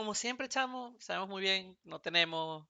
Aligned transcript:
como 0.00 0.14
siempre, 0.14 0.48
chamo, 0.48 0.96
sabemos 1.00 1.28
muy 1.28 1.42
bien, 1.42 1.78
no 1.84 2.00
tenemos 2.00 2.66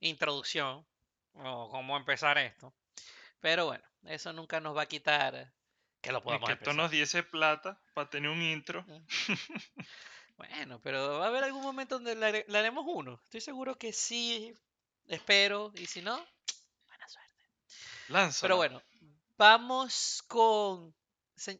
introducción 0.00 0.86
o 1.34 1.68
cómo 1.70 1.96
empezar 1.96 2.38
esto. 2.38 2.74
Pero 3.40 3.66
bueno, 3.66 3.84
eso 4.04 4.32
nunca 4.32 4.60
nos 4.60 4.76
va 4.76 4.82
a 4.82 4.86
quitar 4.86 5.52
que 6.00 6.12
lo 6.12 6.18
Es 6.18 6.24
podamos 6.24 6.46
que 6.48 6.52
esto 6.54 6.70
empezar. 6.70 6.82
nos 6.82 6.90
diese 6.90 7.22
plata 7.22 7.80
para 7.94 8.10
tener 8.10 8.30
un 8.30 8.42
intro. 8.42 8.84
Bueno, 10.36 10.80
pero 10.82 11.18
va 11.20 11.26
a 11.26 11.28
haber 11.28 11.44
algún 11.44 11.62
momento 11.62 11.96
donde 11.96 12.14
le, 12.16 12.26
hare- 12.26 12.44
le 12.48 12.58
haremos 12.58 12.84
uno. 12.88 13.20
Estoy 13.24 13.40
seguro 13.40 13.76
que 13.78 13.92
sí, 13.92 14.52
espero. 15.06 15.72
Y 15.76 15.86
si 15.86 16.02
no, 16.02 16.16
buena 16.86 17.08
suerte. 17.08 17.44
Pero 18.08 18.12
Lánzalo. 18.14 18.56
bueno, 18.56 18.82
vamos 19.38 20.22
con, 20.28 20.94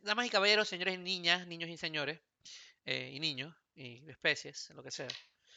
damas 0.02 0.26
y 0.26 0.30
caballeros, 0.30 0.68
señores 0.68 0.94
y 0.94 0.98
niñas, 0.98 1.46
niños 1.46 1.70
y 1.70 1.76
señores, 1.76 2.20
eh, 2.84 3.10
y 3.14 3.20
niños, 3.20 3.54
y 3.74 4.08
especies, 4.10 4.70
lo 4.70 4.82
que 4.82 4.90
sea. 4.90 5.08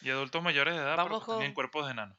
Y 0.02 0.10
adultos 0.10 0.42
mayores 0.44 0.74
de 0.76 0.80
edad, 0.82 0.98
Vamos 0.98 1.20
que 1.22 1.32
tienen 1.32 1.48
con- 1.48 1.54
cuerpos 1.56 1.86
de 1.86 1.92
enano. 1.92 2.18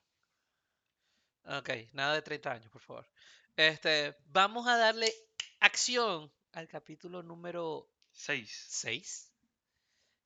Ok, 1.45 1.71
nada 1.93 2.15
de 2.15 2.23
30 2.23 2.53
años, 2.53 2.71
por 2.71 2.83
favor. 2.83 3.09
Este, 3.57 4.17
vamos 4.27 4.67
a 4.69 4.77
darle 4.77 5.13
acción 5.61 6.33
al 6.53 6.69
capítulo 6.69 7.23
número 7.23 7.89
Seis. 8.13 8.67
6. 8.69 9.33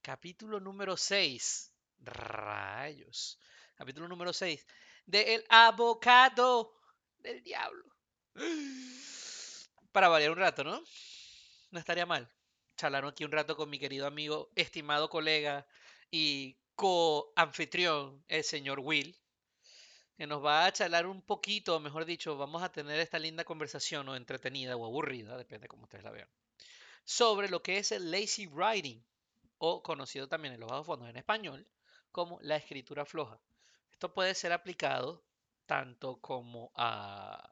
Capítulo 0.02 0.58
número 0.60 0.96
6. 0.96 1.72
Rayos. 2.00 3.38
Capítulo 3.76 4.08
número 4.08 4.32
6. 4.32 4.66
De 5.06 5.34
El 5.34 5.44
Abocado 5.48 6.74
del 7.18 7.42
Diablo. 7.42 7.84
Para 9.92 10.08
variar 10.08 10.30
un 10.32 10.38
rato, 10.38 10.64
¿no? 10.64 10.82
No 11.70 11.78
estaría 11.78 12.06
mal. 12.06 12.28
Charlar 12.82 13.04
aquí 13.04 13.22
un 13.24 13.30
rato 13.30 13.54
con 13.56 13.70
mi 13.70 13.78
querido 13.78 14.08
amigo, 14.08 14.50
estimado 14.56 15.08
colega 15.08 15.64
y 16.10 16.56
co-anfitrión, 16.74 18.24
el 18.26 18.42
señor 18.42 18.80
Will, 18.80 19.16
que 20.16 20.26
nos 20.26 20.44
va 20.44 20.66
a 20.66 20.72
charlar 20.72 21.06
un 21.06 21.22
poquito, 21.22 21.78
mejor 21.78 22.04
dicho, 22.04 22.36
vamos 22.36 22.60
a 22.60 22.72
tener 22.72 22.98
esta 22.98 23.20
linda 23.20 23.44
conversación, 23.44 24.08
o 24.08 24.16
entretenida 24.16 24.74
o 24.76 24.84
aburrida, 24.84 25.38
depende 25.38 25.66
de 25.66 25.68
cómo 25.68 25.84
ustedes 25.84 26.02
la 26.02 26.10
vean, 26.10 26.28
sobre 27.04 27.48
lo 27.48 27.62
que 27.62 27.78
es 27.78 27.92
el 27.92 28.10
lazy 28.10 28.48
writing, 28.48 29.00
o 29.58 29.80
conocido 29.80 30.26
también 30.26 30.54
en 30.54 30.58
los 30.58 30.68
bajos 30.68 30.88
fondos 30.88 31.08
en 31.08 31.18
español 31.18 31.64
como 32.10 32.40
la 32.40 32.56
escritura 32.56 33.04
floja. 33.04 33.40
Esto 33.92 34.12
puede 34.12 34.34
ser 34.34 34.50
aplicado 34.50 35.22
tanto 35.66 36.16
como 36.16 36.72
a 36.74 37.48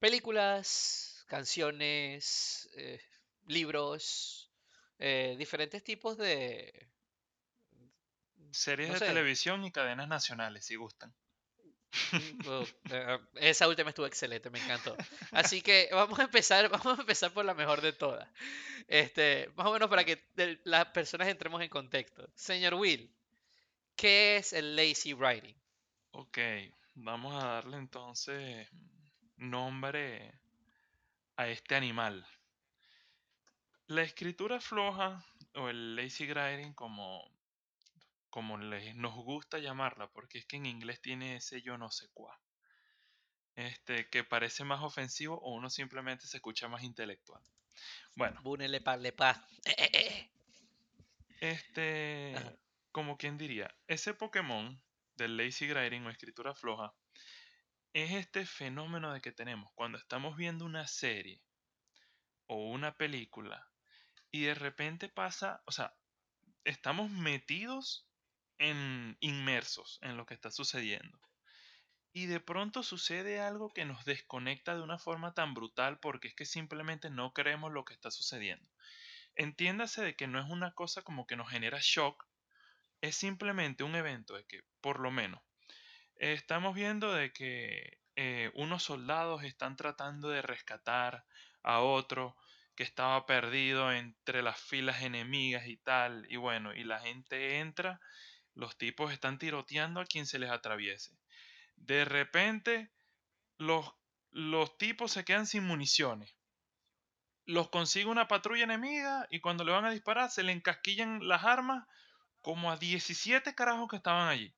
películas, 0.00 1.24
canciones, 1.28 2.68
eh, 2.74 3.00
libros, 3.50 4.50
eh, 4.98 5.34
diferentes 5.38 5.82
tipos 5.82 6.16
de... 6.16 6.88
Series 8.52 8.88
no 8.88 8.94
de 8.94 9.00
sé. 9.00 9.06
televisión 9.06 9.64
y 9.64 9.70
cadenas 9.70 10.08
nacionales, 10.08 10.64
si 10.64 10.74
gustan. 10.76 11.14
Mm, 12.12 12.48
oh, 12.48 12.64
eh, 12.90 13.18
esa 13.36 13.68
última 13.68 13.90
estuvo 13.90 14.06
excelente, 14.06 14.50
me 14.50 14.60
encantó. 14.62 14.96
Así 15.32 15.62
que 15.62 15.88
vamos 15.92 16.18
a 16.18 16.24
empezar, 16.24 16.68
vamos 16.70 16.98
a 16.98 17.00
empezar 17.02 17.32
por 17.32 17.44
la 17.44 17.54
mejor 17.54 17.80
de 17.80 17.92
todas. 17.92 18.28
Este, 18.86 19.48
más 19.56 19.66
o 19.66 19.72
menos 19.72 19.88
para 19.88 20.04
que 20.04 20.22
las 20.64 20.86
personas 20.86 21.28
entremos 21.28 21.62
en 21.62 21.68
contexto. 21.68 22.28
Señor 22.34 22.74
Will, 22.74 23.12
¿qué 23.96 24.36
es 24.36 24.52
el 24.52 24.74
lazy 24.76 25.12
writing? 25.12 25.54
Ok, 26.12 26.38
vamos 26.94 27.42
a 27.42 27.46
darle 27.46 27.76
entonces 27.76 28.68
nombre 29.36 30.32
a 31.36 31.48
este 31.48 31.74
animal. 31.74 32.26
La 33.90 34.02
escritura 34.02 34.60
floja 34.60 35.26
o 35.56 35.68
el 35.68 35.96
lazy 35.96 36.24
writing 36.30 36.74
como, 36.74 37.28
como 38.28 38.56
les, 38.56 38.94
nos 38.94 39.16
gusta 39.16 39.58
llamarla, 39.58 40.06
porque 40.12 40.38
es 40.38 40.46
que 40.46 40.58
en 40.58 40.66
inglés 40.66 41.02
tiene 41.02 41.34
ese 41.34 41.60
yo 41.60 41.76
no 41.76 41.90
sé 41.90 42.06
cuá. 42.14 42.40
Este, 43.56 44.08
que 44.08 44.22
parece 44.22 44.62
más 44.62 44.80
ofensivo 44.84 45.40
o 45.40 45.54
uno 45.54 45.68
simplemente 45.70 46.28
se 46.28 46.36
escucha 46.36 46.68
más 46.68 46.84
intelectual. 46.84 47.42
Bueno, 48.14 48.40
Búnele 48.44 48.80
pa, 48.80 48.96
le 48.96 49.10
pa. 49.10 49.44
Eh, 49.64 49.74
eh, 49.76 49.90
eh. 49.92 50.30
este, 51.40 52.34
Ajá. 52.36 52.54
como 52.92 53.16
quien 53.16 53.38
diría, 53.38 53.76
ese 53.88 54.14
Pokémon 54.14 54.80
del 55.16 55.36
lazy 55.36 55.68
writing 55.68 56.06
o 56.06 56.10
escritura 56.10 56.54
floja 56.54 56.94
es 57.92 58.12
este 58.12 58.46
fenómeno 58.46 59.12
de 59.12 59.20
que 59.20 59.32
tenemos 59.32 59.72
cuando 59.74 59.98
estamos 59.98 60.36
viendo 60.36 60.64
una 60.64 60.86
serie 60.86 61.42
o 62.46 62.70
una 62.70 62.96
película 62.96 63.66
y 64.30 64.42
de 64.42 64.54
repente 64.54 65.08
pasa, 65.08 65.62
o 65.66 65.72
sea, 65.72 65.94
estamos 66.64 67.10
metidos 67.10 68.06
en 68.58 69.16
inmersos 69.20 69.98
en 70.02 70.16
lo 70.16 70.26
que 70.26 70.34
está 70.34 70.50
sucediendo. 70.50 71.18
Y 72.12 72.26
de 72.26 72.40
pronto 72.40 72.82
sucede 72.82 73.40
algo 73.40 73.72
que 73.72 73.84
nos 73.84 74.04
desconecta 74.04 74.74
de 74.74 74.82
una 74.82 74.98
forma 74.98 75.32
tan 75.32 75.54
brutal 75.54 75.98
porque 76.00 76.28
es 76.28 76.34
que 76.34 76.44
simplemente 76.44 77.08
no 77.08 77.32
creemos 77.32 77.72
lo 77.72 77.84
que 77.84 77.94
está 77.94 78.10
sucediendo. 78.10 78.68
Entiéndase 79.36 80.02
de 80.02 80.16
que 80.16 80.26
no 80.26 80.40
es 80.40 80.50
una 80.50 80.72
cosa 80.74 81.02
como 81.02 81.26
que 81.26 81.36
nos 81.36 81.48
genera 81.48 81.78
shock, 81.80 82.26
es 83.00 83.16
simplemente 83.16 83.84
un 83.84 83.94
evento 83.94 84.34
de 84.34 84.44
que, 84.44 84.62
por 84.80 85.00
lo 85.00 85.10
menos, 85.10 85.40
estamos 86.16 86.74
viendo 86.74 87.12
de 87.12 87.32
que 87.32 87.98
eh, 88.16 88.50
unos 88.54 88.82
soldados 88.82 89.44
están 89.44 89.76
tratando 89.76 90.28
de 90.28 90.42
rescatar 90.42 91.24
a 91.62 91.80
otro 91.80 92.36
que 92.80 92.84
estaba 92.84 93.26
perdido 93.26 93.92
entre 93.92 94.40
las 94.40 94.58
filas 94.58 95.02
enemigas 95.02 95.66
y 95.66 95.76
tal, 95.76 96.24
y 96.30 96.36
bueno, 96.36 96.74
y 96.74 96.82
la 96.82 96.98
gente 96.98 97.58
entra, 97.58 98.00
los 98.54 98.78
tipos 98.78 99.12
están 99.12 99.38
tiroteando 99.38 100.00
a 100.00 100.06
quien 100.06 100.24
se 100.24 100.38
les 100.38 100.50
atraviese. 100.50 101.14
De 101.76 102.06
repente, 102.06 102.90
los, 103.58 103.84
los 104.30 104.78
tipos 104.78 105.12
se 105.12 105.26
quedan 105.26 105.46
sin 105.46 105.66
municiones. 105.66 106.34
Los 107.44 107.68
consigue 107.68 108.06
una 108.06 108.28
patrulla 108.28 108.64
enemiga 108.64 109.26
y 109.28 109.40
cuando 109.40 109.62
le 109.62 109.72
van 109.72 109.84
a 109.84 109.90
disparar 109.90 110.30
se 110.30 110.42
le 110.42 110.52
encasquillan 110.52 111.28
las 111.28 111.44
armas 111.44 111.86
como 112.40 112.72
a 112.72 112.78
17 112.78 113.54
carajos 113.54 113.90
que 113.90 113.96
estaban 113.96 114.28
allí. 114.28 114.56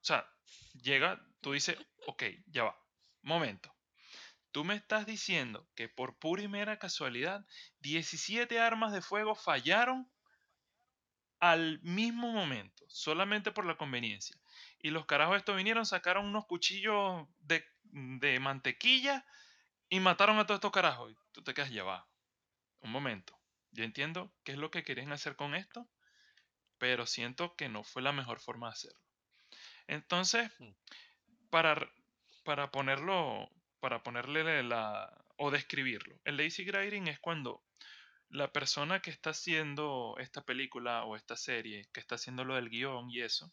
O 0.00 0.04
sea, 0.06 0.26
llega, 0.72 1.22
tú 1.42 1.52
dices, 1.52 1.76
ok, 2.06 2.22
ya 2.46 2.64
va, 2.64 2.82
momento. 3.20 3.77
Tú 4.58 4.64
me 4.64 4.74
estás 4.74 5.06
diciendo 5.06 5.68
que 5.76 5.88
por 5.88 6.18
pura 6.18 6.42
y 6.42 6.48
mera 6.48 6.80
casualidad, 6.80 7.46
17 7.78 8.58
armas 8.58 8.92
de 8.92 9.00
fuego 9.00 9.36
fallaron 9.36 10.10
al 11.38 11.80
mismo 11.82 12.32
momento, 12.32 12.84
solamente 12.88 13.52
por 13.52 13.66
la 13.66 13.76
conveniencia. 13.76 14.36
Y 14.80 14.90
los 14.90 15.06
carajos 15.06 15.36
estos 15.36 15.56
vinieron, 15.56 15.86
sacaron 15.86 16.26
unos 16.26 16.46
cuchillos 16.46 17.28
de, 17.38 17.64
de 17.84 18.40
mantequilla 18.40 19.24
y 19.88 20.00
mataron 20.00 20.40
a 20.40 20.44
todos 20.44 20.58
estos 20.58 20.72
carajos. 20.72 21.12
Y 21.12 21.16
tú 21.30 21.44
te 21.44 21.54
quedas, 21.54 21.70
ya 21.70 21.84
va, 21.84 22.08
un 22.80 22.90
momento. 22.90 23.38
Yo 23.70 23.84
entiendo 23.84 24.34
qué 24.42 24.50
es 24.54 24.58
lo 24.58 24.72
que 24.72 24.82
querían 24.82 25.12
hacer 25.12 25.36
con 25.36 25.54
esto, 25.54 25.88
pero 26.78 27.06
siento 27.06 27.54
que 27.54 27.68
no 27.68 27.84
fue 27.84 28.02
la 28.02 28.10
mejor 28.10 28.40
forma 28.40 28.66
de 28.66 28.72
hacerlo. 28.72 29.00
Entonces, 29.86 30.50
Hmm. 30.58 30.72
para, 31.50 31.90
para 32.44 32.70
ponerlo, 32.70 33.50
para 33.80 34.02
ponerle 34.02 34.62
la, 34.62 35.24
o 35.36 35.50
describirlo, 35.50 36.20
el 36.24 36.36
lazy 36.36 36.64
writing 36.64 37.08
es 37.08 37.20
cuando 37.20 37.62
la 38.30 38.52
persona 38.52 39.00
que 39.00 39.10
está 39.10 39.30
haciendo 39.30 40.16
esta 40.18 40.42
película 40.42 41.04
o 41.04 41.16
esta 41.16 41.36
serie, 41.36 41.88
que 41.92 42.00
está 42.00 42.16
haciendo 42.16 42.44
lo 42.44 42.54
del 42.56 42.68
guion 42.68 43.10
y 43.10 43.22
eso, 43.22 43.52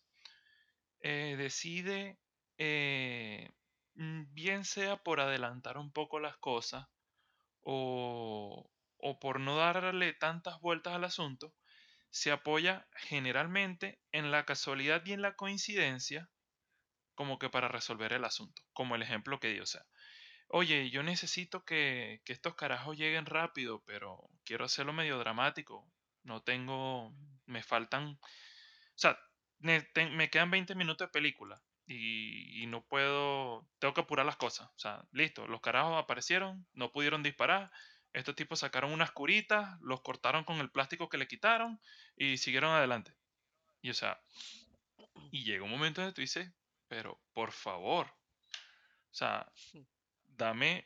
eh, 1.02 1.36
decide, 1.38 2.18
eh, 2.58 3.52
mm, 3.96 4.34
bien 4.34 4.66
sea 4.66 4.98
por 4.98 5.20
adelantar 5.20 5.78
un 5.78 5.92
poco 5.92 6.20
las 6.20 6.38
cosas 6.38 6.88
o, 7.62 8.70
o 8.98 9.20
por 9.20 9.40
no 9.40 9.58
darle 9.58 10.14
tantas 10.14 10.60
vueltas 10.60 10.94
al 10.94 11.04
asunto, 11.06 11.54
se 12.10 12.32
apoya 12.32 12.88
generalmente 12.96 14.00
en 14.12 14.32
la 14.32 14.46
casualidad 14.46 15.06
y 15.06 15.14
en 15.14 15.22
la 15.22 15.36
coincidencia 15.36 16.30
como 17.14 17.40
que 17.40 17.50
para 17.50 17.68
resolver 17.68 18.14
el 18.14 18.26
asunto, 18.26 18.62
como 18.74 18.96
el 18.96 19.02
ejemplo 19.02 19.40
que 19.40 19.50
di, 19.50 19.62
oye, 20.48 20.90
yo 20.90 21.04
necesito 21.04 21.66
que, 21.66 22.22
que 22.26 22.34
estos 22.34 22.56
carajos 22.56 22.98
lleguen 22.98 23.26
rápido, 23.26 23.84
pero 23.86 24.30
quiero 24.44 24.66
hacerlo 24.66 24.94
medio 24.94 25.18
dramático, 25.20 25.88
no 26.24 26.44
tengo, 26.44 27.14
me 27.46 27.64
faltan, 27.64 28.20
o 28.20 28.20
sea, 28.96 29.20
te- 29.94 30.10
me 30.10 30.30
quedan 30.30 30.52
20 30.52 30.76
minutos 30.76 31.08
de 31.08 31.12
película 31.12 31.62
y, 31.88 32.64
y 32.64 32.68
no 32.68 32.86
puedo, 32.86 33.68
tengo 33.80 33.94
que 33.94 34.02
apurar 34.02 34.26
las 34.26 34.38
cosas, 34.38 34.70
o 34.76 34.80
sea, 34.80 35.06
listo, 35.12 35.48
los 35.48 35.62
carajos 35.62 36.02
aparecieron, 36.02 36.68
no 36.74 36.92
pudieron 36.92 37.24
disparar, 37.24 37.72
estos 38.14 38.36
tipos 38.36 38.60
sacaron 38.60 38.92
unas 38.94 39.12
curitas, 39.12 39.80
los 39.82 40.02
cortaron 40.02 40.44
con 40.46 40.58
el 40.60 40.72
plástico 40.72 41.10
que 41.10 41.18
le 41.18 41.28
quitaron 41.28 41.82
y 42.16 42.38
siguieron 42.38 42.72
adelante. 42.72 43.14
Y 43.82 43.92
o 43.92 43.94
sea, 43.96 44.22
y 45.32 45.44
llega 45.44 45.64
un 45.64 45.70
momento 45.72 46.02
en 46.02 46.08
que 46.10 46.14
tú 46.14 46.22
dices, 46.22 46.52
pero 46.88 47.22
por 47.34 47.52
favor, 47.52 48.08
o 48.08 49.14
sea, 49.16 49.52
dame, 50.38 50.84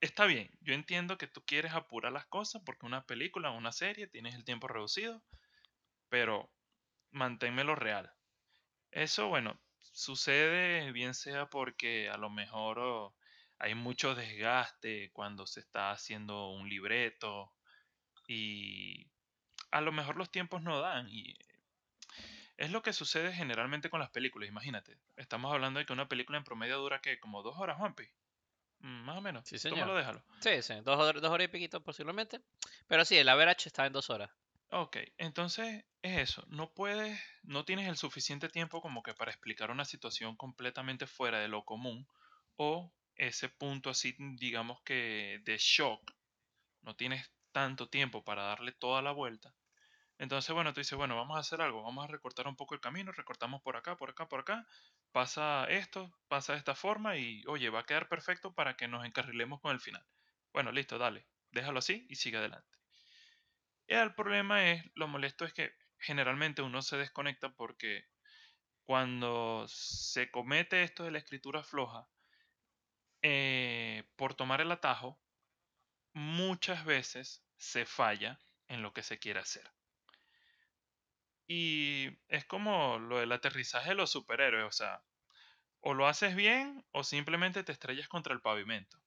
está 0.00 0.26
bien, 0.26 0.50
yo 0.60 0.74
entiendo 0.74 1.18
que 1.18 1.26
tú 1.26 1.42
quieres 1.44 1.72
apurar 1.72 2.12
las 2.12 2.26
cosas 2.26 2.62
porque 2.64 2.86
una 2.86 3.06
película, 3.06 3.50
una 3.50 3.72
serie, 3.72 4.06
tienes 4.06 4.34
el 4.34 4.44
tiempo 4.44 4.68
reducido, 4.68 5.22
pero 6.08 6.50
manténmelo 7.10 7.74
real. 7.74 8.12
Eso, 8.90 9.28
bueno, 9.28 9.60
sucede 9.80 10.92
bien 10.92 11.14
sea 11.14 11.50
porque 11.50 12.08
a 12.10 12.16
lo 12.16 12.30
mejor 12.30 12.78
oh, 12.78 13.14
hay 13.58 13.74
mucho 13.74 14.14
desgaste 14.14 15.10
cuando 15.12 15.46
se 15.46 15.60
está 15.60 15.90
haciendo 15.90 16.50
un 16.50 16.68
libreto 16.68 17.52
y 18.26 19.06
a 19.70 19.80
lo 19.80 19.92
mejor 19.92 20.16
los 20.16 20.30
tiempos 20.30 20.62
no 20.62 20.80
dan 20.80 21.08
y 21.08 21.36
es 22.58 22.72
lo 22.72 22.82
que 22.82 22.92
sucede 22.92 23.32
generalmente 23.32 23.88
con 23.88 24.00
las 24.00 24.10
películas, 24.10 24.48
imagínate. 24.48 24.98
Estamos 25.16 25.52
hablando 25.52 25.78
de 25.78 25.86
que 25.86 25.92
una 25.92 26.08
película 26.08 26.38
en 26.38 26.44
promedio 26.44 26.78
dura 26.78 27.00
que 27.00 27.20
como 27.20 27.42
dos 27.42 27.56
horas, 27.56 27.78
Juanpi. 27.78 28.04
Mm, 28.80 29.04
Más 29.04 29.18
o 29.18 29.20
menos. 29.20 29.48
Sí, 29.48 29.58
Tómalo, 29.58 29.82
señor. 29.84 29.96
déjalo. 29.98 30.24
Sí, 30.40 30.62
sí, 30.62 30.74
dos, 30.82 31.20
dos 31.20 31.30
horas 31.30 31.44
y 31.46 31.48
piquito 31.48 31.82
posiblemente. 31.82 32.40
Pero 32.86 33.04
sí, 33.04 33.16
el 33.16 33.28
average 33.28 33.68
está 33.68 33.86
en 33.86 33.92
dos 33.92 34.10
horas. 34.10 34.30
Ok, 34.70 34.98
entonces 35.16 35.84
es 36.02 36.18
eso. 36.18 36.44
No 36.48 36.70
puedes, 36.72 37.18
no 37.42 37.64
tienes 37.64 37.88
el 37.88 37.96
suficiente 37.96 38.48
tiempo 38.48 38.82
como 38.82 39.02
que 39.02 39.14
para 39.14 39.30
explicar 39.30 39.70
una 39.70 39.84
situación 39.86 40.36
completamente 40.36 41.06
fuera 41.06 41.38
de 41.40 41.48
lo 41.48 41.64
común 41.64 42.06
o 42.56 42.92
ese 43.14 43.48
punto 43.48 43.90
así, 43.90 44.14
digamos 44.36 44.80
que 44.82 45.40
de 45.44 45.56
shock. 45.58 46.12
No 46.82 46.94
tienes 46.94 47.30
tanto 47.50 47.88
tiempo 47.88 48.22
para 48.22 48.42
darle 48.44 48.72
toda 48.72 49.00
la 49.02 49.12
vuelta. 49.12 49.54
Entonces, 50.18 50.52
bueno, 50.54 50.72
tú 50.72 50.80
dices, 50.80 50.98
bueno, 50.98 51.16
vamos 51.16 51.36
a 51.36 51.40
hacer 51.40 51.60
algo, 51.60 51.82
vamos 51.82 52.04
a 52.04 52.08
recortar 52.08 52.48
un 52.48 52.56
poco 52.56 52.74
el 52.74 52.80
camino, 52.80 53.12
recortamos 53.12 53.62
por 53.62 53.76
acá, 53.76 53.96
por 53.96 54.10
acá, 54.10 54.28
por 54.28 54.40
acá, 54.40 54.66
pasa 55.12 55.64
esto, 55.68 56.12
pasa 56.26 56.52
de 56.52 56.58
esta 56.58 56.74
forma 56.74 57.16
y, 57.16 57.42
oye, 57.46 57.70
va 57.70 57.80
a 57.80 57.86
quedar 57.86 58.08
perfecto 58.08 58.52
para 58.52 58.76
que 58.76 58.88
nos 58.88 59.04
encarrilemos 59.06 59.60
con 59.60 59.72
el 59.72 59.80
final. 59.80 60.04
Bueno, 60.52 60.72
listo, 60.72 60.98
dale, 60.98 61.28
déjalo 61.52 61.78
así 61.78 62.06
y 62.10 62.16
sigue 62.16 62.38
adelante. 62.38 62.78
El 63.86 64.14
problema 64.14 64.70
es, 64.70 64.84
lo 64.94 65.08
molesto 65.08 65.44
es 65.44 65.52
que 65.52 65.72
generalmente 65.98 66.62
uno 66.62 66.82
se 66.82 66.96
desconecta 66.96 67.50
porque 67.54 68.04
cuando 68.84 69.66
se 69.68 70.30
comete 70.30 70.82
esto 70.82 71.04
de 71.04 71.10
la 71.12 71.18
escritura 71.18 71.62
floja, 71.62 72.08
eh, 73.22 74.04
por 74.16 74.34
tomar 74.34 74.60
el 74.60 74.72
atajo, 74.72 75.20
muchas 76.12 76.84
veces 76.84 77.44
se 77.56 77.86
falla 77.86 78.38
en 78.68 78.82
lo 78.82 78.92
que 78.92 79.02
se 79.02 79.18
quiere 79.18 79.40
hacer. 79.40 79.77
Y 81.48 82.10
es 82.28 82.44
como 82.44 82.98
lo 82.98 83.18
del 83.18 83.32
aterrizaje 83.32 83.88
de 83.88 83.94
los 83.94 84.10
superhéroes, 84.10 84.66
o 84.66 84.70
sea, 84.70 85.02
o 85.80 85.94
lo 85.94 86.06
haces 86.06 86.36
bien 86.36 86.84
o 86.92 87.02
simplemente 87.04 87.64
te 87.64 87.72
estrellas 87.72 88.06
contra 88.06 88.34
el 88.34 88.42
pavimento. 88.42 88.98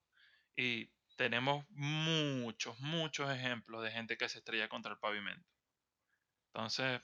Y 0.56 0.90
tenemos 1.18 1.64
muchos, 1.70 2.80
muchos 2.80 3.30
ejemplos 3.30 3.84
de 3.84 3.92
gente 3.92 4.18
que 4.18 4.28
se 4.28 4.40
estrella 4.40 4.68
contra 4.70 4.92
el 4.92 4.98
pavimento. 4.98 5.48
Entonces, 6.48 7.02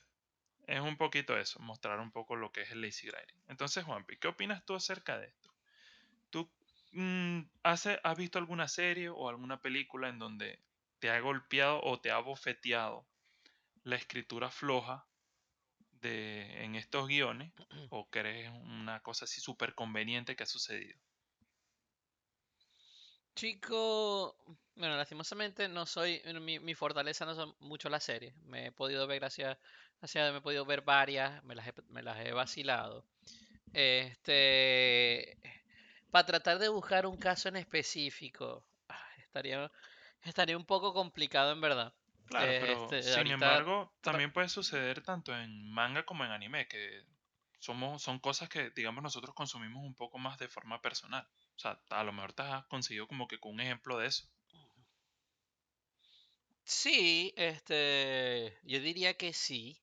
es 0.66 0.80
un 0.80 0.96
poquito 0.96 1.38
eso, 1.38 1.60
mostrar 1.60 2.00
un 2.00 2.10
poco 2.10 2.34
lo 2.34 2.50
que 2.50 2.62
es 2.62 2.72
el 2.72 2.80
lazy 2.80 3.08
writing. 3.08 3.40
Entonces, 3.46 3.84
Juanpi, 3.84 4.16
¿qué 4.16 4.28
opinas 4.28 4.64
tú 4.64 4.74
acerca 4.74 5.18
de 5.18 5.28
esto? 5.28 5.54
¿Tú 6.30 6.50
mm, 6.92 7.42
has 7.62 8.16
visto 8.16 8.38
alguna 8.38 8.66
serie 8.66 9.08
o 9.08 9.28
alguna 9.28 9.62
película 9.62 10.08
en 10.08 10.18
donde 10.18 10.60
te 10.98 11.10
ha 11.10 11.20
golpeado 11.20 11.80
o 11.84 12.00
te 12.00 12.10
ha 12.10 12.18
bofeteado 12.18 13.06
la 13.84 13.96
escritura 13.96 14.50
floja 14.50 15.06
de, 16.00 16.64
en 16.64 16.74
estos 16.74 17.08
guiones? 17.08 17.52
¿O 17.90 18.08
crees 18.08 18.50
una 18.50 19.00
cosa 19.00 19.24
así 19.24 19.40
súper 19.40 19.74
conveniente 19.74 20.36
que 20.36 20.44
ha 20.44 20.46
sucedido? 20.46 20.98
Chico, 23.34 24.36
bueno, 24.74 24.96
lastimosamente 24.96 25.68
no 25.68 25.86
soy, 25.86 26.20
mi, 26.40 26.58
mi 26.58 26.74
fortaleza 26.74 27.24
no 27.24 27.36
son 27.36 27.54
mucho 27.60 27.88
las 27.88 28.02
series. 28.02 28.34
Me 28.42 28.66
he 28.66 28.72
podido 28.72 29.06
ver, 29.06 29.20
gracias, 29.20 29.56
gracias, 30.00 30.32
me 30.32 30.38
he 30.38 30.40
podido 30.40 30.64
ver 30.64 30.82
varias, 30.82 31.42
me 31.44 31.54
las 31.54 31.68
he, 31.68 31.72
me 31.88 32.02
las 32.02 32.18
he 32.18 32.32
vacilado. 32.32 33.04
Este, 33.72 35.38
para 36.10 36.26
tratar 36.26 36.58
de 36.58 36.68
buscar 36.68 37.06
un 37.06 37.16
caso 37.16 37.48
en 37.48 37.56
específico, 37.56 38.64
ah, 38.88 39.08
estaría, 39.18 39.70
estaría 40.24 40.56
un 40.56 40.64
poco 40.66 40.92
complicado 40.92 41.52
en 41.52 41.60
verdad. 41.60 41.92
Claro, 42.28 42.56
pero 42.58 42.96
Este, 42.96 43.00
sin 43.00 43.30
ahorita, 43.30 43.30
embargo, 43.30 43.96
también 44.02 44.32
puede 44.32 44.48
suceder 44.48 45.02
tanto 45.02 45.34
en 45.36 45.68
manga 45.70 46.04
como 46.06 46.24
en 46.24 46.30
anime, 46.30 46.68
que 46.68 47.02
somos, 47.58 48.02
son 48.02 48.18
cosas 48.20 48.48
que, 48.48 48.70
digamos, 48.70 49.02
nosotros 49.02 49.34
consumimos 49.34 49.82
un 49.84 49.94
poco 49.96 50.18
más 50.18 50.38
de 50.38 50.48
forma 50.48 50.80
personal. 50.82 51.26
O 51.56 51.58
sea, 51.58 51.82
a 51.90 52.04
lo 52.04 52.12
mejor 52.12 52.34
te 52.34 52.42
has 52.42 52.66
conseguido 52.66 53.08
como 53.08 53.26
que 53.28 53.40
con 53.40 53.52
un 53.52 53.60
ejemplo 53.60 53.98
de 53.98 54.06
eso. 54.08 54.28
sí, 56.64 57.32
este, 57.36 58.58
yo 58.62 58.80
diría 58.80 59.14
que 59.14 59.32
sí. 59.32 59.82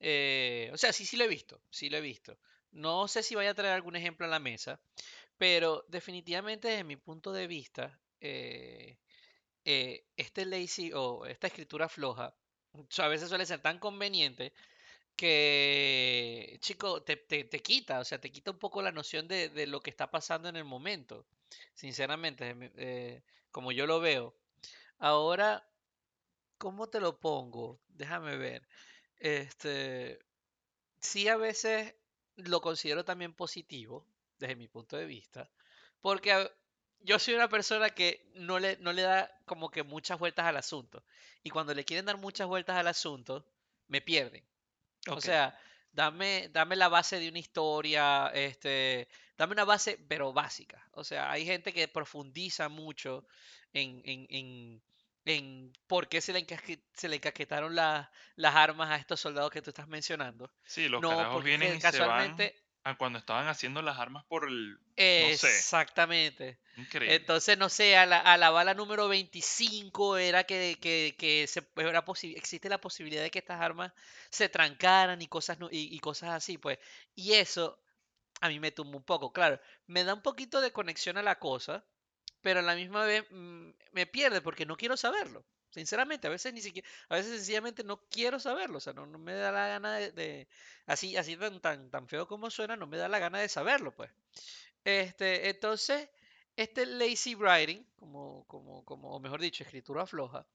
Eh, 0.00 0.70
o 0.74 0.78
sea, 0.78 0.92
sí, 0.92 1.06
sí 1.06 1.16
lo 1.16 1.24
he 1.24 1.28
visto, 1.28 1.64
sí 1.70 1.90
lo 1.90 1.98
he 1.98 2.00
visto. 2.02 2.40
No 2.72 3.08
sé 3.08 3.22
si 3.22 3.34
vaya 3.36 3.50
a 3.52 3.54
traer 3.54 3.74
algún 3.74 3.96
ejemplo 3.96 4.26
a 4.26 4.30
la 4.30 4.40
mesa, 4.40 4.82
pero 5.38 5.84
definitivamente 5.88 6.68
desde 6.68 6.84
mi 6.84 6.96
punto 6.96 7.32
de 7.32 7.46
vista, 7.48 8.02
eh, 8.20 9.00
eh, 9.72 10.06
este 10.16 10.44
lazy 10.46 10.92
o 10.94 11.26
esta 11.26 11.46
escritura 11.48 11.88
floja 11.88 12.34
a 12.98 13.08
veces 13.08 13.28
suele 13.28 13.46
ser 13.46 13.60
tan 13.62 13.78
conveniente 13.78 14.52
que, 15.16 16.58
chico, 16.60 17.02
te, 17.02 17.16
te- 17.16 17.44
te 17.44 17.60
quita, 17.62 18.00
o 18.00 18.04
sea, 18.04 18.20
te 18.20 18.30
quita 18.32 18.52
un 18.52 18.58
poco 18.58 18.82
la 18.82 18.92
noción 18.92 19.28
de, 19.28 19.48
de 19.50 19.66
lo 19.66 19.80
que 19.80 19.90
está 19.90 20.10
pasando 20.10 20.48
en 20.48 20.56
el 20.56 20.64
momento, 20.64 21.26
sinceramente, 21.74 22.54
eh, 22.76 23.22
como 23.50 23.72
yo 23.72 23.86
lo 23.86 24.00
veo. 24.00 24.36
Ahora, 24.98 25.68
¿cómo 26.58 26.88
te 26.88 27.00
lo 27.00 27.18
pongo? 27.20 27.80
Déjame 27.88 28.36
ver. 28.36 28.68
Este, 29.16 30.18
sí 31.00 31.28
a 31.28 31.36
veces 31.36 31.94
lo 32.36 32.60
considero 32.60 33.04
también 33.04 33.34
positivo, 33.34 34.06
desde 34.38 34.56
mi 34.56 34.68
punto 34.68 34.96
de 34.96 35.06
vista, 35.06 35.50
porque 36.00 36.50
yo 37.00 37.18
soy 37.18 37.34
una 37.34 37.48
persona 37.48 37.90
que 37.90 38.30
no 38.34 38.58
le, 38.58 38.76
no 38.78 38.92
le 38.92 39.02
da 39.02 39.30
como 39.46 39.70
que 39.70 39.82
muchas 39.82 40.18
vueltas 40.18 40.46
al 40.46 40.56
asunto. 40.56 41.04
Y 41.42 41.50
cuando 41.50 41.74
le 41.74 41.84
quieren 41.84 42.06
dar 42.06 42.18
muchas 42.18 42.46
vueltas 42.46 42.76
al 42.76 42.88
asunto, 42.88 43.46
me 43.88 44.00
pierden. 44.00 44.44
O 45.08 45.20
sea, 45.20 45.58
dame, 45.92 46.48
dame 46.52 46.76
la 46.76 46.88
base 46.88 47.18
de 47.18 47.28
una 47.28 47.38
historia, 47.38 48.28
este, 48.34 49.08
dame 49.36 49.52
una 49.54 49.64
base, 49.64 49.98
pero 50.08 50.32
básica. 50.32 50.88
O 50.92 51.04
sea, 51.04 51.30
hay 51.30 51.46
gente 51.46 51.72
que 51.72 51.88
profundiza 51.88 52.68
mucho 52.68 53.26
en, 53.72 54.02
en, 54.04 54.26
en, 54.30 54.82
en 55.24 55.72
por 55.86 56.08
qué 56.08 56.20
se 56.20 56.32
le, 56.32 56.40
encasque- 56.46 56.82
se 56.94 57.08
le 57.08 57.16
encasquetaron 57.16 57.74
la- 57.74 58.10
las 58.36 58.54
armas 58.54 58.90
a 58.90 58.96
estos 58.96 59.20
soldados 59.20 59.50
que 59.50 59.62
tú 59.62 59.70
estás 59.70 59.88
mencionando. 59.88 60.50
sí, 60.64 60.88
los 60.88 61.00
No, 61.02 61.30
porque 61.32 61.46
vienen 61.46 61.72
que 61.72 61.76
y 61.78 61.80
se 61.80 62.00
van 62.00 62.32
casualmente 62.32 62.56
a 62.88 62.96
cuando 62.96 63.18
estaban 63.18 63.48
haciendo 63.48 63.82
las 63.82 63.98
armas 63.98 64.24
por 64.24 64.48
el, 64.48 64.78
no 65.20 65.36
sé, 65.36 65.48
Exactamente. 65.48 66.58
increíble. 66.76 67.16
Entonces, 67.16 67.56
no 67.56 67.68
sé, 67.68 67.96
a 67.96 68.06
la, 68.06 68.18
a 68.18 68.36
la 68.36 68.50
bala 68.50 68.74
número 68.74 69.08
25 69.08 70.16
era 70.16 70.44
que, 70.44 70.76
que, 70.80 71.14
que 71.18 71.46
se, 71.46 71.62
era 71.76 72.04
existe 72.22 72.68
la 72.68 72.80
posibilidad 72.80 73.22
de 73.22 73.30
que 73.30 73.38
estas 73.38 73.60
armas 73.60 73.92
se 74.30 74.48
trancaran 74.48 75.22
y 75.22 75.28
cosas, 75.28 75.58
y, 75.70 75.94
y 75.94 75.98
cosas 76.00 76.30
así, 76.30 76.58
pues. 76.58 76.78
Y 77.14 77.34
eso 77.34 77.80
a 78.40 78.48
mí 78.48 78.60
me 78.60 78.72
tumba 78.72 78.96
un 78.96 79.04
poco, 79.04 79.32
claro. 79.32 79.60
Me 79.86 80.04
da 80.04 80.14
un 80.14 80.22
poquito 80.22 80.60
de 80.60 80.72
conexión 80.72 81.16
a 81.18 81.22
la 81.22 81.38
cosa, 81.38 81.84
pero 82.42 82.60
a 82.60 82.62
la 82.62 82.74
misma 82.74 83.04
vez 83.04 83.24
mm, 83.30 83.70
me 83.92 84.06
pierde 84.06 84.40
porque 84.40 84.66
no 84.66 84.76
quiero 84.76 84.96
saberlo. 84.96 85.44
Sinceramente, 85.70 86.26
a 86.26 86.30
veces 86.30 86.52
ni 86.54 86.60
siquiera, 86.62 86.88
a 87.08 87.16
veces 87.16 87.32
sencillamente 87.36 87.84
no 87.84 88.00
quiero 88.10 88.40
saberlo, 88.40 88.78
o 88.78 88.80
sea, 88.80 88.92
no, 88.94 89.06
no 89.06 89.18
me 89.18 89.34
da 89.34 89.52
la 89.52 89.68
gana 89.68 89.94
de, 89.96 90.48
así, 90.86 91.16
así 91.16 91.36
tan, 91.36 91.60
tan, 91.60 91.90
tan 91.90 92.08
feo 92.08 92.26
como 92.26 92.50
suena, 92.50 92.76
no 92.76 92.86
me 92.86 92.96
da 92.96 93.08
la 93.08 93.18
gana 93.18 93.38
de 93.40 93.48
saberlo, 93.48 93.94
pues. 93.94 94.10
Este, 94.84 95.50
entonces, 95.50 96.08
este 96.56 96.86
lazy 96.86 97.34
writing, 97.34 97.84
como, 97.96 98.44
como, 98.46 98.84
como, 98.84 99.10
o 99.16 99.20
mejor 99.20 99.40
dicho, 99.40 99.64
escritura 99.64 100.06
floja, 100.06 100.46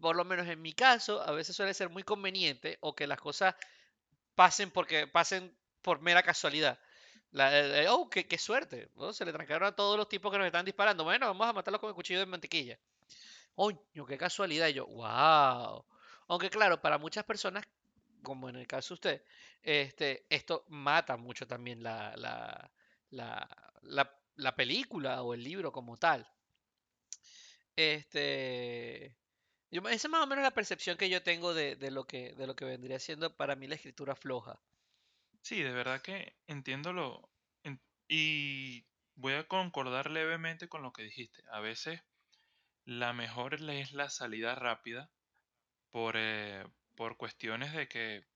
por 0.00 0.16
lo 0.16 0.24
menos 0.24 0.48
en 0.48 0.62
mi 0.62 0.72
caso, 0.74 1.22
a 1.22 1.32
veces 1.32 1.56
suele 1.56 1.74
ser 1.74 1.90
muy 1.90 2.02
conveniente 2.04 2.78
o 2.80 2.94
que 2.96 3.06
las 3.06 3.20
cosas 3.20 3.54
pasen 4.34 4.70
porque 4.70 5.06
pasen 5.06 5.56
por 5.82 6.00
mera 6.00 6.22
casualidad. 6.22 6.78
La, 7.32 7.58
el- 7.58 7.72
el, 7.74 7.86
oh, 7.88 8.08
qué, 8.10 8.26
qué 8.28 8.38
suerte. 8.38 8.90
¿no? 8.96 9.12
Se 9.12 9.24
le 9.24 9.32
trancaron 9.32 9.68
a 9.68 9.76
todos 9.76 9.96
los 9.96 10.08
tipos 10.08 10.32
que 10.32 10.38
nos 10.38 10.46
están 10.46 10.64
disparando. 10.64 11.04
Bueno, 11.04 11.26
vamos 11.26 11.46
a 11.48 11.52
matarlos 11.52 11.80
con 11.80 11.88
el 11.90 11.94
cuchillo 11.94 12.20
de 12.20 12.26
mantequilla. 12.26 12.78
Coño, 13.54 14.06
qué 14.06 14.18
casualidad. 14.18 14.68
Y 14.68 14.74
yo, 14.74 14.86
wow. 14.86 15.84
Aunque 16.28 16.50
claro, 16.50 16.80
para 16.80 16.98
muchas 16.98 17.24
personas, 17.24 17.64
como 18.22 18.48
en 18.48 18.56
el 18.56 18.66
caso 18.66 18.94
de 18.94 18.94
usted, 18.94 19.24
este, 19.62 20.26
esto 20.30 20.64
mata 20.68 21.16
mucho 21.16 21.46
también 21.46 21.82
la, 21.82 22.14
la, 22.16 22.70
la, 23.10 23.48
la, 23.82 24.18
la 24.36 24.56
película 24.56 25.22
o 25.22 25.34
el 25.34 25.42
libro 25.44 25.72
como 25.72 25.96
tal. 25.96 26.26
Este, 27.76 29.06
esa 29.70 29.90
es 29.94 30.08
más 30.08 30.22
o 30.22 30.26
menos 30.26 30.42
la 30.44 30.52
percepción 30.52 30.96
que 30.96 31.08
yo 31.08 31.22
tengo 31.22 31.54
de, 31.54 31.76
de 31.76 31.90
lo 31.90 32.06
que, 32.06 32.34
de 32.34 32.46
lo 32.46 32.54
que 32.56 32.64
vendría 32.64 32.98
siendo 32.98 33.36
para 33.36 33.56
mí 33.56 33.66
la 33.66 33.74
escritura 33.76 34.14
floja. 34.14 34.60
Sí, 35.42 35.62
de 35.62 35.72
verdad 35.72 36.00
que 36.02 36.34
entiendo 36.46 36.92
lo... 36.92 37.30
y 38.08 38.84
voy 39.16 39.34
a 39.34 39.46
concordar 39.46 40.10
levemente 40.10 40.68
con 40.68 40.82
lo 40.82 40.92
que 40.92 41.02
dijiste. 41.02 41.42
A 41.50 41.60
veces 41.60 42.02
la 42.84 43.12
mejor 43.12 43.54
es 43.54 43.92
la 43.92 44.10
salida 44.10 44.54
rápida 44.54 45.10
por, 45.90 46.16
eh, 46.16 46.66
por 46.94 47.16
cuestiones 47.16 47.72
de 47.72 47.88
que 47.88 48.26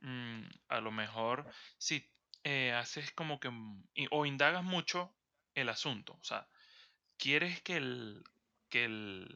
mm, 0.00 0.42
a 0.68 0.80
lo 0.80 0.92
mejor, 0.92 1.50
sí, 1.78 2.10
eh, 2.44 2.72
haces 2.72 3.12
como 3.12 3.40
que, 3.40 3.50
mm, 3.50 3.84
o 4.10 4.26
indagas 4.26 4.64
mucho 4.64 5.14
el 5.54 5.68
asunto. 5.68 6.14
O 6.14 6.24
sea, 6.24 6.48
quieres 7.18 7.60
que 7.62 7.76
el, 7.76 8.24
que 8.68 8.84
el, 8.84 9.28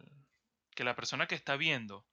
que 0.75 0.85
la 0.85 0.95
persona 0.97 1.27
que 1.27 1.35
está 1.35 1.57
viendo 1.57 2.07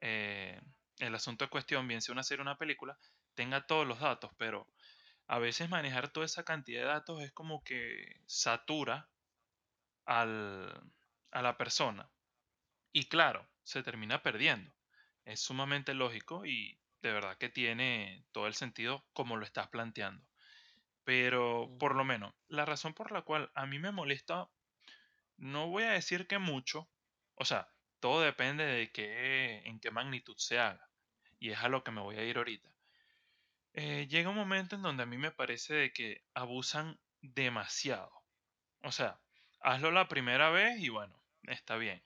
eh, 0.00 0.60
el 0.98 1.14
asunto 1.14 1.44
en 1.44 1.50
cuestión, 1.50 1.88
bien 1.88 2.02
sea 2.02 2.12
una 2.12 2.22
serie 2.22 2.40
o 2.40 2.42
una 2.42 2.58
película, 2.58 2.98
tenga 3.34 3.66
todos 3.66 3.86
los 3.86 4.00
datos, 4.00 4.32
pero 4.38 4.68
a 5.26 5.38
veces 5.38 5.68
manejar 5.70 6.10
toda 6.10 6.26
esa 6.26 6.44
cantidad 6.44 6.82
de 6.82 6.88
datos 6.88 7.22
es 7.22 7.32
como 7.32 7.62
que 7.64 8.20
satura 8.26 9.08
al, 10.06 10.92
a 11.34 11.42
la 11.42 11.58
persona. 11.58 12.08
Y 12.92 13.08
claro, 13.08 13.46
se 13.64 13.82
termina 13.82 14.22
perdiendo. 14.22 14.72
Es 15.24 15.40
sumamente 15.40 15.92
lógico 15.92 16.46
y 16.46 16.78
de 17.02 17.12
verdad 17.12 17.36
que 17.36 17.50
tiene 17.50 18.24
todo 18.32 18.46
el 18.46 18.54
sentido 18.54 19.04
como 19.12 19.36
lo 19.36 19.44
estás 19.44 19.68
planteando. 19.68 20.24
Pero 21.02 21.76
por 21.78 21.96
lo 21.96 22.04
menos, 22.04 22.32
la 22.48 22.64
razón 22.64 22.94
por 22.94 23.12
la 23.12 23.22
cual 23.22 23.50
a 23.54 23.66
mí 23.66 23.78
me 23.78 23.90
molesta, 23.90 24.48
no 25.36 25.68
voy 25.68 25.82
a 25.82 25.90
decir 25.90 26.26
que 26.26 26.38
mucho, 26.38 26.88
o 27.34 27.44
sea, 27.44 27.68
todo 28.00 28.22
depende 28.22 28.64
de 28.64 28.92
qué, 28.92 29.62
en 29.66 29.80
qué 29.80 29.90
magnitud 29.90 30.36
se 30.38 30.58
haga. 30.58 30.88
Y 31.40 31.50
es 31.50 31.58
a 31.58 31.68
lo 31.68 31.82
que 31.84 31.90
me 31.90 32.00
voy 32.00 32.16
a 32.16 32.24
ir 32.24 32.38
ahorita. 32.38 32.70
Eh, 33.72 34.06
llega 34.08 34.30
un 34.30 34.36
momento 34.36 34.76
en 34.76 34.82
donde 34.82 35.02
a 35.02 35.06
mí 35.06 35.18
me 35.18 35.32
parece 35.32 35.74
de 35.74 35.92
que 35.92 36.24
abusan 36.32 36.98
demasiado. 37.20 38.12
O 38.82 38.92
sea, 38.92 39.20
hazlo 39.60 39.90
la 39.90 40.06
primera 40.06 40.50
vez 40.50 40.78
y 40.78 40.90
bueno, 40.90 41.23
está 41.48 41.76
bien, 41.76 42.02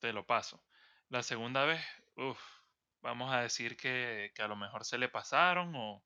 te 0.00 0.12
lo 0.12 0.26
paso. 0.26 0.64
La 1.08 1.22
segunda 1.22 1.64
vez, 1.64 1.84
uff, 2.16 2.40
vamos 3.02 3.32
a 3.32 3.40
decir 3.42 3.76
que, 3.76 4.32
que 4.34 4.42
a 4.42 4.48
lo 4.48 4.56
mejor 4.56 4.84
se 4.84 4.98
le 4.98 5.08
pasaron 5.08 5.74
o, 5.76 6.04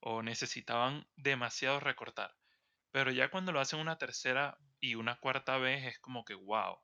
o 0.00 0.22
necesitaban 0.22 1.06
demasiado 1.16 1.80
recortar. 1.80 2.34
Pero 2.92 3.12
ya 3.12 3.30
cuando 3.30 3.52
lo 3.52 3.60
hacen 3.60 3.80
una 3.80 3.98
tercera 3.98 4.58
y 4.80 4.94
una 4.96 5.16
cuarta 5.20 5.58
vez 5.58 5.86
es 5.86 5.98
como 6.00 6.24
que, 6.24 6.34
wow, 6.34 6.78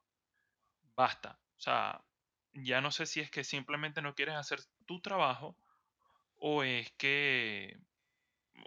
basta. 0.94 1.40
O 1.58 1.60
sea, 1.60 2.04
ya 2.52 2.80
no 2.80 2.90
sé 2.90 3.06
si 3.06 3.20
es 3.20 3.30
que 3.30 3.44
simplemente 3.44 4.02
no 4.02 4.14
quieres 4.14 4.36
hacer 4.36 4.60
tu 4.86 5.00
trabajo 5.00 5.58
o 6.36 6.62
es 6.62 6.92
que 6.98 7.76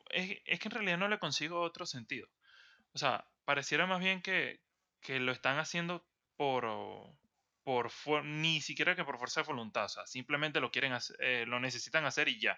es, 0.10 0.40
es 0.46 0.60
que 0.60 0.68
en 0.68 0.72
realidad 0.72 0.98
no 0.98 1.08
le 1.08 1.20
consigo 1.20 1.62
otro 1.62 1.86
sentido. 1.86 2.28
O 2.94 2.98
sea, 2.98 3.28
pareciera 3.46 3.88
más 3.88 4.00
bien 4.00 4.22
que, 4.22 4.62
que 5.02 5.20
lo 5.20 5.32
están 5.32 5.60
haciendo 5.60 6.06
por, 6.40 6.64
por 7.66 8.24
ni 8.24 8.62
siquiera 8.62 8.96
que 8.96 9.04
por 9.04 9.18
fuerza 9.18 9.42
de 9.42 9.48
voluntad. 9.48 9.84
O 9.84 9.90
sea, 9.90 10.08
simplemente 10.08 10.62
lo 10.62 10.72
quieren 10.72 10.94
hacer, 10.94 11.18
eh, 11.20 11.46
lo 11.46 11.60
necesitan 11.60 12.06
hacer 12.06 12.30
y 12.30 12.40
ya. 12.40 12.58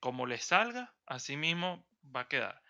Como 0.00 0.26
les 0.26 0.44
salga, 0.44 0.92
así 1.06 1.36
mismo 1.36 1.86
va 2.04 2.22
a 2.22 2.28
quedar. 2.28 2.60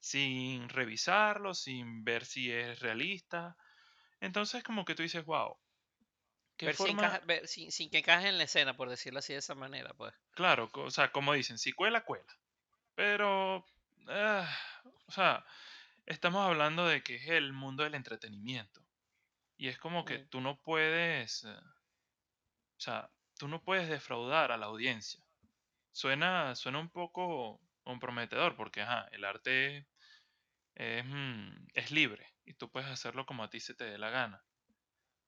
Sin 0.00 0.68
revisarlo, 0.68 1.54
sin 1.54 2.04
ver 2.04 2.26
si 2.26 2.52
es 2.52 2.80
realista. 2.80 3.56
Entonces, 4.20 4.62
como 4.62 4.84
que 4.84 4.94
tú 4.94 5.02
dices, 5.02 5.24
wow, 5.24 5.56
qué 6.58 6.66
Ver 6.66 6.74
si 6.74 6.82
forma, 6.82 7.02
encaja, 7.06 7.20
ver, 7.24 7.48
sin, 7.48 7.72
sin 7.72 7.88
que 7.88 8.00
encaje 8.00 8.28
en 8.28 8.36
la 8.36 8.44
escena, 8.44 8.76
por 8.76 8.90
decirlo 8.90 9.20
así 9.20 9.32
de 9.32 9.38
esa 9.38 9.54
manera, 9.54 9.94
pues. 9.94 10.12
claro, 10.32 10.70
o 10.74 10.90
sea, 10.90 11.12
como 11.12 11.32
dicen, 11.32 11.56
si 11.56 11.72
cuela, 11.72 12.04
cuela. 12.04 12.30
Pero, 12.94 13.64
ah, 14.08 14.54
o 15.06 15.12
sea, 15.12 15.46
estamos 16.04 16.46
hablando 16.46 16.86
de 16.86 17.02
que 17.02 17.14
es 17.14 17.28
el 17.28 17.54
mundo 17.54 17.84
del 17.84 17.94
entretenimiento. 17.94 18.83
Y 19.56 19.66
es 19.68 19.78
como 19.78 20.04
que 20.04 20.20
tú 20.20 20.40
no 20.40 20.60
puedes, 20.60 21.44
eh, 21.44 21.48
o 21.56 22.80
sea, 22.80 23.10
tú 23.38 23.48
no 23.48 23.62
puedes 23.62 23.88
defraudar 23.88 24.52
a 24.52 24.56
la 24.56 24.66
audiencia. 24.66 25.24
Suena, 25.92 26.54
suena 26.56 26.80
un 26.80 26.90
poco 26.90 27.60
comprometedor 27.84 28.56
porque, 28.56 28.82
ajá, 28.82 29.08
el 29.12 29.24
arte 29.24 29.88
es, 30.74 31.04
mm, 31.06 31.68
es 31.74 31.90
libre 31.92 32.28
y 32.44 32.54
tú 32.54 32.70
puedes 32.70 32.88
hacerlo 32.90 33.26
como 33.26 33.44
a 33.44 33.50
ti 33.50 33.60
se 33.60 33.74
te 33.74 33.84
dé 33.84 33.98
la 33.98 34.10
gana. 34.10 34.44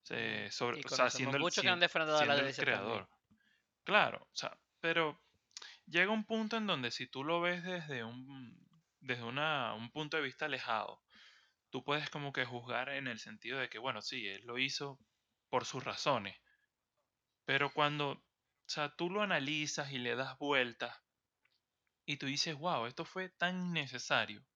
Se- 0.03 0.51
sobre, 0.51 0.81
o 0.87 0.89
sea, 0.91 1.11
siendo 1.11 1.37
el, 1.39 1.51
que 1.51 1.69
han 1.69 1.81
defraudado 1.81 2.21
a 2.21 2.27
la 2.27 2.27
siendo 2.27 2.41
el 2.41 2.41
audiencia 2.41 2.65
también. 2.65 3.07
creador. 3.07 3.11
Claro, 3.85 4.29
o 4.33 4.37
sea, 4.37 4.59
pero 4.81 5.21
llega 5.87 6.13
un 6.13 6.25
punto 6.27 6.57
en 6.59 6.67
donde 6.67 6.91
si 6.91 7.07
tú 7.09 7.25
lo 7.25 7.41
ves 7.41 7.65
desde 7.65 8.05
un, 8.05 8.57
desde 9.01 9.25
una, 9.25 9.75
un 9.75 9.91
punto 9.91 10.17
de 10.19 10.25
vista 10.25 10.47
alejado, 10.47 11.03
tú 11.71 11.85
puedes 11.85 12.11
como 12.11 12.33
que 12.33 12.45
juzgar 12.45 12.89
en 12.91 13.09
el 13.09 13.19
sentido 13.19 13.59
de 13.59 13.69
que, 13.69 13.79
bueno, 13.79 14.03
sí, 14.03 14.27
él 14.29 14.43
lo 14.47 14.59
hizo 14.59 14.99
por 15.51 15.65
sus 15.65 15.85
razones, 15.85 16.37
pero 17.47 17.73
cuando, 17.73 18.11
o 18.11 18.23
sea, 18.67 18.95
tú 18.95 19.09
lo 19.09 19.23
analizas 19.23 19.91
y 19.91 19.97
le 19.99 20.17
das 20.17 20.37
vueltas 20.39 20.95
y 22.07 22.17
tú 22.17 22.25
dices, 22.27 22.57
wow, 22.57 22.87
esto 22.87 23.05
fue 23.05 23.29
tan 23.29 23.69
innecesario 23.69 24.47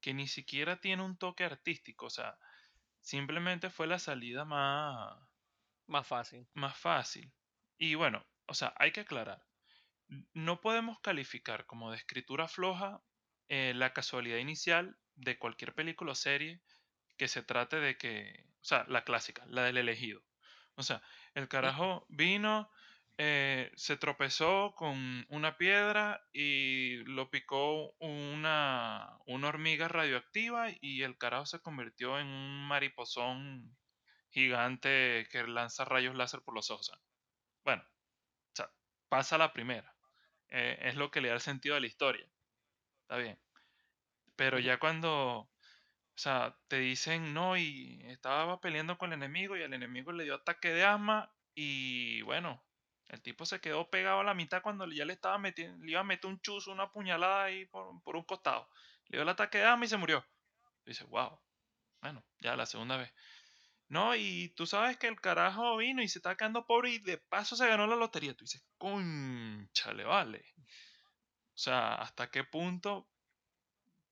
que 0.00 0.14
ni 0.14 0.26
siquiera 0.26 0.80
tiene 0.80 1.02
un 1.02 1.18
toque 1.18 1.44
artístico, 1.44 2.06
o 2.06 2.10
sea, 2.10 2.38
simplemente 3.00 3.70
fue 3.70 3.86
la 3.86 3.98
salida 3.98 4.44
más, 4.44 5.18
Más 5.88 6.06
fácil. 6.06 6.46
más 6.54 6.76
fácil. 6.78 7.32
Y 7.78 7.94
bueno, 7.94 8.26
o 8.46 8.54
sea, 8.54 8.74
hay 8.78 8.92
que 8.92 9.00
aclarar, 9.00 9.46
no 10.34 10.60
podemos 10.60 11.00
calificar 11.00 11.66
como 11.66 11.90
de 11.90 11.98
escritura 11.98 12.48
floja 12.48 13.02
eh, 13.48 13.74
la 13.74 13.92
casualidad 13.92 14.38
inicial 14.38 14.98
de 15.16 15.38
cualquier 15.38 15.74
película 15.74 16.12
o 16.12 16.14
serie 16.14 16.62
que 17.18 17.28
se 17.28 17.42
trate 17.42 17.78
de 17.80 17.96
que, 17.98 18.46
o 18.60 18.64
sea, 18.64 18.84
la 18.88 19.04
clásica, 19.04 19.44
la 19.48 19.64
del 19.64 19.78
elegido. 19.78 20.22
O 20.76 20.82
sea, 20.82 21.02
el 21.34 21.48
carajo 21.48 22.06
vino, 22.10 22.70
eh, 23.18 23.72
se 23.76 23.96
tropezó 23.96 24.74
con 24.76 25.24
una 25.30 25.56
piedra 25.58 26.22
y 26.32 26.96
lo 27.06 27.30
picó 27.30 27.94
una, 28.00 29.18
una 29.26 29.48
hormiga 29.48 29.88
radioactiva 29.88 30.68
y 30.80 31.02
el 31.02 31.16
carajo 31.18 31.46
se 31.46 31.60
convirtió 31.60 32.18
en 32.18 32.26
un 32.28 32.68
mariposón 32.68 33.78
gigante 34.30 35.28
que 35.30 35.44
lanza 35.46 35.84
rayos 35.84 36.14
láser 36.16 36.42
por 36.42 36.54
los 36.54 36.70
ojos. 36.70 36.92
Bueno, 37.64 37.82
o 37.82 38.56
sea, 38.56 38.70
pasa 39.08 39.38
la 39.38 39.52
primera. 39.52 39.96
eh, 40.48 40.78
es 40.82 40.96
lo 40.96 41.10
que 41.10 41.20
le 41.22 41.28
da 41.28 41.34
el 41.34 41.40
sentido 41.40 41.76
a 41.76 41.80
la 41.80 41.86
historia. 41.88 42.30
Está 43.02 43.18
bien. 43.18 43.40
Pero 44.36 44.58
ya 44.58 44.78
cuando 44.78 45.50
o 46.16 46.18
sea, 46.18 46.56
te 46.68 46.78
dicen, 46.78 47.34
no, 47.34 47.58
y 47.58 48.00
estaba 48.06 48.58
peleando 48.58 48.96
con 48.96 49.12
el 49.12 49.18
enemigo 49.18 49.54
y 49.54 49.62
el 49.62 49.74
enemigo 49.74 50.12
le 50.12 50.24
dio 50.24 50.36
ataque 50.36 50.72
de 50.72 50.82
asma 50.82 51.30
y 51.54 52.22
bueno, 52.22 52.64
el 53.08 53.20
tipo 53.20 53.44
se 53.44 53.60
quedó 53.60 53.90
pegado 53.90 54.20
a 54.20 54.24
la 54.24 54.32
mitad 54.32 54.62
cuando 54.62 54.86
ya 54.86 55.04
le 55.04 55.12
estaba 55.12 55.36
metiendo, 55.36 55.84
le 55.84 55.90
iba 55.92 56.00
a 56.00 56.04
meter 56.04 56.30
un 56.30 56.40
chuzo, 56.40 56.72
una 56.72 56.90
puñalada 56.90 57.44
ahí 57.44 57.66
por, 57.66 58.02
por 58.02 58.16
un 58.16 58.24
costado. 58.24 58.66
Le 59.08 59.18
dio 59.18 59.22
el 59.24 59.28
ataque 59.28 59.58
de 59.58 59.64
asma 59.64 59.84
y 59.84 59.88
se 59.88 59.98
murió. 59.98 60.26
Y 60.86 60.90
dices, 60.90 61.06
wow, 61.08 61.38
bueno, 62.00 62.24
ya 62.40 62.56
la 62.56 62.64
segunda 62.64 62.96
vez. 62.96 63.12
No, 63.88 64.16
y 64.16 64.48
tú 64.56 64.66
sabes 64.66 64.96
que 64.96 65.08
el 65.08 65.20
carajo 65.20 65.76
vino 65.76 66.02
y 66.02 66.08
se 66.08 66.18
está 66.18 66.34
quedando 66.34 66.66
pobre 66.66 66.92
y 66.92 66.98
de 66.98 67.18
paso 67.18 67.56
se 67.56 67.68
ganó 67.68 67.86
la 67.86 67.96
lotería. 67.96 68.34
Tú 68.34 68.44
dices, 68.46 68.64
conchale, 68.78 70.04
vale. 70.04 70.44
O 70.58 71.58
sea, 71.58 71.94
¿hasta 71.96 72.30
qué 72.30 72.42
punto 72.44 73.08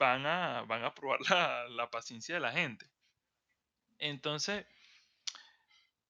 van 0.05 0.27
a, 0.27 0.63
van 0.63 0.85
a 0.85 0.95
probar 0.95 1.21
la, 1.31 1.69
la 1.69 1.91
paciencia 1.91 2.35
de 2.35 2.41
la 2.41 2.53
gente? 2.53 2.91
Entonces, 3.99 4.67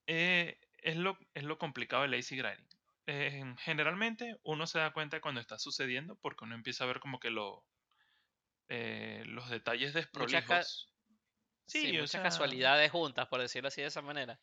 eh, 0.06 0.58
es, 0.78 0.96
lo, 0.96 1.18
es 1.34 1.44
lo 1.44 1.58
complicado 1.58 2.02
de 2.02 2.08
lazy 2.08 2.40
writing. 2.40 2.66
Eh, 3.06 3.54
generalmente 3.58 4.38
uno 4.44 4.66
se 4.66 4.78
da 4.78 4.92
cuenta 4.92 5.20
cuando 5.20 5.40
está 5.40 5.58
sucediendo 5.58 6.16
porque 6.16 6.44
uno 6.44 6.54
empieza 6.54 6.84
a 6.84 6.86
ver 6.86 7.00
como 7.00 7.20
que 7.20 7.30
lo, 7.30 7.64
eh, 8.68 9.22
los 9.26 9.50
detalles 9.50 9.92
desprolijos. 9.94 10.92
sí, 11.66 11.92
muchas 11.92 12.10
sea, 12.10 12.22
casualidades 12.22 12.90
juntas, 12.90 13.28
por 13.28 13.40
decirlo 13.40 13.68
así 13.68 13.82
de 13.82 13.88
esa 13.88 14.02
manera. 14.02 14.38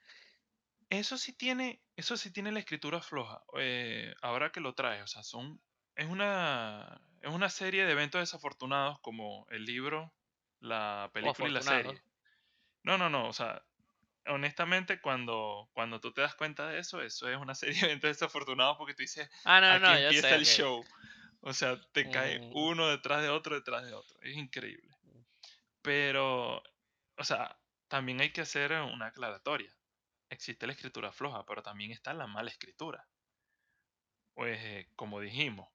eso 0.90 1.18
sí 1.18 1.34
tiene, 1.34 1.82
eso 1.96 2.18
sí 2.18 2.32
tiene 2.32 2.52
la 2.52 2.60
escritura 2.60 3.02
floja. 3.02 3.44
eh, 3.58 4.14
ahora 4.22 4.52
que 4.52 4.60
lo 4.60 4.76
traes, 4.76 5.04
o 5.04 5.08
sea, 5.08 5.24
son, 5.24 5.62
es 6.02 6.08
una, 6.10 7.02
es 7.22 7.32
una 7.32 7.50
serie 7.50 7.86
de 7.86 7.92
eventos 7.92 8.22
desafortunados 8.22 9.00
como 9.02 9.46
el 9.50 9.66
libro, 9.66 10.14
la 10.60 11.10
película 11.14 11.48
y 11.50 11.52
la 11.52 11.62
serie. 11.62 12.04
No, 12.84 12.98
no, 12.98 13.10
no, 13.10 13.28
o 13.28 13.34
sea, 13.34 13.64
honestamente, 14.28 15.02
cuando, 15.02 15.70
cuando 15.74 16.00
tú 16.02 16.14
te 16.14 16.22
das 16.22 16.36
cuenta 16.36 16.68
de 16.70 16.80
eso, 16.80 17.02
eso 17.02 17.30
es 17.30 17.38
una 17.38 17.56
serie 17.56 17.80
de 17.82 17.88
eventos 17.88 18.10
desafortunados 18.10 18.78
porque 18.78 18.94
tú 18.96 19.04
dices, 19.04 19.30
Ah, 19.44 19.60
no, 19.62 19.80
no, 19.80 19.80
aquí 19.80 19.94
no, 20.02 20.14
empieza 20.14 20.14
sé, 20.14 20.36
el 20.36 20.46
show. 20.46 20.84
O 21.42 21.54
sea, 21.54 21.80
te 21.94 22.10
cae 22.10 22.42
Mm, 22.42 22.52
uno 22.52 22.90
detrás 22.90 23.22
de 23.24 23.30
otro, 23.30 23.56
detrás 23.56 23.86
de 23.86 23.94
otro. 23.94 24.20
Es 24.22 24.38
increíble. 24.38 24.96
Pero, 25.82 26.58
o 27.18 27.24
sea, 27.24 27.60
también 27.88 28.22
hay 28.22 28.32
que 28.34 28.42
hacer 28.42 28.74
una 28.74 29.08
aclaratoria. 29.08 29.76
Existe 30.30 30.68
la 30.68 30.74
escritura 30.74 31.12
floja, 31.14 31.46
pero 31.46 31.64
también 31.64 31.92
está 31.92 32.14
la 32.14 32.28
mala 32.28 32.52
escritura. 32.52 33.08
Pues, 34.34 34.60
eh, 34.62 34.90
como 34.98 35.22
dijimos, 35.22 35.70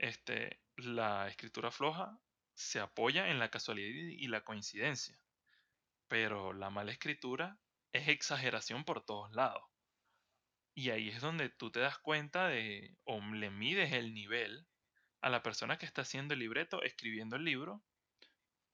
este, 0.00 0.60
la 0.76 1.28
escritura 1.28 1.70
floja 1.70 2.18
se 2.54 2.80
apoya 2.80 3.28
en 3.28 3.38
la 3.38 3.50
casualidad 3.50 4.10
y 4.18 4.26
la 4.28 4.42
coincidencia. 4.42 5.18
Pero 6.08 6.52
la 6.52 6.70
mala 6.70 6.92
escritura 6.92 7.58
es 7.92 8.08
exageración 8.08 8.84
por 8.84 9.04
todos 9.04 9.30
lados. 9.32 9.62
Y 10.74 10.90
ahí 10.90 11.08
es 11.10 11.20
donde 11.20 11.50
tú 11.50 11.70
te 11.70 11.80
das 11.80 11.98
cuenta 11.98 12.48
de, 12.48 12.96
o 13.04 13.20
le 13.20 13.50
mides 13.50 13.92
el 13.92 14.14
nivel 14.14 14.66
a 15.20 15.28
la 15.28 15.42
persona 15.42 15.76
que 15.76 15.86
está 15.86 16.02
haciendo 16.02 16.34
el 16.34 16.40
libreto, 16.40 16.82
escribiendo 16.82 17.36
el 17.36 17.44
libro, 17.44 17.82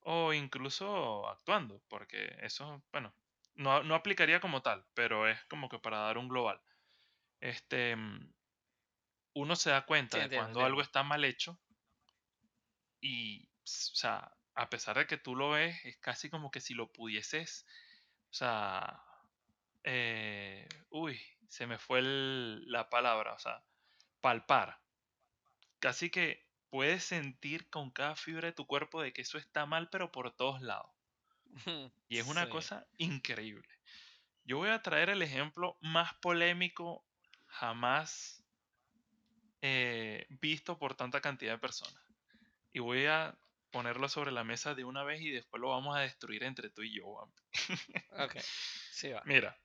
o 0.01 0.33
incluso 0.33 1.29
actuando, 1.29 1.83
porque 1.89 2.37
eso, 2.43 2.85
bueno, 2.93 3.13
no, 3.55 3.83
no 3.83 3.95
aplicaría 3.97 4.41
como 4.41 4.63
tal, 4.63 4.87
pero 4.95 5.27
es 5.29 5.43
como 5.47 5.69
que 5.69 5.81
para 5.81 5.99
dar 5.99 6.19
un 6.19 6.29
global. 6.29 6.61
Este, 7.41 7.97
mm, 7.97 8.33
uno 9.37 9.57
se 9.57 9.71
da 9.71 9.87
cuenta 9.87 10.19
Sí, 10.19 10.19
de 10.19 10.31
entiendo, 10.31 10.33
cuando 10.33 10.65
algo 10.65 10.83
está 10.83 11.05
mal 11.05 11.25
hecho 11.25 11.61
y, 13.01 13.45
o 13.49 13.49
sea, 13.65 14.37
a 14.55 14.71
pesar 14.71 14.97
de 14.99 15.07
que 15.07 15.19
tú 15.19 15.35
lo 15.37 15.51
ves, 15.51 15.77
es 15.85 15.99
casi 15.99 16.31
como 16.31 16.51
que 16.51 16.61
si 16.61 16.75
lo 16.75 16.93
pudieses, 16.93 17.67
o 18.31 18.35
sea, 18.35 19.05
eh, 19.85 20.69
uy, 20.91 21.21
se 21.49 21.67
me 21.67 21.79
fue 21.79 22.01
el- 22.01 22.71
la 22.71 22.91
palabra, 22.91 23.35
o 23.35 23.39
sea, 23.39 23.65
palpar. 24.21 24.83
Casi 25.81 26.11
que 26.11 26.51
puedes 26.69 27.03
sentir 27.05 27.71
con 27.71 27.91
cada 27.91 28.15
fibra 28.15 28.49
de 28.49 28.53
tu 28.53 28.67
cuerpo 28.67 29.01
de 29.01 29.15
que 29.15 29.23
eso 29.23 29.39
está 29.39 29.65
mal, 29.65 29.89
pero 29.91 30.13
por 30.13 30.37
todos 30.37 30.61
lados. 30.61 30.91
Y 32.09 32.19
es 32.19 32.27
una 32.27 32.49
Sí. 32.49 32.49
cosa 32.49 32.89
increíble. 32.99 33.69
Yo 34.45 34.59
voy 34.59 34.71
a 34.71 34.83
traer 34.83 35.11
el 35.11 35.23
ejemplo 35.23 35.79
más 35.83 36.15
polémico 36.23 37.07
jamás 37.47 38.46
eh, 39.63 40.27
visto 40.31 40.79
por 40.79 40.95
tanta 40.97 41.21
cantidad 41.21 41.53
de 41.55 41.59
personas. 41.59 42.03
Y 42.73 42.81
voy 42.81 43.07
a 43.07 43.39
ponerlo 43.71 44.09
sobre 44.09 44.33
la 44.33 44.45
mesa 44.45 44.75
de 44.75 44.85
una 44.85 45.05
vez 45.05 45.21
y 45.23 45.31
después 45.31 45.61
lo 45.61 45.71
vamos 45.71 45.97
a 45.97 46.01
destruir 46.01 46.45
entre 46.45 46.71
tú 46.71 46.83
y 46.83 46.95
yo. 46.97 47.05
Juan. 47.05 47.33
Ok. 48.11 48.37
Sí 48.91 49.11
va. 49.11 49.23
Mira, 49.25 49.59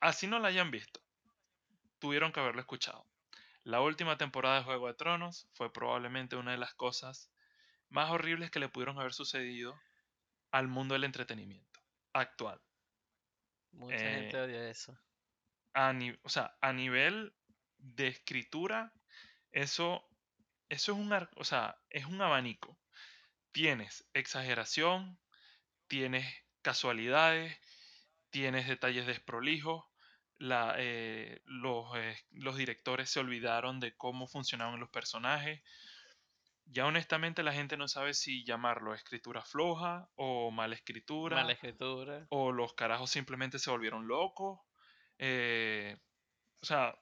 así 0.00 0.26
no 0.26 0.38
la 0.38 0.48
hayan 0.48 0.70
visto, 0.70 1.00
tuvieron 1.98 2.32
que 2.32 2.40
haberlo 2.40 2.60
escuchado. 2.60 3.06
La 3.64 3.80
última 3.80 4.16
temporada 4.18 4.58
de 4.58 4.64
Juego 4.64 4.88
de 4.88 4.94
Tronos 4.94 5.48
fue 5.52 5.72
probablemente 5.72 6.36
una 6.36 6.52
de 6.52 6.58
las 6.58 6.74
cosas 6.74 7.32
más 7.88 8.10
horribles 8.10 8.50
que 8.50 8.60
le 8.60 8.68
pudieron 8.68 8.98
haber 8.98 9.12
sucedido 9.14 9.82
al 10.52 10.68
mundo 10.68 10.94
del 10.94 11.04
entretenimiento 11.04 11.80
actual. 12.12 12.62
Mucha 13.72 14.10
gente 14.10 14.36
Eh, 14.36 14.40
odia 14.40 14.70
eso. 14.70 14.96
a, 15.74 15.92
o 16.22 16.28
sea, 16.28 16.56
a 16.60 16.72
nivel 16.72 17.34
de 17.78 18.08
escritura, 18.08 18.92
eso, 19.52 20.08
eso 20.68 20.92
es 20.92 20.98
un, 20.98 21.12
o 21.36 21.44
sea, 21.44 21.76
es 21.90 22.06
un 22.06 22.20
abanico. 22.22 22.78
Tienes 23.52 24.08
exageración, 24.14 25.20
tienes 25.88 26.26
casualidades, 26.62 27.58
tienes 28.30 28.68
detalles 28.68 29.06
desprolijos. 29.06 29.84
La, 30.38 30.74
eh, 30.78 31.42
los, 31.46 31.86
eh, 31.96 32.18
los 32.32 32.56
directores 32.56 33.10
se 33.10 33.20
olvidaron 33.20 33.80
de 33.80 33.96
cómo 33.96 34.26
funcionaban 34.28 34.80
los 34.80 34.90
personajes. 34.90 35.62
Ya 36.64 36.86
honestamente 36.86 37.42
la 37.42 37.52
gente 37.52 37.76
no 37.76 37.88
sabe 37.88 38.14
si 38.14 38.44
llamarlo 38.44 38.94
escritura 38.94 39.42
floja 39.44 40.10
o 40.16 40.50
mala 40.50 40.74
Mala 41.28 41.52
escritura 41.52 41.52
escritura. 41.52 42.28
o 42.28 42.52
los 42.52 42.74
carajos 42.74 43.10
simplemente 43.10 43.58
se 43.58 43.70
volvieron 43.70 44.06
locos. 44.08 44.60
eh, 45.18 45.98
o 46.62 46.66
sea, 46.66 46.98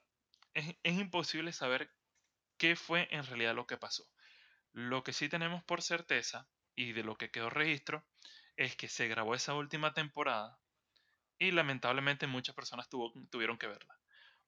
es, 0.55 0.77
es 0.83 0.99
imposible 0.99 1.53
saber 1.53 1.91
qué 2.61 2.77
fue 2.77 3.09
en 3.11 3.25
realidad 3.27 3.57
lo 3.57 3.67
que 3.67 3.79
pasó. 3.79 4.05
Lo 4.73 5.03
que 5.05 5.15
sí 5.15 5.29
tenemos 5.31 5.65
por 5.65 5.83
certeza 5.83 6.49
y 6.77 6.93
de 6.93 7.05
lo 7.05 7.17
que 7.17 7.31
quedó 7.33 7.51
registro 7.51 8.05
es 8.57 8.77
que 8.77 8.89
se 8.89 9.09
grabó 9.09 9.35
esa 9.35 9.55
última 9.55 9.95
temporada 9.95 10.61
y 11.39 11.53
lamentablemente 11.53 12.27
muchas 12.29 12.55
personas 12.57 12.89
tuvo- 12.91 13.13
tuvieron 13.31 13.59
que 13.59 13.69
verla. 13.69 13.99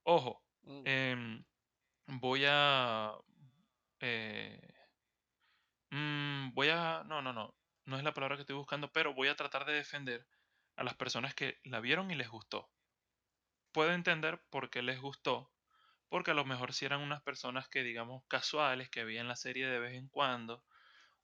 Ojo, 0.04 0.45
Mm, 0.64 0.83
em, 0.87 1.45
voy 2.07 2.45
a... 2.49 3.12
eh, 4.00 4.75
mm, 5.90 6.54
voy 6.54 6.69
a... 6.71 7.04
No, 7.04 7.23
no, 7.23 7.33
no. 7.33 7.54
No 7.85 7.97
es 7.97 8.04
la 8.04 8.14
palabra 8.14 8.37
que 8.37 8.42
estoy 8.42 8.57
buscando, 8.57 8.92
pero 8.92 9.14
voy 9.14 9.28
a 9.28 9.37
tratar 9.37 9.64
de 9.64 9.73
defender 9.75 10.26
a 10.76 10.84
las 10.84 10.95
personas 10.95 11.34
que 11.34 11.60
la 11.65 11.80
vieron 11.80 12.10
y 12.10 12.15
les 12.17 12.28
gustó. 12.30 12.71
Puedo 13.73 13.93
entender 13.93 14.43
por 14.50 14.71
qué 14.71 14.82
les 14.82 15.00
gustó, 15.00 15.52
porque 16.12 16.32
a 16.32 16.34
lo 16.34 16.44
mejor 16.44 16.75
si 16.75 16.84
eran 16.84 17.00
unas 17.00 17.22
personas 17.22 17.70
que, 17.70 17.82
digamos, 17.82 18.22
casuales, 18.28 18.90
que 18.90 19.02
veían 19.02 19.28
la 19.28 19.34
serie 19.34 19.66
de 19.66 19.78
vez 19.78 19.94
en 19.94 20.08
cuando, 20.08 20.62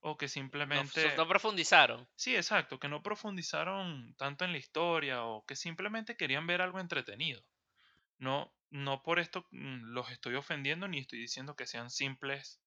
o 0.01 0.17
que 0.17 0.25
No, 0.25 0.31
simplemente... 0.31 1.15
no 1.15 1.29
profundizaron. 1.29 2.09
Sí, 2.17 2.35
exacto, 2.35 2.81
que 2.81 2.89
no 2.89 3.03
profundizaron 3.03 4.15
tanto 4.17 4.47
en 4.47 4.53
la 4.53 4.57
historia 4.57 5.25
o 5.25 5.45
que 5.45 5.57
simplemente 5.57 6.17
querían 6.17 6.47
ver 6.47 6.63
algo 6.63 6.81
entretenido. 6.81 7.45
No, 8.17 8.51
no 8.71 9.03
por 9.03 9.19
esto 9.19 9.47
mm, 9.51 9.93
los 9.93 10.11
estoy 10.11 10.37
ofendiendo 10.37 10.89
ni 10.89 11.01
estoy 11.01 11.19
diciendo 11.19 11.55
que 11.55 11.67
sean 11.67 11.91
simples 11.91 12.59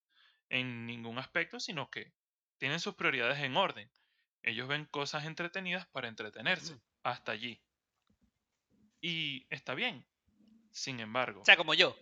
en 0.50 0.86
ningún 0.86 1.18
aspecto, 1.18 1.60
sino 1.60 1.90
que 1.90 2.14
tienen 2.60 2.80
sus 2.80 2.94
prioridades 2.94 3.40
en 3.40 3.58
orden. 3.58 3.90
Ellos 4.44 4.68
ven 4.68 4.86
cosas 4.86 5.26
entretenidas 5.26 5.88
para 5.88 6.08
entretenerse. 6.08 6.80
Hasta 7.02 7.32
allí. 7.32 7.60
Y 9.02 9.48
está 9.50 9.74
bien. 9.74 10.06
Sin 10.72 11.00
embargo, 11.00 11.42
O 11.42 11.46
sea, 11.46 11.58
como 11.58 11.74
yo. 11.74 11.98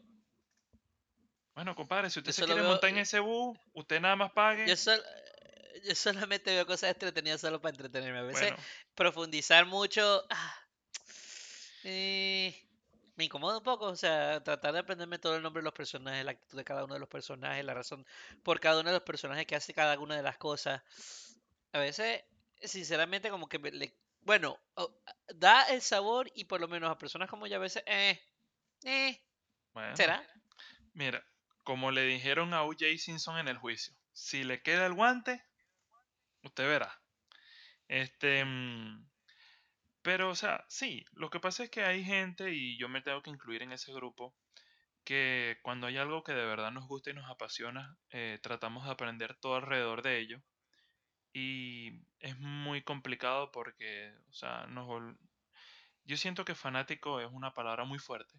Bueno, 1.59 1.75
compadre, 1.75 2.09
si 2.09 2.19
usted 2.19 2.31
se 2.31 2.45
quiere 2.45 2.61
veo. 2.61 2.71
montar 2.71 2.89
en 2.89 2.99
ese 2.99 3.19
bus, 3.19 3.59
usted 3.73 3.99
nada 3.99 4.15
más 4.15 4.31
pague. 4.31 4.65
Yo, 4.65 4.77
sol- 4.77 5.03
yo 5.83 5.93
solamente 5.93 6.51
veo 6.51 6.65
cosas 6.65 6.91
entretenidas 6.91 7.41
solo 7.41 7.59
para 7.59 7.71
entretenerme. 7.71 8.19
A 8.19 8.21
veces 8.21 8.51
Bueno, 8.51 8.63
profundizar 8.95 9.65
mucho. 9.65 10.25
ah, 10.29 10.55
eh, 11.83 12.55
me 13.17 13.25
incomoda 13.25 13.57
un 13.57 13.63
poco. 13.65 13.87
O 13.87 13.95
sea, 13.97 14.41
tratar 14.41 14.71
de 14.71 14.79
aprenderme 14.79 15.19
todo 15.19 15.35
el 15.35 15.43
nombre 15.43 15.59
de 15.59 15.65
los 15.65 15.73
personajes, 15.73 16.23
la 16.23 16.31
actitud 16.31 16.57
de 16.57 16.63
cada 16.63 16.85
uno 16.85 16.93
de 16.93 17.01
los 17.01 17.09
personajes, 17.09 17.65
la 17.65 17.73
razón 17.73 18.05
por 18.41 18.61
cada 18.61 18.79
uno 18.79 18.91
de 18.91 18.95
los 18.95 19.03
personajes 19.03 19.45
que 19.45 19.57
hace 19.57 19.73
cada 19.73 19.99
una 19.99 20.15
de 20.15 20.23
las 20.23 20.37
cosas. 20.37 20.81
A 21.73 21.79
veces, 21.79 22.23
sinceramente, 22.63 23.29
como 23.29 23.49
que 23.49 23.59
me 23.59 23.71
le. 23.71 23.93
Bueno, 24.21 24.57
da 25.35 25.63
el 25.63 25.81
sabor 25.81 26.31
y 26.35 26.45
por 26.45 26.61
lo 26.61 26.69
menos 26.69 26.89
a 26.89 26.97
personas 26.97 27.29
como 27.29 27.47
yo 27.47 27.57
a 27.57 27.59
veces. 27.59 27.83
Eh, 27.85 28.17
eh, 28.85 29.19
bueno. 29.73 29.97
¿será? 29.97 30.25
Mira, 30.93 31.23
como 31.69 31.91
le 31.91 32.01
dijeron 32.01 32.55
a 32.55 32.63
O.J. 32.63 32.97
Simpson 32.97 33.37
en 33.37 33.47
el 33.47 33.59
juicio, 33.59 33.93
si 34.11 34.43
le 34.43 34.63
queda 34.63 34.87
el 34.87 34.95
guante, 34.95 35.45
usted 36.41 36.67
verá. 36.67 36.99
Este, 37.87 38.43
mm, 38.43 39.07
pero, 40.01 40.31
o 40.31 40.35
sea, 40.35 40.65
sí, 40.67 41.05
lo 41.11 41.29
que 41.29 41.39
pasa 41.39 41.63
es 41.63 41.69
que 41.69 41.83
hay 41.83 42.03
gente, 42.03 42.51
y 42.51 42.75
yo 42.79 42.89
me 42.89 43.03
tengo 43.03 43.21
que 43.21 43.29
incluir 43.29 43.61
en 43.61 43.71
ese 43.71 43.93
grupo, 43.93 44.35
que 45.03 45.59
cuando 45.61 45.85
hay 45.85 45.97
algo 45.97 46.23
que 46.23 46.33
de 46.33 46.43
verdad 46.43 46.71
nos 46.71 46.87
gusta 46.87 47.11
y 47.11 47.13
nos 47.13 47.29
apasiona, 47.29 47.99
eh, 48.09 48.39
tratamos 48.41 48.85
de 48.85 48.91
aprender 48.91 49.35
todo 49.35 49.57
alrededor 49.57 50.01
de 50.01 50.17
ello. 50.17 50.41
Y 51.33 52.01
es 52.19 52.35
muy 52.39 52.81
complicado 52.81 53.51
porque, 53.51 54.11
o 54.31 54.33
sea, 54.33 54.65
nos 54.65 54.87
yo 56.03 56.17
siento 56.17 56.45
que 56.45 56.55
fanático 56.55 57.19
es 57.19 57.29
una 57.31 57.53
palabra 57.53 57.85
muy 57.85 57.99
fuerte, 57.99 58.33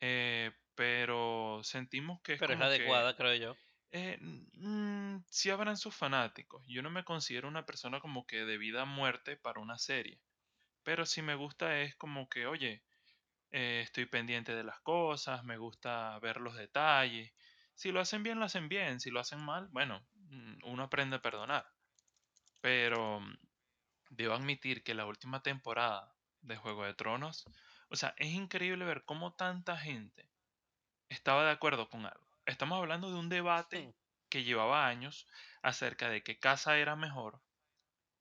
eh, 0.00 0.52
pero 0.76 1.60
sentimos 1.64 2.20
que 2.22 2.34
es 2.34 2.42
Pero 2.42 2.54
es 2.54 2.60
la 2.60 2.66
que 2.68 2.68
adecuada, 2.68 3.14
creo 3.14 3.34
yo. 3.34 3.58
eh, 3.92 4.18
mm, 4.20 5.24
sí 5.30 5.50
habrán 5.50 5.76
sus 5.76 5.94
fanáticos. 5.96 6.66
Yo 6.68 6.82
no 6.82 6.90
me 6.90 7.04
considero 7.04 7.48
una 7.48 7.66
persona 7.66 8.00
como 8.00 8.26
que 8.26 8.44
de 8.44 8.58
vida 8.58 8.82
a 8.82 8.86
muerte 8.86 9.36
para 9.36 9.60
una 9.60 9.78
serie. 9.78 10.20
Pero 10.84 11.06
si 11.06 11.22
me 11.22 11.34
gusta 11.36 11.80
es 11.82 11.96
como 11.96 12.28
que, 12.28 12.46
oye, 12.46 12.84
eh, 13.52 13.82
estoy 13.84 14.06
pendiente 14.06 14.54
de 14.56 14.64
las 14.64 14.80
cosas, 14.80 15.44
me 15.44 15.58
gusta 15.58 16.18
ver 16.20 16.40
los 16.40 16.56
detalles. 16.56 17.32
Si 17.74 17.92
lo 17.92 18.00
hacen 18.00 18.22
bien, 18.24 18.38
lo 18.40 18.46
hacen 18.46 18.68
bien. 18.68 19.00
Si 19.00 19.10
lo 19.10 19.20
hacen 19.20 19.40
mal, 19.44 19.68
bueno, 19.72 20.06
mm, 20.14 20.58
uno 20.64 20.84
aprende 20.84 21.16
a 21.16 21.22
perdonar. 21.22 21.66
Pero 22.60 23.20
mm, 23.20 23.34
debo 24.10 24.34
admitir 24.34 24.84
que 24.84 24.94
la 24.94 25.06
última 25.06 25.42
temporada 25.42 26.16
de 26.42 26.56
Juego 26.56 26.84
de 26.84 26.94
Tronos, 26.94 27.44
o 27.90 27.96
sea, 27.96 28.14
es 28.18 28.28
increíble 28.32 28.84
ver 28.84 29.04
cómo 29.04 29.34
tanta 29.36 29.76
gente 29.78 30.30
estaba 31.08 31.44
de 31.44 31.50
acuerdo 31.50 31.88
con 31.88 32.06
algo. 32.06 32.26
Estamos 32.46 32.78
hablando 32.78 33.10
de 33.10 33.18
un 33.18 33.28
debate 33.28 33.94
que 34.28 34.44
llevaba 34.44 34.86
años 34.86 35.26
acerca 35.62 36.08
de 36.08 36.22
qué 36.22 36.38
casa 36.38 36.78
era 36.78 36.96
mejor, 36.96 37.40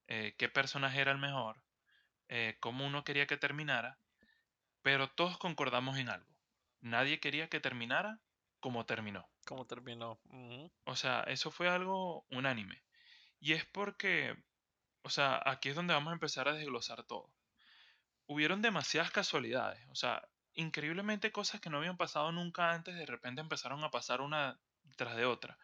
eh, 0.07 0.35
qué 0.37 0.49
personaje 0.49 1.01
era 1.01 1.11
el 1.11 1.17
mejor, 1.17 1.61
eh, 2.27 2.57
cómo 2.59 2.85
uno 2.85 3.03
quería 3.03 3.27
que 3.27 3.37
terminara, 3.37 3.97
pero 4.81 5.09
todos 5.09 5.37
concordamos 5.37 5.97
en 5.97 6.09
algo. 6.09 6.35
Nadie 6.81 7.19
quería 7.19 7.49
que 7.49 7.59
terminara 7.59 8.19
como 8.59 8.85
terminó. 8.85 9.27
¿Cómo 9.45 9.65
terminó? 9.65 10.19
O 10.85 10.95
sea, 10.95 11.21
eso 11.27 11.51
fue 11.51 11.69
algo 11.69 12.25
unánime. 12.31 12.83
Y 13.39 13.53
es 13.53 13.65
porque, 13.65 14.35
o 15.03 15.09
sea, 15.09 15.41
aquí 15.45 15.69
es 15.69 15.75
donde 15.75 15.93
vamos 15.93 16.11
a 16.11 16.15
empezar 16.15 16.47
a 16.47 16.53
desglosar 16.53 17.03
todo. 17.03 17.31
Hubieron 18.27 18.61
demasiadas 18.63 19.11
casualidades, 19.11 19.85
o 19.89 19.95
sea, 19.95 20.27
increíblemente 20.55 21.31
cosas 21.31 21.61
que 21.61 21.69
no 21.69 21.77
habían 21.77 21.97
pasado 21.97 22.31
nunca 22.31 22.71
antes, 22.73 22.95
de 22.95 23.05
repente 23.05 23.41
empezaron 23.41 23.83
a 23.83 23.91
pasar 23.91 24.21
una 24.21 24.59
tras 24.97 25.15
de 25.17 25.25
otra. 25.25 25.57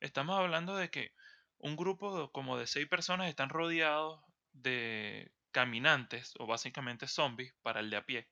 Estamos 0.00 0.38
hablando 0.38 0.76
de 0.76 0.90
que 0.90 1.14
un 1.58 1.76
grupo 1.76 2.18
de- 2.22 2.32
como 2.32 2.58
de 2.58 2.66
seis 2.68 2.88
personas 2.88 3.28
están 3.28 3.50
rodeados 3.50 4.22
de 4.52 5.32
caminantes 5.52 6.34
o 6.38 6.46
básicamente 6.46 7.08
zombies 7.08 7.54
para 7.62 7.80
el 7.80 7.90
de 7.90 7.96
a 7.98 8.06
pie. 8.06 8.30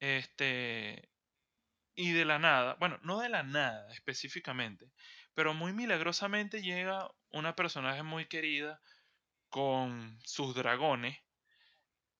Este, 0.00 1.10
y 1.96 2.12
de 2.12 2.24
la 2.26 2.38
nada, 2.40 2.76
bueno, 2.80 2.98
no 3.02 3.20
de 3.20 3.28
la 3.30 3.42
nada 3.44 3.92
específicamente, 3.92 4.92
Pero 5.34 5.54
muy 5.54 5.72
milagrosamente 5.74 6.62
llega 6.62 7.10
una 7.30 7.56
personaje 7.56 8.02
muy 8.04 8.26
querida 8.28 8.82
con 9.50 10.18
sus 10.24 10.54
dragones. 10.56 11.18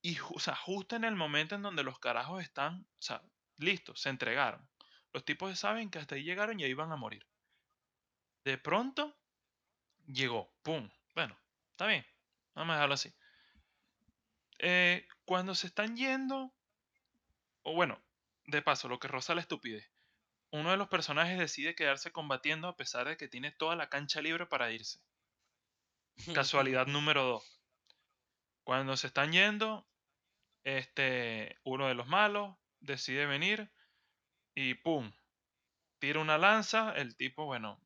Y 0.04 0.18
o 0.34 0.38
sea, 0.38 0.54
justo 0.54 0.96
en 0.96 1.04
el 1.04 1.16
momento 1.16 1.54
en 1.54 1.62
donde 1.62 1.82
los 1.82 1.98
carajos 1.98 2.42
están, 2.42 2.86
o 2.98 3.02
sea, 3.02 3.22
listos, 3.56 4.02
se 4.02 4.10
entregaron. 4.10 4.68
Los 5.14 5.24
tipos 5.24 5.58
saben 5.58 5.90
que 5.90 5.98
hasta 5.98 6.14
ahí 6.14 6.24
llegaron 6.24 6.60
y 6.60 6.64
ahí 6.64 6.74
van 6.74 6.92
a 6.92 6.96
morir. 6.96 7.26
De 8.44 8.58
pronto 8.58 9.16
llegó, 10.06 10.52
¡pum! 10.62 10.90
Bueno, 11.14 11.40
está 11.70 11.86
bien, 11.86 12.06
vamos 12.54 12.72
a 12.72 12.76
dejarlo 12.76 12.94
así. 12.96 13.14
Eh, 14.58 15.08
cuando 15.24 15.54
se 15.54 15.68
están 15.68 15.96
yendo, 15.96 16.52
o 17.62 17.72
bueno, 17.72 17.98
de 18.44 18.60
paso, 18.60 18.88
lo 18.88 18.98
que 18.98 19.08
roza 19.08 19.34
la 19.34 19.40
estupidez. 19.40 19.90
Uno 20.50 20.70
de 20.70 20.76
los 20.76 20.88
personajes 20.88 21.38
decide 21.38 21.74
quedarse 21.74 22.12
combatiendo 22.12 22.68
a 22.68 22.76
pesar 22.76 23.08
de 23.08 23.16
que 23.16 23.26
tiene 23.26 23.52
toda 23.52 23.74
la 23.74 23.88
cancha 23.88 24.20
libre 24.20 24.44
para 24.44 24.70
irse. 24.70 25.00
Casualidad 26.34 26.88
número 26.88 27.24
2. 27.24 27.60
Cuando 28.64 28.98
se 28.98 29.06
están 29.06 29.32
yendo, 29.32 29.88
este, 30.64 31.58
uno 31.62 31.86
de 31.86 31.94
los 31.94 32.06
malos 32.08 32.56
decide 32.80 33.26
venir 33.26 33.70
y 34.54 34.74
¡pum! 34.74 35.12
Tira 35.98 36.20
una 36.20 36.38
lanza, 36.38 36.92
el 36.92 37.16
tipo, 37.16 37.44
bueno, 37.44 37.80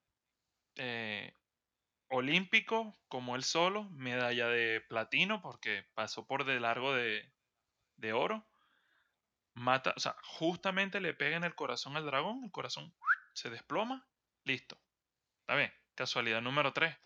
eh, 0.76 1.32
olímpico, 2.08 2.98
como 3.08 3.36
él 3.36 3.44
solo, 3.44 3.84
medalla 3.90 4.48
de 4.48 4.80
platino 4.88 5.42
porque 5.42 5.86
pasó 5.94 6.26
por 6.26 6.44
de 6.44 6.60
largo 6.60 6.94
de, 6.94 7.32
de 7.96 8.12
oro. 8.12 8.46
Mata, 9.54 9.92
o 9.96 10.00
sea, 10.00 10.16
justamente 10.22 11.00
le 11.00 11.14
pega 11.14 11.36
en 11.36 11.44
el 11.44 11.54
corazón 11.54 11.96
al 11.96 12.06
dragón, 12.06 12.44
el 12.44 12.50
corazón 12.52 12.94
se 13.34 13.50
desploma, 13.50 14.06
listo. 14.44 14.80
Está 15.40 15.56
bien, 15.56 15.72
casualidad 15.94 16.40
número 16.40 16.72
3. 16.72 16.96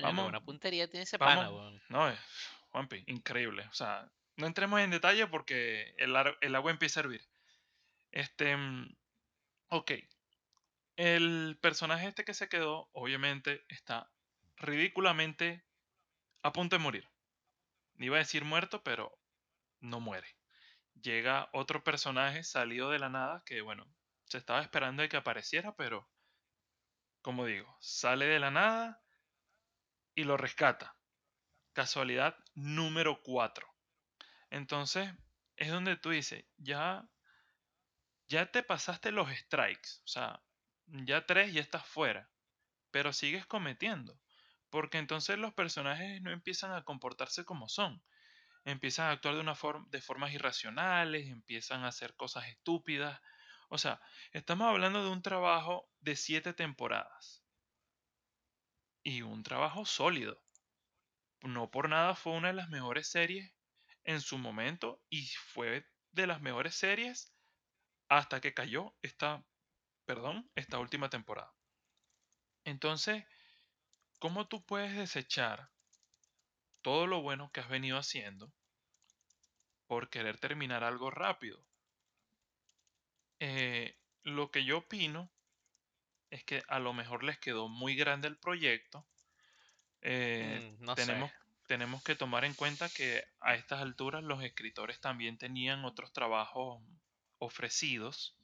Vamos. 0.00 0.28
Una 0.28 0.40
puntería 0.40 0.88
tiene 0.88 1.04
ese 1.04 1.18
pana, 1.18 1.50
No, 1.88 2.08
es, 2.08 2.18
Juanpi, 2.70 3.04
increíble. 3.06 3.66
O 3.70 3.74
sea, 3.74 4.10
no 4.36 4.46
entremos 4.46 4.80
en 4.80 4.90
detalle 4.90 5.26
porque 5.26 5.94
el, 5.98 6.16
agua 6.16 6.70
empieza 6.70 7.00
a 7.00 7.02
hervir. 7.02 7.28
Este. 8.10 8.56
Mm, 8.56 8.94
ok. 9.68 9.92
El 10.96 11.58
personaje 11.60 12.08
este 12.08 12.24
que 12.24 12.34
se 12.34 12.48
quedó, 12.48 12.90
obviamente, 12.92 13.64
está 13.68 14.10
ridículamente 14.56 15.64
a 16.42 16.52
punto 16.52 16.76
de 16.76 16.82
morir. 16.82 17.08
Iba 17.98 18.16
a 18.16 18.20
decir 18.20 18.44
muerto, 18.44 18.82
pero 18.82 19.18
no 19.80 20.00
muere. 20.00 20.28
Llega 21.00 21.48
otro 21.52 21.82
personaje 21.82 22.44
salido 22.44 22.90
de 22.90 22.98
la 22.98 23.08
nada 23.08 23.42
que, 23.46 23.60
bueno, 23.62 23.86
se 24.24 24.38
estaba 24.38 24.60
esperando 24.60 25.02
de 25.02 25.08
que 25.08 25.16
apareciera, 25.16 25.74
pero, 25.76 26.08
como 27.22 27.46
digo, 27.46 27.76
sale 27.80 28.26
de 28.26 28.38
la 28.38 28.50
nada 28.50 29.02
y 30.14 30.24
lo 30.24 30.36
rescata. 30.36 30.96
Casualidad 31.72 32.36
número 32.54 33.22
4. 33.22 33.71
Entonces, 34.52 35.10
es 35.56 35.70
donde 35.70 35.96
tú 35.96 36.10
dices, 36.10 36.44
ya, 36.58 37.08
ya 38.28 38.50
te 38.52 38.62
pasaste 38.62 39.10
los 39.10 39.30
strikes. 39.30 39.88
O 40.04 40.08
sea, 40.08 40.42
ya 40.86 41.24
tres 41.24 41.54
ya 41.54 41.62
estás 41.62 41.86
fuera. 41.86 42.30
Pero 42.90 43.14
sigues 43.14 43.46
cometiendo. 43.46 44.20
Porque 44.68 44.98
entonces 44.98 45.38
los 45.38 45.54
personajes 45.54 46.20
no 46.20 46.30
empiezan 46.30 46.72
a 46.74 46.84
comportarse 46.84 47.46
como 47.46 47.70
son. 47.70 48.02
Empiezan 48.66 49.06
a 49.06 49.12
actuar 49.12 49.36
de, 49.36 49.40
una 49.40 49.54
forma, 49.54 49.86
de 49.88 50.02
formas 50.02 50.34
irracionales, 50.34 51.28
empiezan 51.28 51.84
a 51.84 51.88
hacer 51.88 52.14
cosas 52.14 52.46
estúpidas. 52.46 53.22
O 53.70 53.78
sea, 53.78 54.02
estamos 54.32 54.68
hablando 54.68 55.02
de 55.02 55.10
un 55.10 55.22
trabajo 55.22 55.88
de 56.00 56.14
siete 56.14 56.52
temporadas. 56.52 57.42
Y 59.02 59.22
un 59.22 59.42
trabajo 59.44 59.86
sólido 59.86 60.42
no 61.40 61.70
por 61.70 61.88
nada 61.88 62.14
fue 62.14 62.34
una 62.34 62.48
de 62.48 62.54
las 62.54 62.68
mejores 62.68 63.08
series 63.08 63.52
en 64.04 64.20
su 64.20 64.38
momento 64.38 65.02
y 65.08 65.26
fue 65.26 65.86
de 66.12 66.26
las 66.26 66.40
mejores 66.40 66.74
series 66.74 67.32
hasta 68.08 68.40
que 68.40 68.54
cayó 68.54 68.94
esta, 69.02 69.44
perdón, 70.04 70.50
esta 70.54 70.78
última 70.78 71.08
temporada. 71.08 71.54
Entonces, 72.64 73.24
¿cómo 74.18 74.48
tú 74.48 74.64
puedes 74.64 74.96
desechar 74.96 75.70
todo 76.82 77.06
lo 77.06 77.22
bueno 77.22 77.50
que 77.52 77.60
has 77.60 77.68
venido 77.68 77.96
haciendo 77.98 78.52
por 79.86 80.10
querer 80.10 80.38
terminar 80.38 80.84
algo 80.84 81.10
rápido? 81.10 81.64
Eh, 83.40 83.98
lo 84.22 84.50
que 84.50 84.64
yo 84.64 84.78
opino 84.78 85.32
es 86.30 86.44
que 86.44 86.62
a 86.68 86.78
lo 86.78 86.92
mejor 86.92 87.24
les 87.24 87.38
quedó 87.38 87.68
muy 87.68 87.94
grande 87.96 88.28
el 88.28 88.38
proyecto 88.38 89.06
eh, 90.02 90.76
mm, 90.80 90.94
tenemos, 90.94 91.30
tenemos 91.72 92.02
que 92.02 92.14
tomar 92.14 92.44
en 92.44 92.52
cuenta 92.52 92.90
que 92.90 93.24
a 93.40 93.54
estas 93.54 93.80
alturas 93.80 94.22
los 94.22 94.44
escritores 94.44 95.00
también 95.00 95.38
tenían 95.38 95.86
otros 95.86 96.12
trabajos 96.12 96.82
ofrecidos. 97.38 98.36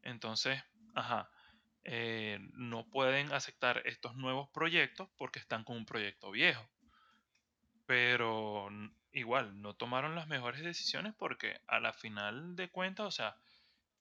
Entonces, 0.00 0.62
ajá, 0.94 1.30
eh, 1.84 2.38
no 2.54 2.88
pueden 2.88 3.34
aceptar 3.34 3.82
estos 3.84 4.16
nuevos 4.16 4.48
proyectos 4.48 5.10
porque 5.18 5.40
están 5.40 5.62
con 5.62 5.76
un 5.76 5.84
proyecto 5.84 6.30
viejo. 6.30 6.66
Pero 7.84 8.70
igual, 9.12 9.60
no 9.60 9.74
tomaron 9.74 10.14
las 10.14 10.26
mejores 10.26 10.62
decisiones 10.62 11.12
porque 11.18 11.60
a 11.66 11.80
la 11.80 11.92
final 11.92 12.56
de 12.56 12.70
cuentas, 12.70 13.04
o 13.04 13.10
sea, 13.10 13.36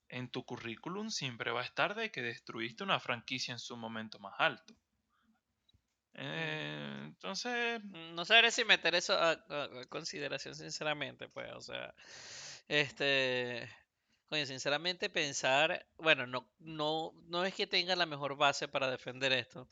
en 0.08 0.30
tu 0.30 0.46
currículum 0.46 1.10
siempre 1.10 1.52
va 1.52 1.60
a 1.60 1.66
estar 1.66 1.96
de 1.96 2.12
que 2.12 2.22
destruiste 2.22 2.86
una 2.86 3.02
franquicia 3.02 3.52
en 3.52 3.60
su 3.60 3.76
momento 3.76 4.20
más 4.20 4.36
alto. 4.38 4.74
Eh, 6.22 7.02
entonces. 7.06 7.82
No 8.14 8.26
sabré 8.26 8.52
si 8.52 8.66
meter 8.66 8.96
eso 8.96 9.14
a, 9.14 9.40
consideración, 9.90 10.56
sinceramente, 10.56 11.28
pues, 11.30 11.52
o 11.54 11.62
sea. 11.62 11.94
Este. 12.68 13.70
Coño, 14.30 14.46
sinceramente 14.46 15.10
pensar. 15.10 15.86
Bueno, 15.98 16.28
no, 16.28 16.48
no, 16.60 17.14
no 17.28 17.46
es 17.46 17.54
que 17.56 17.68
tenga 17.68 17.96
la 17.96 18.06
mejor 18.06 18.36
base 18.38 18.68
para 18.68 18.92
defender 18.92 19.32
esto. 19.32 19.68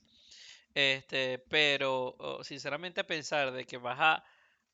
Este, 0.73 1.39
pero 1.49 2.15
sinceramente 2.43 3.03
pensar 3.03 3.51
de 3.51 3.65
que 3.65 3.77
vas 3.77 3.97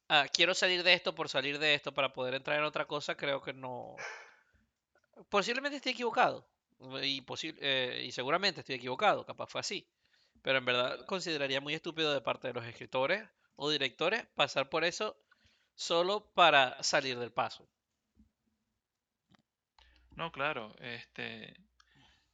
a, 0.08 0.28
quiero 0.34 0.54
salir 0.54 0.84
de 0.84 0.94
esto 0.94 1.16
por 1.16 1.30
salir 1.30 1.60
de 1.60 1.74
esto 1.76 1.94
para 1.94 2.14
poder 2.14 2.36
entrar 2.36 2.60
en 2.60 2.66
otra 2.66 2.86
cosa, 2.86 3.16
creo 3.16 3.42
que 3.42 3.54
no. 3.54 3.96
Posiblemente 5.30 5.78
estoy 5.78 5.94
equivocado. 5.94 6.48
Y, 7.02 7.22
posible, 7.22 7.60
eh, 7.62 8.04
y 8.06 8.12
seguramente 8.12 8.60
estoy 8.60 8.76
equivocado, 8.76 9.26
capaz 9.26 9.48
fue 9.48 9.62
así. 9.62 9.88
Pero 10.44 10.60
en 10.60 10.66
verdad 10.66 11.06
consideraría 11.08 11.62
muy 11.62 11.74
estúpido 11.74 12.14
de 12.14 12.22
parte 12.22 12.50
de 12.50 12.54
los 12.54 12.66
escritores 12.66 13.28
o 13.56 13.72
directores 13.72 14.28
pasar 14.36 14.70
por 14.70 14.84
eso 14.84 15.18
solo 15.74 16.32
para 16.34 16.84
salir 16.84 17.18
del 17.18 17.32
paso. 17.32 17.68
No, 20.16 20.32
claro, 20.32 20.76
este, 20.80 21.56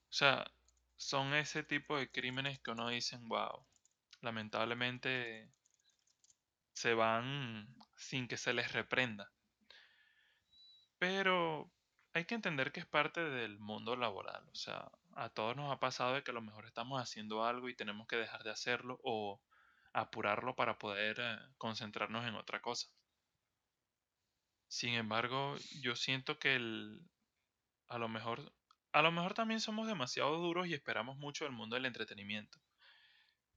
o 0.10 0.12
sea, 0.12 0.52
son 0.98 1.34
ese 1.34 1.64
tipo 1.64 1.98
de 1.98 2.12
crímenes 2.12 2.60
que 2.60 2.72
uno 2.72 2.90
dice, 2.90 3.18
wow, 3.22 3.66
lamentablemente 4.22 5.50
se 6.74 6.94
van 6.94 7.68
sin 7.96 8.28
que 8.28 8.38
se 8.38 8.54
les 8.54 8.74
reprenda. 8.74 9.32
Pero 10.98 11.72
hay 12.20 12.26
que 12.26 12.36
entender 12.36 12.72
que 12.72 12.82
es 12.82 12.86
parte 12.86 13.22
del 13.22 13.60
mundo 13.60 13.96
laboral, 13.96 14.48
o 14.52 14.56
sea, 14.56 14.92
a 15.16 15.30
todos 15.30 15.56
nos 15.56 15.72
ha 15.72 15.80
pasado 15.80 16.16
de 16.16 16.24
que 16.24 16.32
a 16.32 16.34
lo 16.34 16.42
mejor 16.42 16.66
estamos 16.66 17.02
haciendo 17.02 17.44
algo 17.46 17.70
y 17.70 17.76
tenemos 17.76 18.08
que 18.08 18.16
dejar 18.16 18.44
de 18.44 18.52
hacerlo 18.52 19.00
o 19.04 19.42
apurarlo 19.94 20.56
para 20.56 20.78
poder 20.78 21.18
eh, 21.20 21.38
concentrarnos 21.58 22.26
en 22.28 22.36
otra 22.36 22.62
cosa. 22.62 22.88
Sin 24.68 24.94
embargo, 24.94 25.56
yo 25.82 25.96
siento 25.96 26.38
que 26.38 26.56
el, 26.56 27.02
a 27.88 27.98
lo 27.98 28.08
mejor 28.08 28.54
a 28.92 29.02
lo 29.02 29.12
mejor 29.12 29.34
también 29.34 29.62
somos 29.62 29.88
demasiado 29.88 30.38
duros 30.38 30.68
y 30.68 30.74
esperamos 30.74 31.18
mucho 31.18 31.44
del 31.44 31.54
mundo 31.54 31.76
del 31.76 31.86
entretenimiento. 31.86 32.60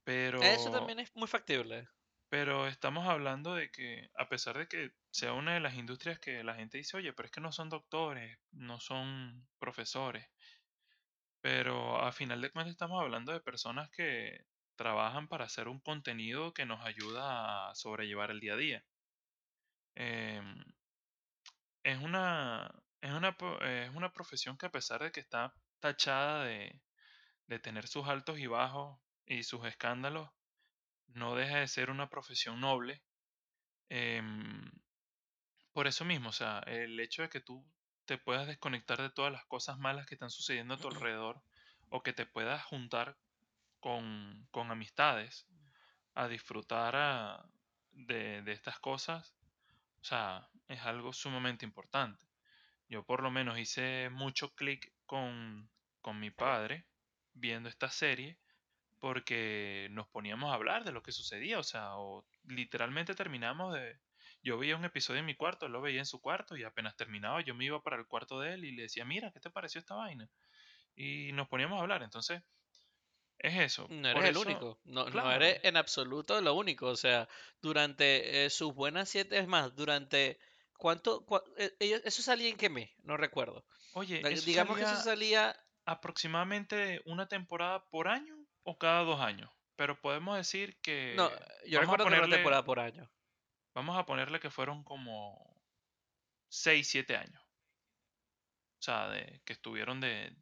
Pero 0.03 0.41
eso 0.41 0.69
también 0.69 0.99
es 0.99 1.15
muy 1.15 1.27
factible. 1.27 1.87
Pero 2.33 2.65
estamos 2.65 3.07
hablando 3.07 3.53
de 3.53 3.69
que 3.69 4.09
a 4.17 4.27
pesar 4.27 4.57
de 4.57 4.67
que 4.67 4.91
sea 5.11 5.33
una 5.33 5.53
de 5.53 5.59
las 5.59 5.75
industrias 5.75 6.17
que 6.17 6.43
la 6.43 6.55
gente 6.55 6.79
dice, 6.79 6.97
"Oye, 6.97 7.13
pero 7.13 7.27
es 7.27 7.31
que 7.31 7.41
no 7.41 7.51
son 7.51 7.69
doctores, 7.69 8.39
no 8.51 8.79
son 8.79 9.47
profesores." 9.59 10.25
Pero 11.41 12.01
a 12.01 12.11
final 12.11 12.41
de 12.41 12.49
cuentas 12.49 12.71
estamos 12.71 12.99
hablando 12.99 13.31
de 13.33 13.39
personas 13.39 13.91
que 13.91 14.47
trabajan 14.75 15.27
para 15.27 15.45
hacer 15.45 15.67
un 15.67 15.79
contenido 15.79 16.55
que 16.55 16.65
nos 16.65 16.83
ayuda 16.83 17.69
a 17.69 17.75
sobrellevar 17.75 18.31
el 18.31 18.39
día 18.39 18.53
a 18.53 18.57
día. 18.57 18.85
Em, 19.95 20.63
es 21.83 21.97
una, 22.01 22.71
es 23.01 23.11
una, 23.11 23.37
es 23.61 23.89
una 23.95 24.11
profesión 24.13 24.57
que 24.57 24.65
a 24.65 24.71
pesar 24.71 25.01
de 25.03 25.11
que 25.11 25.19
está 25.19 25.53
tachada 25.79 26.43
de, 26.45 26.81
de 27.47 27.59
tener 27.59 27.87
sus 27.87 28.07
altos 28.07 28.39
y 28.39 28.47
bajos 28.47 28.99
y 29.25 29.43
sus 29.43 29.65
escándalos, 29.65 30.29
no 31.15 31.35
deja 31.35 31.59
de 31.59 31.67
ser 31.67 31.89
una 31.89 32.09
profesión 32.09 32.59
noble. 32.61 33.03
Em, 33.89 34.71
por 35.73 35.87
eso 35.87 36.05
mismo, 36.05 36.29
o 36.29 36.33
sea, 36.33 36.59
el 36.67 36.99
hecho 36.99 37.21
de 37.23 37.29
que 37.29 37.39
tú 37.41 37.65
te 38.05 38.17
puedas 38.17 38.47
desconectar 38.47 39.01
de 39.01 39.09
todas 39.09 39.31
las 39.31 39.45
cosas 39.45 39.77
malas 39.79 40.05
que 40.05 40.15
están 40.15 40.29
sucediendo 40.29 40.75
a 40.75 40.79
tu 40.79 40.87
alrededor 40.87 41.41
o 41.89 42.03
que 42.03 42.13
te 42.13 42.25
puedas 42.25 42.63
juntar 42.65 43.17
con, 43.79 44.47
con 44.51 44.71
amistades 44.71 45.47
a 46.15 46.27
disfrutar 46.29 46.95
a- 46.97 47.49
de, 47.91 48.41
de 48.43 48.51
estas 48.53 48.79
cosas, 48.79 49.35
o 50.01 50.05
sea, 50.05 50.49
es 50.67 50.81
algo 50.81 51.13
sumamente 51.13 51.65
importante. 51.65 52.25
Yo 52.89 53.05
por 53.05 53.23
lo 53.23 53.31
menos 53.31 53.59
hice 53.59 54.09
mucho 54.11 54.55
clic 54.55 54.93
con, 55.05 55.71
con 56.01 56.19
mi 56.19 56.31
padre 56.31 56.87
viendo 57.33 57.69
esta 57.69 57.89
serie 57.91 58.39
porque 59.03 59.89
nos 59.91 60.07
poníamos 60.07 60.49
a 60.49 60.53
hablar 60.55 60.85
de 60.85 60.93
lo 60.93 61.03
que 61.03 61.11
sucedía, 61.11 61.59
o 61.59 61.63
sea, 61.63 61.97
o 61.97 62.25
literalmente 62.45 63.15
terminamos 63.15 63.73
de... 63.73 63.99
Yo 64.41 64.57
veía 64.57 64.77
un 64.77 64.85
episodio 64.85 65.19
en 65.19 65.25
mi 65.25 65.35
cuarto, 65.35 65.67
lo 65.67 65.81
veía 65.81 65.99
en 65.99 66.05
su 66.05 66.21
cuarto 66.21 66.55
y 66.55 66.63
apenas 66.63 66.95
terminaba 66.95 67.41
yo 67.41 67.53
me 67.53 67.65
iba 67.65 67.81
para 67.83 67.97
el 67.97 68.07
cuarto 68.07 68.39
de 68.39 68.53
él 68.53 68.63
y 68.63 68.71
le 68.71 68.83
decía, 68.83 69.03
mira, 69.03 69.31
¿qué 69.33 69.41
te 69.41 69.49
pareció 69.49 69.79
esta 69.79 69.95
vaina? 69.95 70.29
Y 70.95 71.31
nos 71.33 71.49
poníamos 71.49 71.79
a 71.79 71.81
hablar, 71.83 72.03
entonces 72.03 72.43
es 73.39 73.59
eso. 73.59 73.87
No 73.89 74.09
eres 74.09 74.25
el 74.25 74.37
único, 74.37 74.79
no, 74.85 75.09
no 75.09 75.31
eres 75.31 75.59
en 75.63 75.77
absoluto 75.77 76.39
lo 76.41 76.53
único. 76.55 76.87
O 76.87 76.95
sea, 76.95 77.27
durante 77.61 78.45
eh, 78.45 78.49
sus 78.49 78.73
buenas 78.73 79.09
siete, 79.09 79.37
es 79.39 79.47
más, 79.47 79.75
durante 79.75 80.39
cuánto, 80.77 81.25
cua- 81.25 81.43
eh, 81.57 81.75
ellos- 81.79 82.01
eso 82.05 82.21
salía 82.21 82.49
en 82.49 82.57
qué 82.57 82.69
mes, 82.69 82.91
no 83.03 83.17
recuerdo. 83.17 83.65
oye, 83.91 84.25
eso 84.29 84.45
Digamos 84.45 84.77
que 84.77 84.83
eso 84.85 84.95
salía, 84.97 85.55
aproximadamente 85.85 87.01
una 87.05 87.27
temporada 87.27 87.85
por 87.89 88.07
año 88.07 88.32
o 88.63 88.77
cada 88.77 89.03
dos 89.03 89.19
años, 89.21 89.49
pero 89.75 89.99
podemos 89.99 90.37
decir 90.37 90.77
no, 91.15 91.29
que 91.29 91.39
yo 91.65 91.79
vamos 91.79 91.95
a 91.95 91.97
recuerdo 91.97 92.07
era 92.07 92.17
una 92.17 92.27
ponerle, 92.27 92.35
temporada 92.37 92.63
por 92.63 92.79
año. 92.79 93.09
vamos 93.73 93.97
a 93.97 94.05
ponerle 94.05 94.39
que 94.39 94.49
fueron 94.49 94.83
como 94.83 95.61
6 96.49 96.87
7 96.87 97.15
años. 97.17 97.41
O 98.79 98.83
sea, 98.83 99.09
de, 99.09 99.41
que 99.45 99.53
estuvieron 99.53 100.01
de, 100.01 100.35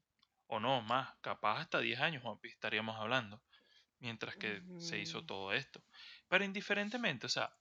o 0.47 0.59
no, 0.59 0.81
más, 0.81 1.15
capaz 1.21 1.59
hasta 1.59 1.79
10 1.79 1.99
años, 2.01 2.23
Juanpi, 2.23 2.49
estaríamos 2.49 2.95
hablando, 2.97 3.41
mientras 3.99 4.35
que 4.35 4.61
se 4.79 4.99
hizo 4.99 5.21
Mm, 5.21 5.25
todo 5.27 5.53
esto. 5.53 5.83
Pero 6.27 6.43
indiferentemente, 6.43 7.27
o 7.27 7.29
sea, 7.29 7.55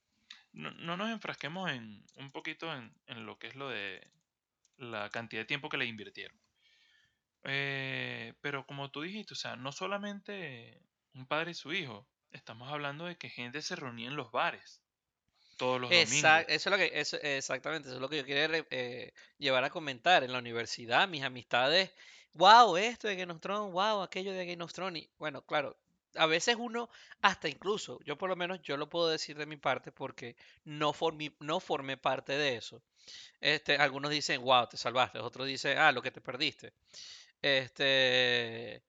no, 0.53 0.71
no 0.73 0.97
nos 0.97 1.11
enfrasquemos 1.11 1.71
en 1.71 2.05
un 2.17 2.33
poquito 2.33 2.73
en, 2.75 2.95
en 3.07 3.27
lo 3.27 3.39
que 3.39 3.49
es 3.49 3.57
lo 3.57 3.69
de 3.69 4.11
la 4.79 5.11
cantidad 5.11 5.43
de 5.43 5.47
tiempo 5.47 5.69
que 5.69 5.77
le 5.77 5.87
invirtieron. 5.87 6.39
Eh, 7.45 8.35
pero 8.41 8.67
como 8.67 8.91
tú 8.91 9.03
dijiste, 9.03 9.35
o 9.35 9.37
sea, 9.37 9.57
no 9.57 9.73
solamente 9.73 10.83
un 11.15 11.27
padre 11.27 11.53
y 11.53 11.55
su 11.55 11.73
hijo, 11.73 12.09
estamos 12.31 12.71
hablando 12.73 13.07
de 13.07 13.17
que 13.17 13.29
gente 13.31 13.63
se 13.63 13.77
reunía 13.77 14.09
en 14.09 14.17
los 14.17 14.31
bares 14.33 14.83
todos 15.57 15.81
los 15.81 15.93
Exact- 15.93 16.45
domingos. 16.45 16.49
eso 16.49 16.69
es 16.69 16.73
lo 16.73 16.77
que, 16.79 17.01
eso, 17.01 17.17
exactamente, 17.21 17.89
eso 17.89 17.97
es 17.97 18.01
lo 18.01 18.09
que 18.09 18.19
yo 18.19 18.25
quería 18.25 18.65
eh, 18.71 19.13
llevar 19.39 19.65
a 19.65 19.71
comentar 19.71 20.23
en 20.23 20.33
la 20.33 20.39
universidad, 20.39 21.09
mis 21.09 21.23
amistades, 21.25 21.91
wow, 22.35 22.77
esto 22.77 23.09
de 23.09 23.17
Game 23.17 23.33
of 23.33 23.41
Thrones, 23.41 23.73
wow, 23.73 24.01
aquello 24.03 24.33
de 24.33 24.47
Game 24.47 24.63
of 24.63 24.73
Thrones, 24.73 25.03
y 25.03 25.11
bueno, 25.19 25.43
claro, 25.45 25.77
a 26.15 26.27
veces 26.27 26.57
uno, 26.59 26.89
hasta 27.23 27.49
incluso, 27.49 27.99
yo 28.05 28.17
por 28.17 28.29
lo 28.31 28.37
menos, 28.37 28.61
yo 28.63 28.77
lo 28.77 28.89
puedo 28.89 29.09
decir 29.09 29.37
de 29.37 29.47
mi 29.47 29.57
parte 29.57 29.91
porque 29.91 30.37
no 30.65 30.93
formé, 30.93 31.35
no 31.41 31.59
formé 31.61 31.97
parte 31.97 32.33
de 32.37 32.57
eso. 32.57 32.83
Este, 33.41 33.77
algunos 33.77 34.11
dicen, 34.13 34.43
wow, 34.43 34.69
te 34.69 34.77
salvaste, 34.79 35.19
otros 35.21 35.47
dicen, 35.47 35.79
ah, 35.79 35.93
lo 35.93 36.03
que 36.03 36.11
te 36.13 36.21
perdiste. 36.21 36.75
Este, 37.43 38.85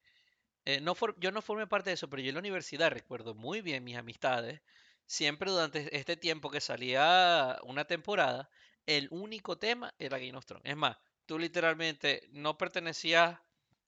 eh, 0.66 0.82
no 0.82 0.96
for- 0.96 1.16
yo 1.20 1.32
no 1.32 1.42
formé 1.42 1.68
parte 1.68 1.90
de 1.92 1.96
eso, 1.96 2.10
pero 2.10 2.22
yo 2.22 2.30
en 2.30 2.36
la 2.36 2.40
universidad 2.40 2.92
recuerdo 2.92 3.36
muy 3.36 3.62
bien 3.62 3.84
mis 3.84 3.98
amistades. 3.98 4.62
Siempre 5.06 5.52
durante 5.52 5.96
este 5.98 6.18
tiempo 6.18 6.52
que 6.52 6.62
salía 6.62 7.60
una 7.64 7.86
temporada, 7.86 8.50
el 8.86 9.08
único 9.12 9.58
tema 9.60 9.94
era 10.00 10.18
Game 10.20 10.38
of 10.38 10.46
Thrones. 10.46 10.66
Es 10.72 10.78
más, 10.78 10.98
tú 11.26 11.40
literalmente 11.40 12.28
no 12.32 12.58
pertenecías 12.58 13.40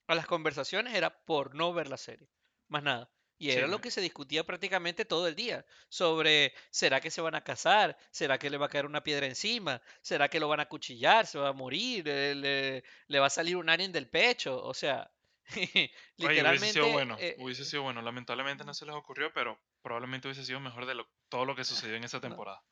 a 0.07 0.15
las 0.15 0.27
conversaciones, 0.27 0.95
era 0.95 1.23
por 1.25 1.55
no 1.55 1.73
ver 1.73 1.87
la 1.89 1.97
serie. 1.97 2.29
Más 2.67 2.83
nada. 2.83 3.11
Y 3.43 3.51
Sí, 3.51 3.57
era 3.57 3.67
lo 3.67 3.79
que 3.81 3.91
se 3.91 4.01
discutía 4.01 4.43
prácticamente 4.45 5.05
todo 5.05 5.27
el 5.27 5.35
día. 5.35 5.65
Sobre, 5.89 6.53
¿será 6.71 7.01
que 7.01 7.11
se 7.11 7.21
van 7.21 7.35
a 7.35 7.43
casar? 7.43 7.97
¿Será 8.11 8.37
que 8.39 8.49
le 8.49 8.57
va 8.57 8.67
a 8.67 8.69
caer 8.69 8.85
una 8.85 9.03
piedra 9.03 9.25
encima? 9.25 9.81
¿Será 10.01 10.29
que 10.29 10.39
lo 10.39 10.47
van 10.47 10.59
a 10.61 10.67
cuchillar? 10.69 11.27
¿Se 11.27 11.37
va 11.39 11.49
a 11.49 11.53
morir? 11.53 12.05
¿Le, 12.05 12.35
le- 12.35 12.83
le 13.07 13.19
va 13.19 13.27
a 13.27 13.29
salir 13.29 13.57
un 13.57 13.69
alien 13.69 13.91
del 13.91 14.09
pecho? 14.09 14.63
O 14.63 14.73
sea, 14.73 15.11
Oye, 16.21 16.43
hubiese 16.45 16.67
sido 16.67 16.87
literalmente 16.87 16.91
bueno, 16.91 17.15
hubiese 17.37 17.63
eh, 17.63 17.65
sido 17.65 17.83
bueno. 17.83 18.01
Lamentablemente 18.01 18.63
no 18.63 18.73
se 18.73 18.85
les 18.85 18.95
ocurrió, 18.95 19.31
pero 19.33 19.59
probablemente 19.81 20.27
hubiese 20.27 20.45
sido 20.45 20.59
mejor 20.61 20.85
de 20.85 20.95
lo, 20.95 21.09
todo 21.29 21.45
lo 21.45 21.55
que 21.55 21.65
sucedió 21.65 21.95
en 21.95 22.03
esa 22.05 22.21
no, 22.21 22.21
temporada. 22.21 22.63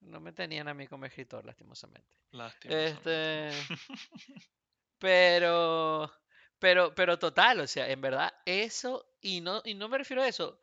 no 0.00 0.20
me 0.20 0.32
tenían 0.32 0.68
a 0.68 0.74
mí 0.74 0.86
como 0.86 1.06
escritor, 1.06 1.44
lastimosamente. 1.44 2.08
Lastimosamente. 2.30 3.48
Este, 3.48 3.78
pero, 4.98 6.10
pero, 6.58 6.94
pero 6.94 7.18
total, 7.18 7.60
o 7.60 7.66
sea, 7.66 7.88
en 7.90 8.00
verdad, 8.00 8.32
eso, 8.46 9.06
y 9.20 9.40
no, 9.40 9.62
y 9.64 9.74
no 9.74 9.88
me 9.88 9.98
refiero 9.98 10.22
a 10.22 10.28
eso, 10.28 10.60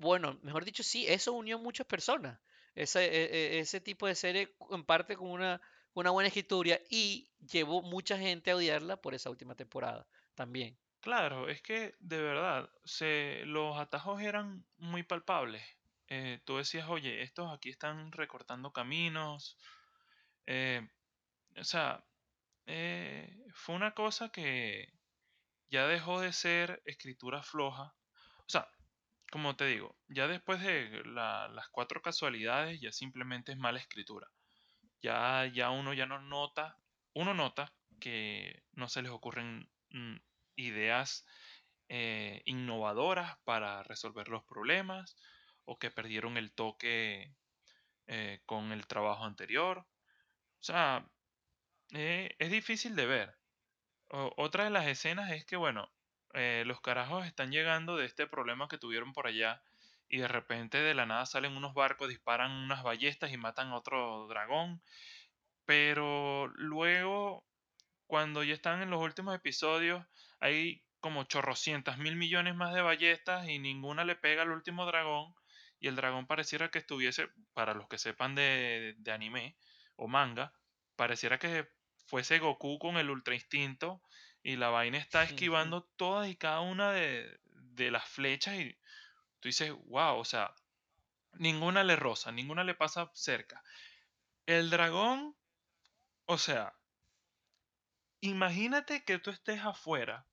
bueno, 0.00 0.38
mejor 0.42 0.64
dicho, 0.64 0.82
sí, 0.82 1.06
eso 1.08 1.32
unió 1.32 1.58
muchas 1.58 1.86
personas. 1.86 2.38
Ese, 2.74 3.04
e- 3.04 3.58
ese 3.60 3.80
tipo 3.80 4.06
de 4.06 4.14
serie 4.14 4.54
en 4.70 4.84
parte 4.84 5.16
con 5.16 5.28
una, 5.30 5.60
una 5.94 6.10
buena 6.10 6.28
escritura 6.28 6.78
y 6.90 7.30
llevó 7.40 7.82
mucha 7.82 8.16
gente 8.18 8.50
a 8.52 8.56
odiarla 8.56 8.96
por 8.96 9.14
esa 9.14 9.30
última 9.30 9.54
temporada 9.56 10.06
también. 10.34 10.78
Claro, 11.00 11.48
es 11.48 11.60
que 11.62 11.94
de 11.98 12.22
verdad, 12.22 12.70
se, 12.84 13.42
los 13.46 13.76
atajos 13.78 14.22
eran 14.22 14.64
muy 14.76 15.02
palpables. 15.02 15.62
Eh, 16.08 16.40
tú 16.44 16.58
decías, 16.58 16.88
oye, 16.88 17.22
estos 17.22 17.52
aquí 17.52 17.70
están 17.70 18.12
recortando 18.12 18.72
caminos. 18.72 19.58
eh, 20.46 20.88
o 21.56 21.64
sea, 21.64 22.04
eh, 22.66 23.44
fue 23.54 23.74
una 23.76 23.94
cosa 23.94 24.30
que 24.30 24.92
ya 25.72 25.88
dejó 25.88 26.20
de 26.22 26.32
ser 26.34 26.82
escritura 26.86 27.42
floja. 27.44 27.94
O 28.40 28.50
sea, 28.50 28.68
como 29.32 29.56
te 29.56 29.66
digo, 29.66 29.96
ya 30.08 30.28
después 30.28 30.60
de 30.62 31.02
la- 31.06 31.48
las 31.48 31.68
cuatro 31.70 32.02
casualidades, 32.02 32.80
ya 32.82 32.92
simplemente 32.92 33.52
es 33.52 33.58
mala 33.58 33.80
escritura. 33.80 34.28
Ya, 35.02 35.46
ya 35.52 35.70
uno 35.70 35.92
ya 35.94 36.06
no 36.06 36.20
nota, 36.20 36.78
uno 37.14 37.34
nota 37.34 37.72
que 38.00 38.62
no 38.72 38.88
se 38.88 39.02
les 39.02 39.10
ocurren 39.12 39.68
mm, 39.90 40.16
ideas 40.56 41.26
eh, 41.88 42.42
innovadoras 42.46 43.38
para 43.44 43.82
resolver 43.84 44.28
los 44.28 44.44
problemas 44.44 45.16
o 45.66 45.78
que 45.78 45.90
perdieron 45.90 46.36
el 46.38 46.52
toque 46.54 47.34
eh, 48.08 48.40
con 48.46 48.72
el 48.72 48.86
trabajo 48.86 49.24
anterior. 49.24 49.80
O 50.60 50.64
sea, 50.64 51.06
eh, 51.94 52.34
es 52.38 52.50
difícil 52.50 52.96
de 52.96 53.06
ver. 53.06 53.34
Otra 54.12 54.64
de 54.64 54.70
las 54.70 54.86
escenas 54.86 55.30
es 55.30 55.46
que, 55.46 55.56
bueno, 55.56 55.90
eh, 56.34 56.64
los 56.66 56.82
carajos 56.82 57.26
están 57.26 57.50
llegando 57.50 57.96
de 57.96 58.04
este 58.04 58.26
problema 58.26 58.68
que 58.68 58.76
tuvieron 58.76 59.14
por 59.14 59.26
allá 59.26 59.62
y 60.06 60.18
de 60.18 60.28
repente 60.28 60.78
de 60.82 60.92
la 60.92 61.06
nada 61.06 61.24
salen 61.24 61.56
unos 61.56 61.72
barcos, 61.72 62.10
disparan 62.10 62.50
unas 62.52 62.82
ballestas 62.82 63.32
y 63.32 63.38
matan 63.38 63.68
a 63.68 63.76
otro 63.76 64.26
dragón. 64.28 64.82
Pero 65.64 66.48
luego, 66.56 67.46
cuando 68.06 68.44
ya 68.44 68.54
están 68.54 68.82
en 68.82 68.90
los 68.90 69.00
últimos 69.00 69.34
episodios, 69.34 70.04
hay 70.40 70.84
como 71.00 71.24
chorrocientas 71.24 71.96
mil 71.98 72.16
millones 72.16 72.54
más 72.54 72.74
de 72.74 72.82
ballestas 72.82 73.48
y 73.48 73.58
ninguna 73.58 74.04
le 74.04 74.16
pega 74.16 74.42
al 74.42 74.50
último 74.50 74.84
dragón. 74.84 75.34
Y 75.80 75.88
el 75.88 75.96
dragón 75.96 76.26
pareciera 76.26 76.70
que 76.70 76.80
estuviese, 76.80 77.28
para 77.54 77.74
los 77.74 77.88
que 77.88 77.98
sepan 77.98 78.34
de, 78.34 78.94
de 78.98 79.12
anime 79.12 79.56
o 79.96 80.06
manga, 80.06 80.52
pareciera 80.96 81.38
que 81.38 81.68
fuese 82.12 82.40
Goku 82.40 82.78
con 82.78 82.98
el 82.98 83.08
Ultra 83.08 83.32
Instinto 83.32 84.02
y 84.42 84.56
la 84.56 84.68
vaina 84.68 84.98
está 84.98 85.22
esquivando 85.22 85.84
todas 85.96 86.28
y 86.28 86.36
cada 86.36 86.60
una 86.60 86.92
de, 86.92 87.40
de 87.54 87.90
las 87.90 88.06
flechas 88.06 88.54
y 88.56 88.76
tú 89.40 89.48
dices, 89.48 89.72
wow, 89.86 90.18
o 90.18 90.24
sea, 90.26 90.54
ninguna 91.32 91.84
le 91.84 91.96
roza, 91.96 92.30
ninguna 92.30 92.64
le 92.64 92.74
pasa 92.74 93.10
cerca. 93.14 93.62
El 94.44 94.68
dragón, 94.68 95.34
o 96.26 96.36
sea, 96.36 96.74
imagínate 98.20 99.04
que 99.04 99.18
tú 99.18 99.30
estés 99.30 99.62
afuera 99.62 100.26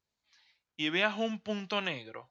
y 0.75 0.89
veas 0.89 1.15
un 1.15 1.39
punto 1.39 1.79
negro 1.79 2.29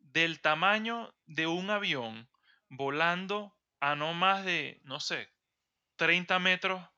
del 0.00 0.40
tamaño 0.40 1.14
de 1.26 1.46
un 1.46 1.70
avión 1.70 2.28
volando 2.68 3.56
a 3.78 3.94
no 3.94 4.14
más 4.14 4.44
de, 4.44 4.80
no 4.82 4.98
sé, 4.98 5.32
30 5.94 6.40
metros 6.40 6.90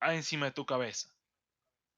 encima 0.00 0.46
de 0.46 0.52
tu 0.52 0.66
cabeza. 0.66 1.08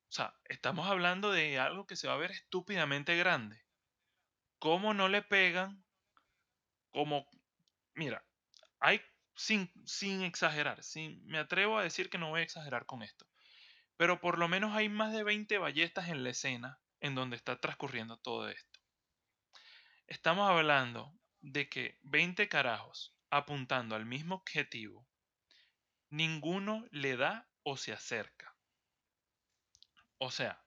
O 0.09 0.13
sea, 0.13 0.35
estamos 0.47 0.87
hablando 0.89 1.31
de 1.33 1.59
algo 1.59 1.87
que 1.87 1.97
se 1.97 2.09
va 2.09 2.15
a 2.15 2.19
ver 2.19 2.31
estúpidamente 2.31 3.17
grande. 3.17 3.63
¿Cómo 4.59 4.95
no 4.95 5.09
le 5.09 5.23
pegan? 5.23 5.85
Como, 6.91 7.29
mira, 7.95 8.25
hay, 8.81 9.01
sin, 9.35 9.71
sin 9.85 10.23
exagerar, 10.23 10.83
sin, 10.83 11.25
me 11.27 11.39
atrevo 11.39 11.79
a 11.79 11.83
decir 11.83 12.09
que 12.09 12.19
no 12.19 12.31
voy 12.31 12.41
a 12.41 12.45
exagerar 12.45 12.87
con 12.87 13.03
esto, 13.03 13.27
pero 13.97 14.21
por 14.21 14.39
lo 14.39 14.49
menos 14.49 14.75
hay 14.75 14.89
más 14.89 15.13
de 15.13 15.23
20 15.23 15.59
ballestas 15.59 16.09
en 16.09 16.25
la 16.25 16.31
escena 16.31 16.81
en 17.01 17.15
donde 17.15 17.37
está 17.37 17.61
transcurriendo 17.61 18.17
todo 18.17 18.49
esto. 18.49 18.81
Estamos 20.07 20.49
hablando 20.49 21.13
de 21.41 21.69
que 21.69 21.99
20 22.03 22.49
carajos 22.49 23.15
apuntando 23.31 23.95
al 23.95 24.07
mismo 24.07 24.37
objetivo, 24.37 25.07
ninguno 26.09 26.87
le 26.91 27.17
da 27.17 27.47
o 27.63 27.77
se 27.77 27.93
acerca. 27.93 28.55
O 30.19 30.31
sea, 30.31 30.63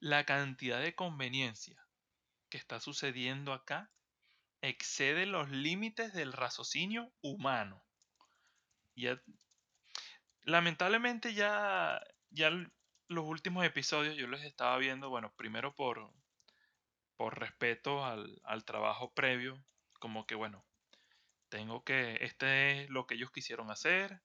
la 0.00 0.24
cantidad 0.24 0.80
de 0.80 0.94
conveniencia 0.94 1.84
que 2.48 2.58
está 2.58 2.80
sucediendo 2.80 3.52
acá 3.52 3.90
excede 4.60 5.26
los 5.26 5.50
límites 5.50 6.12
del 6.12 6.32
raciocinio 6.32 7.12
humano. 7.20 7.84
Ya, 8.94 9.20
lamentablemente 10.42 11.34
ya, 11.34 12.00
ya 12.30 12.50
los 13.08 13.24
últimos 13.24 13.64
episodios 13.64 14.16
yo 14.16 14.26
los 14.26 14.42
estaba 14.42 14.78
viendo, 14.78 15.10
bueno, 15.10 15.32
primero 15.36 15.74
por, 15.74 16.12
por 17.16 17.38
respeto 17.38 18.04
al, 18.04 18.40
al 18.44 18.64
trabajo 18.64 19.12
previo, 19.12 19.62
como 19.98 20.26
que 20.26 20.34
bueno, 20.34 20.64
tengo 21.48 21.84
que, 21.84 22.18
este 22.20 22.82
es 22.82 22.90
lo 22.90 23.06
que 23.06 23.14
ellos 23.14 23.30
quisieron 23.30 23.70
hacer, 23.70 24.20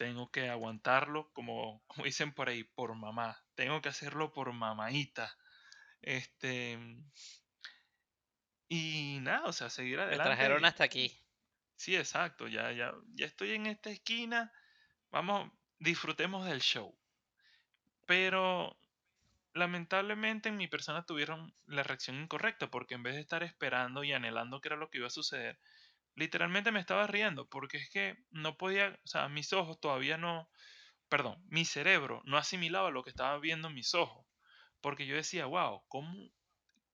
tengo 0.00 0.30
que 0.32 0.48
aguantarlo, 0.48 1.30
como, 1.34 1.84
como 1.86 2.06
dicen 2.06 2.32
por 2.34 2.48
ahí, 2.48 2.64
por 2.64 2.94
mamá, 2.96 3.38
tengo 3.54 3.82
que 3.82 3.90
hacerlo 3.90 4.32
por 4.32 4.52
mamaita. 4.54 5.36
Este, 6.02 6.78
y 8.68 9.18
nada, 9.20 9.44
o 9.46 9.52
sea, 9.52 9.68
seguir 9.68 10.00
Me 10.10 10.18
adelante. 10.18 10.20
trajeron 10.20 10.62
y- 10.62 10.66
hasta 10.66 10.84
aquí. 10.84 11.10
Sí, 11.76 11.96
exacto, 11.96 12.46
ya, 12.48 12.70
ya, 12.72 12.92
ya 13.14 13.26
estoy 13.26 13.52
en 13.52 13.66
esta 13.66 13.90
esquina, 13.90 14.52
vamos, 15.10 15.52
disfrutemos 15.78 16.46
del 16.46 16.60
show. 16.60 16.98
Pero 18.06 18.78
lamentablemente 19.54 20.48
en 20.50 20.56
mi 20.58 20.68
persona 20.68 21.06
tuvieron 21.06 21.54
la 21.66 21.82
reacción 21.84 22.16
incorrecta, 22.22 22.70
porque 22.70 22.94
en 22.94 23.02
vez 23.04 23.14
de 23.16 23.20
estar 23.22 23.42
esperando 23.42 24.04
y 24.04 24.12
anhelando 24.12 24.60
qué 24.60 24.68
era 24.68 24.76
lo 24.76 24.90
que 24.90 24.98
iba 24.98 25.08
a 25.08 25.10
suceder, 25.10 25.60
literalmente 26.14 26.72
me 26.72 26.80
estaba 26.80 27.06
riendo, 27.06 27.48
porque 27.48 27.78
es 27.78 27.90
que 27.90 28.16
no 28.30 28.56
podía, 28.56 28.98
o 29.04 29.06
sea, 29.06 29.28
mis 29.28 29.52
ojos 29.52 29.80
todavía 29.80 30.16
no, 30.16 30.50
perdón, 31.08 31.42
mi 31.48 31.64
cerebro 31.64 32.22
no 32.24 32.36
asimilaba 32.36 32.90
lo 32.90 33.02
que 33.02 33.10
estaba 33.10 33.38
viendo 33.38 33.70
mis 33.70 33.94
ojos, 33.94 34.26
porque 34.80 35.06
yo 35.06 35.16
decía, 35.16 35.46
wow, 35.46 35.82
¿cómo, 35.88 36.30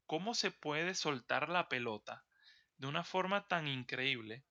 cómo 0.06 0.34
se 0.34 0.50
puede 0.50 0.94
soltar 0.94 1.48
la 1.48 1.68
pelota 1.68 2.24
de 2.76 2.86
una 2.86 3.04
forma 3.04 3.46
tan 3.46 3.68
increíble 3.68 4.44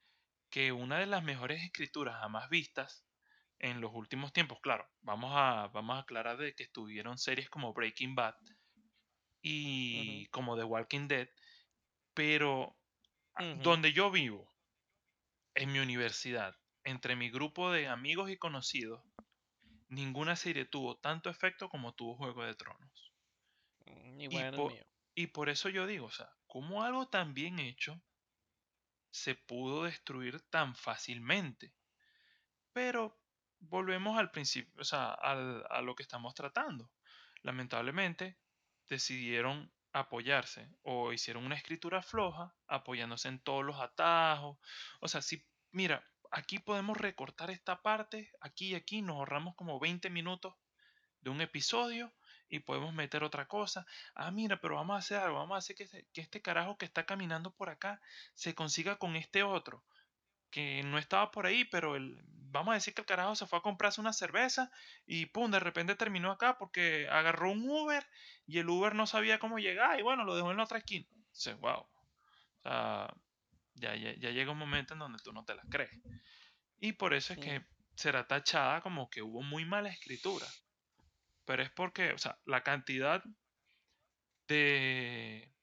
que 0.49 0.71
una 0.71 0.99
de 0.99 1.05
las 1.05 1.23
mejores 1.23 1.61
escrituras 1.63 2.19
jamás 2.19 2.49
vistas 2.49 3.05
en 3.59 3.81
los 3.81 3.91
últimos 3.93 4.33
tiempos, 4.33 4.59
claro, 4.61 4.87
vamos 5.01 5.31
a, 5.35 5.67
vamos 5.73 5.97
a 5.97 5.99
aclarar 6.01 6.37
de 6.37 6.53
que 6.53 6.63
estuvieron 6.63 7.17
series 7.17 7.49
como 7.49 7.73
Breaking 7.73 8.15
Bad 8.15 8.35
y 9.41 10.25
como 10.27 10.57
The 10.57 10.63
Walking 10.63 11.07
Dead, 11.07 11.29
pero 12.13 12.75
donde 13.61 13.93
yo 13.93 14.11
vivo, 14.11 14.54
en 15.55 15.71
mi 15.71 15.79
universidad, 15.79 16.55
entre 16.83 17.15
mi 17.15 17.31
grupo 17.31 17.71
de 17.71 17.87
amigos 17.87 18.29
y 18.29 18.37
conocidos, 18.37 19.03
ninguna 19.89 20.35
serie 20.35 20.65
tuvo 20.65 20.97
tanto 20.97 21.29
efecto 21.29 21.69
como 21.69 21.93
tuvo 21.95 22.17
Juego 22.17 22.43
de 22.45 22.55
Tronos. 22.55 23.13
Mm, 23.87 24.19
Y, 24.29 24.43
Igual 24.43 24.53
el 24.55 24.59
po- 24.59 24.69
mío. 24.69 24.83
y 25.15 25.27
por 25.27 25.49
eso 25.49 25.69
yo 25.69 25.87
digo, 25.87 26.05
o 26.07 26.11
sea, 26.11 26.29
¿cómo 26.47 26.83
algo 26.83 27.07
tan 27.09 27.33
bien 27.33 27.57
hecho 27.59 28.03
se 29.09 29.33
pudo 29.33 29.85
destruir 29.85 30.41
tan 30.51 30.75
fácilmente? 30.75 31.73
Pero 32.73 33.21
volvemos 33.59 34.17
al 34.19 34.31
principio, 34.31 34.73
o 34.81 34.85
sea, 34.85 35.13
al- 35.13 35.65
a 35.69 35.81
lo 35.81 35.95
que 35.95 36.03
estamos 36.03 36.35
tratando. 36.35 36.91
Lamentablemente, 37.43 38.39
decidieron 38.89 39.74
apoyarse 39.99 40.69
o 40.83 41.13
hicieron 41.13 41.45
una 41.45 41.55
escritura 41.55 42.01
floja 42.01 42.55
apoyándose 42.67 43.27
en 43.29 43.39
todos 43.39 43.63
los 43.65 43.79
atajos. 43.79 44.57
O 45.01 45.07
sea, 45.07 45.21
si, 45.21 45.47
mira, 45.71 46.03
aquí 46.31 46.59
podemos 46.59 46.97
recortar 46.97 47.49
esta 47.51 47.81
parte, 47.81 48.31
aquí 48.41 48.71
y 48.71 48.75
aquí 48.75 49.01
nos 49.01 49.17
ahorramos 49.17 49.55
como 49.55 49.79
20 49.79 50.09
minutos 50.09 50.55
de 51.21 51.29
un 51.29 51.41
episodio 51.41 52.13
y 52.49 52.59
podemos 52.59 52.93
meter 52.93 53.23
otra 53.23 53.47
cosa. 53.47 53.85
Ah, 54.15 54.31
mira, 54.31 54.59
pero 54.61 54.75
vamos 54.75 54.95
a 54.95 54.99
hacer 54.99 55.17
algo, 55.19 55.37
vamos 55.39 55.55
a 55.55 55.59
hacer 55.59 55.75
que, 55.75 55.87
se- 55.87 56.07
que 56.13 56.21
este 56.21 56.41
carajo 56.41 56.77
que 56.77 56.85
está 56.85 57.05
caminando 57.05 57.53
por 57.55 57.69
acá 57.69 58.01
se 58.33 58.53
consiga 58.55 58.97
con 58.97 59.15
este 59.15 59.43
otro 59.43 59.85
que 60.55 60.83
no 60.83 60.97
estaba 60.97 61.31
por 61.31 61.45
ahí, 61.45 61.65
pero 61.65 61.97
el, 61.97 62.17
vamos 62.29 62.71
a 62.71 62.75
decir 62.75 62.93
que 62.93 63.01
el 63.01 63.05
carajo 63.05 63.35
se 63.35 63.45
fue 63.45 63.59
a 63.59 63.61
comprarse 63.61 63.99
una 63.99 64.13
cerveza 64.13 64.71
y 65.05 65.25
pum, 65.25 65.51
de 65.51 65.59
repente 65.59 65.95
terminó 65.95 66.31
acá 66.31 66.57
porque 66.57 67.09
agarró 67.11 67.51
un 67.51 67.69
Uber 67.69 68.07
y 68.47 68.59
el 68.59 68.69
Uber 68.69 68.95
no 68.95 69.05
sabía 69.05 69.37
cómo 69.37 69.59
llegar 69.59 69.99
y 69.99 70.03
bueno, 70.03 70.23
lo 70.23 70.33
dejó 70.33 70.51
en 70.51 70.57
la 70.57 70.63
otra 70.63 70.77
esquina. 70.77 71.05
Dices, 71.33 71.59
wow. 71.59 71.81
O 71.81 71.89
sea, 72.63 73.13
ya, 73.73 73.97
ya, 73.97 74.15
ya 74.15 74.29
llega 74.29 74.53
un 74.53 74.57
momento 74.57 74.93
en 74.93 74.99
donde 74.99 75.19
tú 75.21 75.33
no 75.33 75.43
te 75.43 75.55
las 75.55 75.65
crees. 75.69 75.91
Y 76.79 76.93
por 76.93 77.13
eso 77.13 77.33
es 77.33 77.39
Sí. 77.39 77.45
que 77.45 77.65
será 77.95 78.25
tachada 78.25 78.79
como 78.79 79.09
que 79.09 79.21
hubo 79.21 79.41
muy 79.41 79.65
mala 79.65 79.89
escritura. 79.89 80.47
Pero 81.43 81.63
es 81.63 81.69
porque, 81.71 82.13
o 82.13 82.17
sea, 82.17 82.39
la 82.45 82.63
cantidad 82.63 83.21
de... 84.47 85.53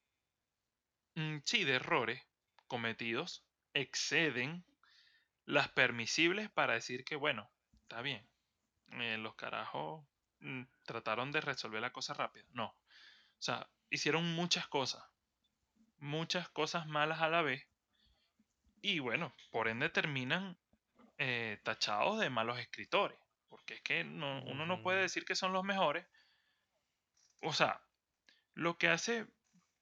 mm, 1.15 1.39
Sí, 1.47 1.65
de 1.65 1.77
errores 1.77 2.21
cometidos 2.67 3.47
exceden 3.73 4.67
las 5.47 5.69
permisibles 5.71 6.51
para 6.51 6.75
decir 6.75 7.05
que, 7.05 7.17
bueno, 7.17 7.51
está 7.83 8.03
bien. 8.03 8.27
eh, 8.93 9.17
los 9.19 9.35
carajos 9.37 10.05
mm, 10.41 10.63
trataron 10.85 11.33
de 11.33 11.41
resolver 11.41 11.81
la 11.81 11.93
cosa 11.93 12.15
rápido. 12.15 12.47
No. 12.53 12.67
O 12.67 12.77
sea, 13.43 13.69
hicieron 13.91 14.25
muchas 14.35 14.69
cosas. 14.69 15.03
Muchas 15.99 16.49
cosas 16.51 16.87
malas 16.87 17.21
a 17.23 17.29
la 17.29 17.43
vez. 17.43 17.67
Y 18.83 18.99
bueno, 18.99 19.35
por 19.51 19.69
ende 19.69 19.89
terminan 19.89 20.59
eh, 21.19 21.61
tachados 21.65 22.21
de 22.21 22.31
malos 22.31 22.59
escritores. 22.59 23.19
Porque 23.49 23.75
es 23.75 23.83
que 23.83 24.05
no, 24.05 24.43
uno 24.45 24.67
no 24.67 24.83
puede 24.83 25.03
decir 25.03 25.25
que 25.25 25.35
son 25.37 25.53
los 25.53 25.65
mejores. 25.65 26.07
O 27.43 27.53
sea, 27.53 27.83
lo 28.55 28.79
que 28.79 28.89
hace 28.89 29.27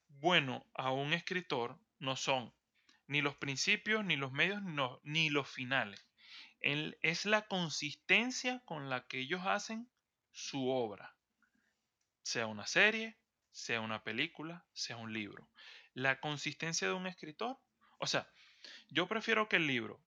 bueno 0.09 0.67
a 0.75 0.91
un 0.93 1.13
escritor 1.13 1.79
no 1.99 2.17
son 2.17 2.53
ni 3.11 3.23
los 3.23 3.35
principios, 3.37 4.05
ni 4.05 4.15
los 4.17 4.31
medios, 4.31 4.63
ni, 4.63 4.73
los- 4.77 5.01
ni 5.03 5.31
los 5.31 5.49
finales. 5.49 6.07
Es 6.61 7.27
la 7.27 7.47
consistencia 7.49 8.61
con 8.65 8.89
la 8.89 9.07
que 9.09 9.19
ellos 9.19 9.43
hacen 9.47 9.91
su 10.31 10.69
obra. 10.71 11.17
Sea 12.23 12.47
una 12.47 12.67
serie, 12.69 13.19
sea 13.51 13.81
una 13.81 14.05
película, 14.05 14.65
sea 14.73 14.97
un 14.97 15.13
libro. 15.13 15.49
La 15.93 16.21
consistencia 16.21 16.87
de 16.87 16.95
un 16.95 17.09
escritor. 17.09 17.59
O 17.99 18.07
sea, 18.07 18.29
yo 18.91 19.09
prefiero 19.09 19.49
que 19.49 19.57
el 19.57 19.67
libro 19.67 20.01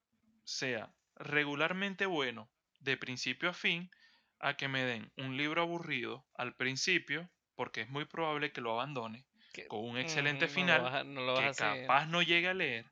sea 0.44 0.94
regularmente 1.16 2.06
bueno 2.06 2.48
de 2.80 2.96
principio 2.96 3.50
a 3.50 3.54
fin 3.54 3.90
a 4.38 4.56
que 4.56 4.68
me 4.68 4.82
den 4.84 5.12
un 5.18 5.36
libro 5.36 5.60
aburrido 5.60 6.26
al 6.34 6.54
principio, 6.56 7.28
porque 7.54 7.82
es 7.82 7.88
muy 7.90 8.06
probable 8.06 8.50
que 8.52 8.60
lo 8.62 8.72
abandone, 8.72 9.26
Que- 9.52 9.68
con 9.68 9.84
un 9.84 9.98
excelente 9.98 10.46
no 10.46 10.50
lo 10.50 10.54
final 10.54 10.82
vas 10.82 10.94
a- 10.94 11.04
no 11.04 11.20
lo 11.20 11.34
vas 11.34 11.44
que 11.44 11.54
seguir. 11.54 11.86
capaz 11.86 12.06
no 12.06 12.22
llegue 12.22 12.48
a 12.48 12.54
leer, 12.54 12.86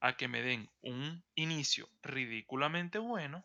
a 0.00 0.16
que 0.16 0.28
me 0.28 0.42
den 0.42 0.70
un 0.82 1.24
inicio 1.34 1.88
ridículamente 2.02 2.98
bueno 2.98 3.44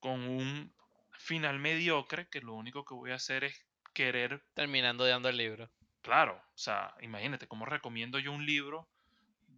con 0.00 0.22
un 0.22 0.74
final 1.18 1.58
mediocre 1.60 2.28
que 2.28 2.40
lo 2.40 2.54
único 2.54 2.84
que 2.84 2.94
voy 2.94 3.12
a 3.12 3.16
hacer 3.16 3.44
es 3.44 3.64
querer, 3.94 4.42
Terminando 4.54 5.04
odiando 5.04 5.28
el 5.28 5.36
libro. 5.36 5.70
claro, 6.02 6.36
o 6.36 6.58
sea, 6.58 6.94
imagínate 7.00 7.46
cómo 7.48 7.64
recomiendo 7.66 8.18
yo 8.18 8.32
un 8.32 8.44
libro 8.46 8.88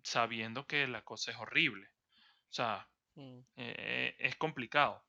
sabiendo 0.05 0.67
que 0.67 0.87
la 0.89 1.03
cosa 1.05 1.31
es 1.33 1.39
horrible. 1.39 1.89
O 2.51 2.53
sea, 2.53 2.89
Mm. 3.17 3.45
eh, 3.57 4.17
es 4.19 4.37
complicado. 4.37 5.05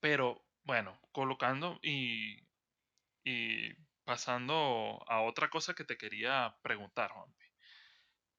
Pero 0.00 0.46
bueno, 0.64 0.98
colocando 1.12 1.78
y, 1.82 2.36
y 3.24 3.74
pasando 4.04 5.04
a 5.08 5.22
otra 5.22 5.50
cosa 5.50 5.74
que 5.74 5.84
te 5.84 5.98
quería 5.98 6.58
preguntar, 6.62 7.12
Juanpi. 7.12 7.45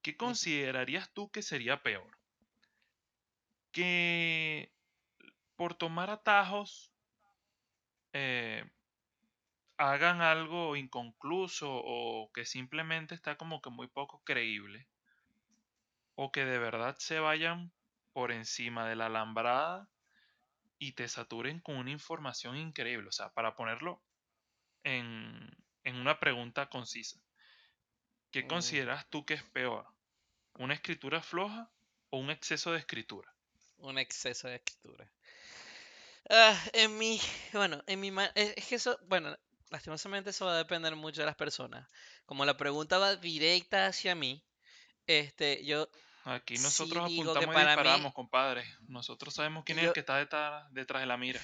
¿Qué 0.08 0.16
considerarías 0.16 1.12
tú 1.12 1.30
que 1.30 1.42
sería 1.42 1.82
peor? 1.82 2.18
Que 3.70 4.72
por 5.54 5.74
tomar 5.74 6.08
atajos 6.08 6.94
eh, 8.14 8.64
hagan 9.76 10.22
algo 10.22 10.76
inconcluso 10.76 11.68
o 11.70 12.32
que 12.32 12.46
simplemente 12.46 13.14
está 13.14 13.36
como 13.36 13.60
que 13.60 13.68
muy 13.68 13.86
poco 13.86 14.22
creíble. 14.24 14.88
O 16.14 16.32
que 16.32 16.46
de 16.46 16.58
verdad 16.58 16.96
se 16.98 17.20
vayan 17.20 17.70
por 18.14 18.32
encima 18.32 18.88
de 18.88 18.96
la 18.96 19.06
alambrada 19.06 19.90
y 20.78 20.92
te 20.92 21.06
saturen 21.06 21.60
con 21.60 21.76
una 21.76 21.90
información 21.90 22.56
increíble. 22.56 23.08
O 23.08 23.12
sea, 23.12 23.28
para 23.34 23.56
ponerlo 23.56 24.02
en, 24.84 25.50
en 25.84 25.96
una 25.96 26.18
pregunta 26.18 26.70
concisa. 26.70 27.20
¿Qué 28.30 28.46
consideras 28.46 29.06
tú 29.10 29.26
que 29.26 29.34
es 29.34 29.42
peor? 29.50 29.97
¿Una 30.58 30.74
escritura 30.74 31.22
floja 31.22 31.70
o 32.10 32.18
un 32.18 32.30
exceso 32.30 32.72
de 32.72 32.78
escritura? 32.78 33.32
Un 33.78 33.96
exceso 33.98 34.48
de 34.48 34.56
escritura. 34.56 35.08
Ah, 36.30 36.60
en 36.72 36.98
mi, 36.98 37.20
bueno, 37.52 37.82
en 37.86 38.00
mi, 38.00 38.10
ma- 38.10 38.30
es, 38.34 38.66
que 38.66 38.74
eso, 38.74 38.98
bueno, 39.06 39.36
lastimosamente 39.70 40.30
eso 40.30 40.46
va 40.46 40.54
a 40.54 40.58
depender 40.58 40.94
mucho 40.96 41.22
de 41.22 41.26
las 41.26 41.36
personas. 41.36 41.88
Como 42.26 42.44
la 42.44 42.56
pregunta 42.56 42.98
va 42.98 43.16
directa 43.16 43.86
hacia 43.86 44.14
mí, 44.14 44.44
este, 45.06 45.64
yo, 45.64 45.88
Aquí 46.24 46.58
nosotros 46.58 47.04
apuntamos 47.04 47.42
y 47.42 47.46
para 47.46 47.64
mí- 47.64 47.70
disparamos, 47.70 48.12
compadre. 48.14 48.64
Nosotros 48.88 49.32
sabemos 49.34 49.64
quién 49.64 49.78
es 49.78 49.84
el 49.86 49.92
que 49.92 50.00
está 50.00 50.16
detrás, 50.16 50.66
detrás 50.72 51.00
de 51.00 51.06
la 51.06 51.16
mira. 51.16 51.40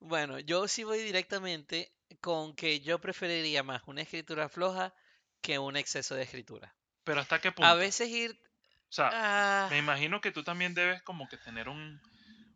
bueno, 0.00 0.38
yo 0.40 0.68
sí 0.68 0.84
voy 0.84 0.98
directamente 0.98 1.92
con 2.20 2.54
que 2.54 2.80
yo 2.80 3.00
preferiría 3.00 3.62
más 3.62 3.82
una 3.86 4.02
escritura 4.02 4.48
floja 4.48 4.92
que 5.40 5.58
un 5.58 5.76
exceso 5.76 6.14
de 6.14 6.24
escritura. 6.24 6.75
Pero 7.06 7.20
¿hasta 7.22 7.40
qué 7.40 7.52
A 7.60 7.74
punto? 7.74 7.74
veces 7.74 8.08
ir... 8.08 8.40
O 8.88 8.92
sea, 8.92 9.18
ah, 9.18 9.70
me 9.70 9.78
imagino 9.78 10.20
que 10.20 10.32
tú 10.32 10.42
también 10.44 10.74
debes 10.74 11.02
como 11.02 11.28
que 11.28 11.38
tener 11.38 11.68
un, 11.68 12.00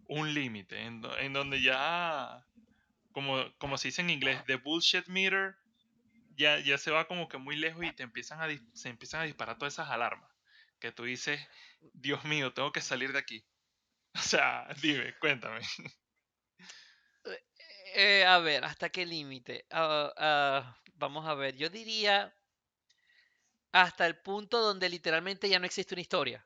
un 0.06 0.34
límite 0.34 0.82
en, 0.84 1.02
en 1.20 1.32
donde 1.32 1.62
ya, 1.62 2.46
como, 3.12 3.44
como 3.58 3.78
se 3.78 3.88
dice 3.88 4.02
en 4.02 4.10
inglés, 4.10 4.44
the 4.46 4.56
bullshit 4.56 5.08
meter, 5.08 5.56
ya, 6.36 6.60
ya 6.60 6.78
se 6.78 6.90
va 6.92 7.08
como 7.08 7.28
que 7.28 7.38
muy 7.38 7.56
lejos 7.56 7.84
y 7.84 7.92
te 7.94 8.04
empiezan 8.04 8.42
a, 8.42 8.48
se 8.74 8.88
empiezan 8.90 9.22
a 9.22 9.24
disparar 9.24 9.58
todas 9.58 9.74
esas 9.74 9.90
alarmas. 9.90 10.30
Que 10.80 10.92
tú 10.92 11.04
dices, 11.04 11.40
Dios 11.94 12.24
mío, 12.24 12.54
tengo 12.54 12.72
que 12.72 12.82
salir 12.82 13.12
de 13.12 13.20
aquí. 13.20 13.44
O 14.16 14.20
sea, 14.20 14.68
dime, 14.82 15.14
cuéntame. 15.20 15.60
eh, 17.94 18.24
a 18.24 18.38
ver, 18.38 18.64
¿hasta 18.64 18.90
qué 18.90 19.06
límite? 19.06 19.66
Ah, 19.70 20.12
ah, 20.16 20.76
vamos 20.94 21.26
a 21.26 21.34
ver, 21.34 21.56
yo 21.56 21.68
diría 21.70 22.34
hasta 23.72 24.06
el 24.06 24.16
punto 24.16 24.60
donde 24.60 24.88
literalmente 24.88 25.48
ya 25.48 25.58
no 25.58 25.66
existe 25.66 25.94
una 25.94 26.02
historia. 26.02 26.44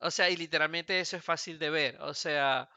O 0.00 0.10
sea, 0.10 0.30
y 0.30 0.36
literalmente 0.36 1.00
eso 1.00 1.16
es 1.16 1.24
fácil 1.24 1.58
de 1.58 1.70
ver. 1.70 2.00
O 2.00 2.14
sea, 2.14 2.68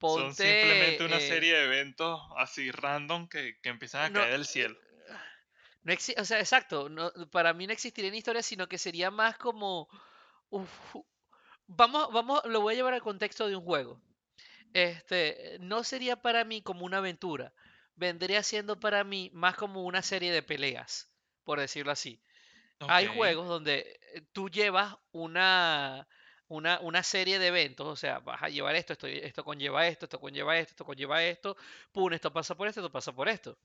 Son 0.00 0.34
simplemente 0.34 0.98
ponte... 0.98 1.04
una 1.04 1.18
eh, 1.18 1.28
serie 1.28 1.54
de 1.54 1.64
eventos 1.64 2.20
así 2.36 2.70
random 2.70 3.28
que, 3.28 3.58
que 3.62 3.68
empiezan 3.68 4.02
a 4.02 4.08
no, 4.10 4.20
caer 4.20 4.32
del 4.32 4.46
cielo. 4.46 4.76
no 5.84 5.94
o 5.94 6.24
sea, 6.24 6.40
exacto, 6.40 6.88
no, 6.88 7.12
para 7.30 7.52
mí 7.52 7.66
no 7.66 7.72
existiría 7.72 8.10
una 8.10 8.18
historia, 8.18 8.42
sino 8.42 8.68
que 8.68 8.78
sería 8.78 9.10
más 9.10 9.38
como... 9.38 9.88
uf, 10.50 10.68
vamos, 11.68 12.12
vamos, 12.12 12.42
lo 12.46 12.60
voy 12.60 12.74
a 12.74 12.76
llevar 12.76 12.94
al 12.94 13.02
contexto 13.02 13.46
de 13.46 13.56
un 13.56 13.64
juego. 13.64 14.00
Este, 14.72 15.56
no 15.60 15.84
sería 15.84 16.16
para 16.16 16.44
mí 16.44 16.62
como 16.62 16.84
una 16.84 16.98
aventura. 16.98 17.54
Vendría 17.94 18.42
siendo 18.42 18.78
para 18.78 19.04
mí 19.04 19.30
más 19.32 19.56
como 19.56 19.84
una 19.84 20.02
serie 20.02 20.32
de 20.32 20.42
peleas, 20.42 21.10
por 21.44 21.60
decirlo 21.60 21.92
así. 21.92 22.20
Hay 22.86 23.06
juegos 23.06 23.48
donde 23.48 23.98
eh, 24.14 24.22
tú 24.32 24.48
llevas 24.48 24.96
una, 25.12 26.08
una, 26.48 26.80
una 26.80 27.02
serie 27.02 27.38
de 27.38 27.48
eventos, 27.48 27.86
o 27.86 27.96
sea, 27.96 28.20
vas 28.20 28.42
a 28.42 28.48
llevar 28.48 28.76
esto, 28.76 28.92
esto, 28.92 29.06
esto 29.08 29.44
conlleva 29.44 29.86
esto, 29.88 30.06
esto 30.06 30.20
conlleva 30.20 30.58
esto, 30.58 30.72
esto 30.72 30.84
conlleva 30.84 31.22
esto, 31.24 31.56
pum, 31.92 32.12
esto 32.12 32.32
pasa 32.32 32.54
por 32.56 32.68
esto, 32.68 32.80
esto 32.80 32.92
pasa 32.92 33.12
por 33.12 33.28
esto. 33.28 33.58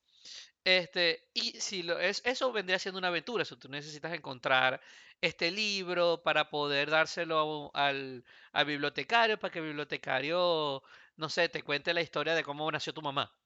Este, 0.64 1.30
y 1.34 1.59
si 1.62 1.84
lo 1.84 1.99
es, 1.99 2.22
eso 2.26 2.51
vendría 2.51 2.80
siendo 2.80 2.99
una 2.99 3.09
aventura, 3.09 3.43
eso 3.43 3.57
tú 3.57 3.70
necesitas 3.70 4.14
encontrar 4.14 4.82
este 5.22 5.51
libro 5.51 6.22
para 6.24 6.49
poder 6.49 6.89
dárselo 6.89 7.72
al, 7.76 8.26
al 8.53 8.66
bibliotecario, 8.66 9.39
para 9.39 9.51
que 9.51 9.59
el 9.59 9.66
bibliotecario, 9.66 10.84
no 11.18 11.30
sé, 11.30 11.49
te 11.49 11.64
cuente 11.64 11.93
la 11.93 12.01
historia 12.01 12.36
de 12.36 12.43
cómo 12.43 12.72
nació 12.72 12.93
tu 12.93 13.01
mamá. 13.01 13.40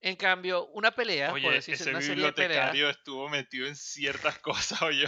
En 0.00 0.16
cambio, 0.16 0.66
una 0.68 0.90
pelea, 0.92 1.38
por 1.40 1.40
Oye, 1.40 1.50
decirse 1.54 1.84
ese 1.84 1.90
una 1.90 2.00
serie 2.00 2.32
de 2.32 2.32
bibliotecario 2.32 2.88
estuvo 2.90 3.28
metido 3.28 3.66
en 3.66 3.76
ciertas 3.76 4.38
cosas, 4.40 4.82
oye. 4.82 5.06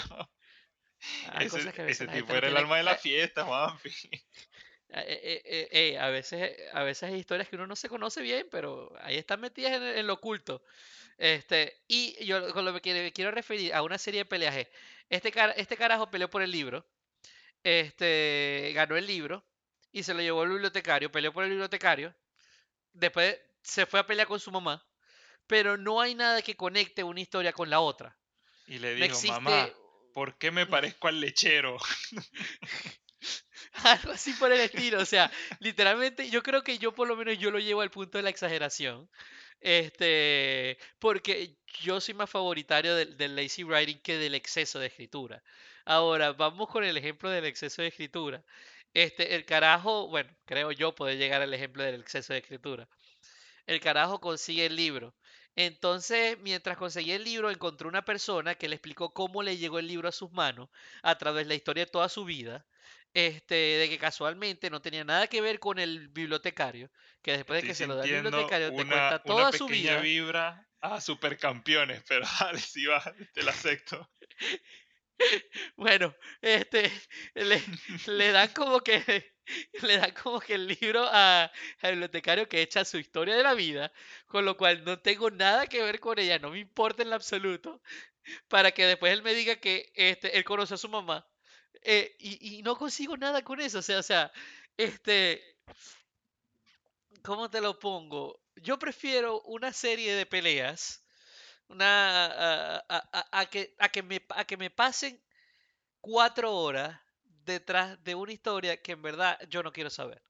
hay 1.25 1.47
Ese, 1.47 1.49
cosas 1.49 1.73
que 1.75 1.83
a 1.83 1.85
veces 1.85 2.07
ese 2.07 2.09
tipo 2.09 2.35
era 2.35 2.49
el 2.49 2.57
alma 2.57 2.77
de 2.77 2.83
la 2.85 2.95
eh, 2.95 2.97
fiesta, 2.97 3.45
Juanpi. 3.45 3.91
Eh, 4.93 5.69
eh, 5.71 5.99
a 5.99 6.09
veces, 6.09 6.57
a 6.73 6.83
veces 6.83 7.05
hay 7.11 7.15
historias 7.21 7.49
que 7.49 7.55
uno 7.57 7.67
no 7.69 7.77
se 7.77 7.89
conoce 7.89 8.21
bien, 8.23 8.49
pero 8.51 8.93
ahí 9.01 9.17
están 9.17 9.41
metidas 9.41 9.73
en, 9.75 9.83
en 9.85 10.07
lo 10.07 10.15
oculto. 10.15 10.65
Este, 11.19 11.83
y 11.89 12.25
yo 12.25 12.53
con 12.55 12.65
lo 12.65 12.73
que 12.75 12.81
quiero, 12.81 13.13
quiero 13.15 13.31
referir 13.33 13.75
a 13.75 13.83
una 13.83 13.99
serie 13.99 14.21
de 14.23 14.25
peleas 14.27 14.57
es, 14.57 14.69
este, 15.11 15.33
cara- 15.33 15.53
este 15.55 15.77
carajo 15.77 16.11
peleó 16.11 16.31
por 16.31 16.43
el 16.43 16.51
libro, 16.53 16.87
este, 17.65 18.73
ganó 18.75 18.97
el 18.97 19.07
libro 19.07 19.45
y 19.93 20.03
se 20.05 20.15
lo 20.15 20.21
llevó 20.23 20.45
el 20.45 20.51
bibliotecario, 20.51 21.13
peleó 21.13 21.33
por 21.33 21.45
el 21.45 21.51
bibliotecario, 21.51 22.15
después 22.93 23.39
se 23.63 23.87
fue 23.87 24.01
a 24.01 24.07
pelear 24.07 24.29
con 24.29 24.41
su 24.41 24.51
mamá, 24.51 24.87
pero 25.47 25.77
no 25.77 26.01
hay 26.01 26.15
nada 26.15 26.43
que 26.43 26.57
conecte 26.57 27.05
una 27.05 27.21
historia 27.21 27.53
con 27.53 27.71
la 27.71 27.81
otra. 27.81 28.19
Y 28.67 28.79
le 28.79 28.95
No 28.97 29.07
dijo, 29.07 29.21
mamá, 29.23 29.63
existe 29.63 29.81
¿por 30.13 30.39
qué 30.39 30.51
me 30.51 30.67
parezco 30.67 31.09
al 31.09 31.21
lechero? 31.21 31.77
Algo 33.85 34.13
así 34.13 34.33
por 34.35 34.53
el 34.53 34.61
estilo, 34.61 35.01
o 35.01 35.05
sea, 35.05 35.31
literalmente 35.61 36.29
yo 36.31 36.43
creo 36.43 36.63
que 36.63 36.79
yo 36.79 36.95
por 36.95 37.09
lo 37.09 37.17
menos 37.17 37.39
yo 37.39 37.51
lo 37.51 37.59
llevo 37.59 37.83
al 37.83 37.91
punto 37.91 38.19
de 38.19 38.23
la 38.23 38.31
exageración. 38.31 39.09
Este, 39.61 40.79
porque 40.99 41.57
yo 41.83 42.01
soy 42.01 42.15
más 42.15 42.31
favoritario 42.31 42.95
del, 42.95 43.17
del 43.17 43.37
lazy 43.37 43.63
writing 43.65 44.01
que 44.03 44.17
del 44.19 44.35
exceso 44.35 44.79
de 44.79 44.87
escritura. 44.87 45.43
Ahora, 45.85 46.33
vamos 46.33 46.69
con 46.69 46.85
el 46.85 46.97
ejemplo 46.97 47.31
del 47.31 47.45
exceso 47.45 47.83
de 47.83 47.89
escritura. 47.89 48.43
Este, 48.95 49.35
el 49.37 49.45
carajo, 49.45 50.09
bueno, 50.09 50.31
creo 50.47 50.73
yo 50.73 50.95
poder 50.95 51.19
llegar 51.19 51.43
al 51.43 51.55
ejemplo 51.55 51.83
del 51.85 52.01
exceso 52.01 52.33
de 52.33 52.41
escritura. 52.41 52.89
El 53.71 53.79
carajo 53.79 54.21
consigue 54.21 54.67
el 54.67 54.75
libro. 54.75 55.15
Entonces, 55.55 56.37
mientras 56.41 56.77
conseguía 56.77 57.15
el 57.15 57.23
libro, 57.23 57.53
encontró 57.53 57.89
una 57.89 58.05
persona 58.05 58.57
que 58.57 58.69
le 58.69 58.75
explicó 58.75 59.13
cómo 59.13 59.45
le 59.45 59.59
llegó 59.59 59.79
el 59.79 59.87
libro 59.87 60.09
a 60.09 60.13
sus 60.13 60.33
manos 60.33 60.71
a 61.05 61.17
través 61.19 61.45
de 61.45 61.51
la 61.51 61.55
historia 61.55 61.85
de 61.85 61.91
toda 61.93 62.09
su 62.09 62.25
vida. 62.25 62.67
Este, 63.15 63.55
de 63.55 63.89
que 63.89 63.97
casualmente 63.97 64.71
no 64.71 64.83
tenía 64.83 65.05
nada 65.05 65.29
que 65.29 65.41
ver 65.41 65.61
con 65.61 65.79
el 65.79 66.09
bibliotecario, 66.09 66.91
que 67.23 67.37
después 67.37 67.63
de 67.63 67.69
que 67.69 67.75
se 67.77 67.87
lo 67.87 67.95
da 67.95 68.05
el 68.05 68.23
bibliotecario 68.23 68.71
te 68.71 68.75
cuenta 68.75 69.09
una 69.09 69.19
toda 69.23 69.53
su 69.53 69.69
vida. 69.69 70.01
vibra 70.01 70.69
a 70.81 71.01
supercampeones, 71.01 72.03
pero 72.09 72.25
dale, 72.41 72.59
si 72.59 72.87
va, 72.87 73.01
te 73.33 73.45
la 73.45 73.53
acepto. 73.53 74.11
Bueno, 75.77 76.15
este, 76.43 76.91
le, 77.35 77.63
le 78.07 78.33
dan 78.33 78.49
como 78.55 78.81
que, 78.81 79.03
le 79.83 79.97
dan 79.99 80.13
como 80.13 80.41
que 80.41 80.55
el 80.55 80.67
libro 80.69 81.05
a- 81.11 81.51
al 81.83 81.91
bibliotecario 81.93 82.49
que 82.49 82.63
echa 82.63 82.85
su 82.85 82.99
historia 82.99 83.37
de 83.37 83.43
la 83.43 83.55
vida, 83.55 83.93
con 84.27 84.45
lo 84.45 84.57
cual 84.57 84.85
no 84.85 84.99
tengo 85.01 85.31
nada 85.31 85.67
que 85.67 85.83
ver 85.83 86.01
con 86.01 86.19
ella, 86.19 86.39
no 86.39 86.51
me 86.51 86.59
importa 86.61 87.03
en 87.03 87.11
lo 87.11 87.17
absoluto, 87.17 87.81
para 88.49 88.73
que 88.73 88.87
después 88.87 89.13
él 89.13 89.23
me 89.23 89.35
diga 89.35 89.57
que 89.57 89.93
este, 89.95 90.37
él 90.39 90.45
conoce 90.45 90.75
a 90.75 90.79
su 90.79 90.89
mamá. 90.89 91.27
eh, 91.85 92.17
y, 92.21 92.59
y 92.61 92.63
no 92.65 92.77
consigo 92.77 93.17
nada 93.19 93.43
con 93.45 93.61
eso, 93.61 93.81
o 93.81 93.83
sea, 93.83 94.01
o 94.01 94.05
sea, 94.05 94.33
este, 94.79 95.43
¿cómo 97.23 97.49
te 97.51 97.61
lo 97.63 97.79
pongo? 97.79 98.41
Yo 98.57 98.79
prefiero 98.79 99.41
una 99.43 99.73
serie 99.73 100.15
de 100.15 100.27
peleas, 100.27 101.00
una, 101.71 102.27
a, 102.79 102.85
a- 102.89 103.29
a- 103.41 103.47
que, 103.47 103.75
a 103.79 103.89
que 103.91 104.03
me, 104.03 104.25
a 104.31 104.45
que 104.47 104.57
me 104.59 104.71
pasen 104.71 105.21
cuatro 106.01 106.55
horas 106.57 107.01
detrás 107.45 108.03
de 108.05 108.15
una 108.17 108.33
historia 108.33 108.83
que 108.83 108.93
en 108.93 109.03
verdad 109.03 109.39
yo 109.51 109.63
no 109.63 109.73
quiero 109.73 109.91
saber, 109.91 110.23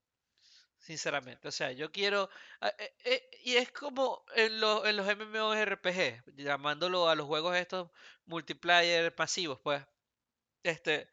sinceramente. 0.79 1.49
O 1.49 1.53
sea, 1.53 1.73
yo 1.73 1.93
quiero... 1.93 2.31
eh, 2.63 2.95
eh, 3.05 3.31
y 3.45 3.57
es 3.57 3.73
como 3.73 4.25
en 4.37 4.61
los, 4.61 4.87
en 4.87 4.97
los 4.97 5.07
MMORPG, 5.09 6.25
llamándolo 6.37 7.09
a 7.09 7.15
los 7.17 7.27
juegos 7.27 7.57
estos 7.57 7.91
multiplayer 8.27 9.15
pasivos, 9.15 9.61
pues. 9.63 9.85
Este, 10.65 11.11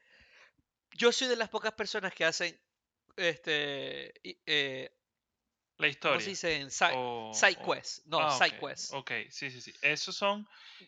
yo 0.92 1.12
soy 1.12 1.28
de 1.28 1.36
las 1.36 1.50
pocas 1.50 1.74
personas 1.74 2.14
que 2.14 2.26
hacen, 2.26 2.60
este, 3.18 4.14
eh, 4.46 4.92
La 5.78 5.88
¿cómo 6.02 6.20
se 6.20 6.30
historia. 6.30 6.30
dice? 6.32 6.56
En 6.58 6.72
side, 6.72 7.00
O, 7.00 7.32
side 7.32 7.58
quest. 7.62 8.06
No, 8.06 8.28
ah, 8.28 8.30
side 8.30 8.56
ok, 8.60 8.60
quest. 8.60 8.92
ok, 8.92 9.12
sí, 9.30 9.52
sí, 9.52 9.62
sí. 9.62 9.74
Esos 9.82 10.16
son 10.16 10.48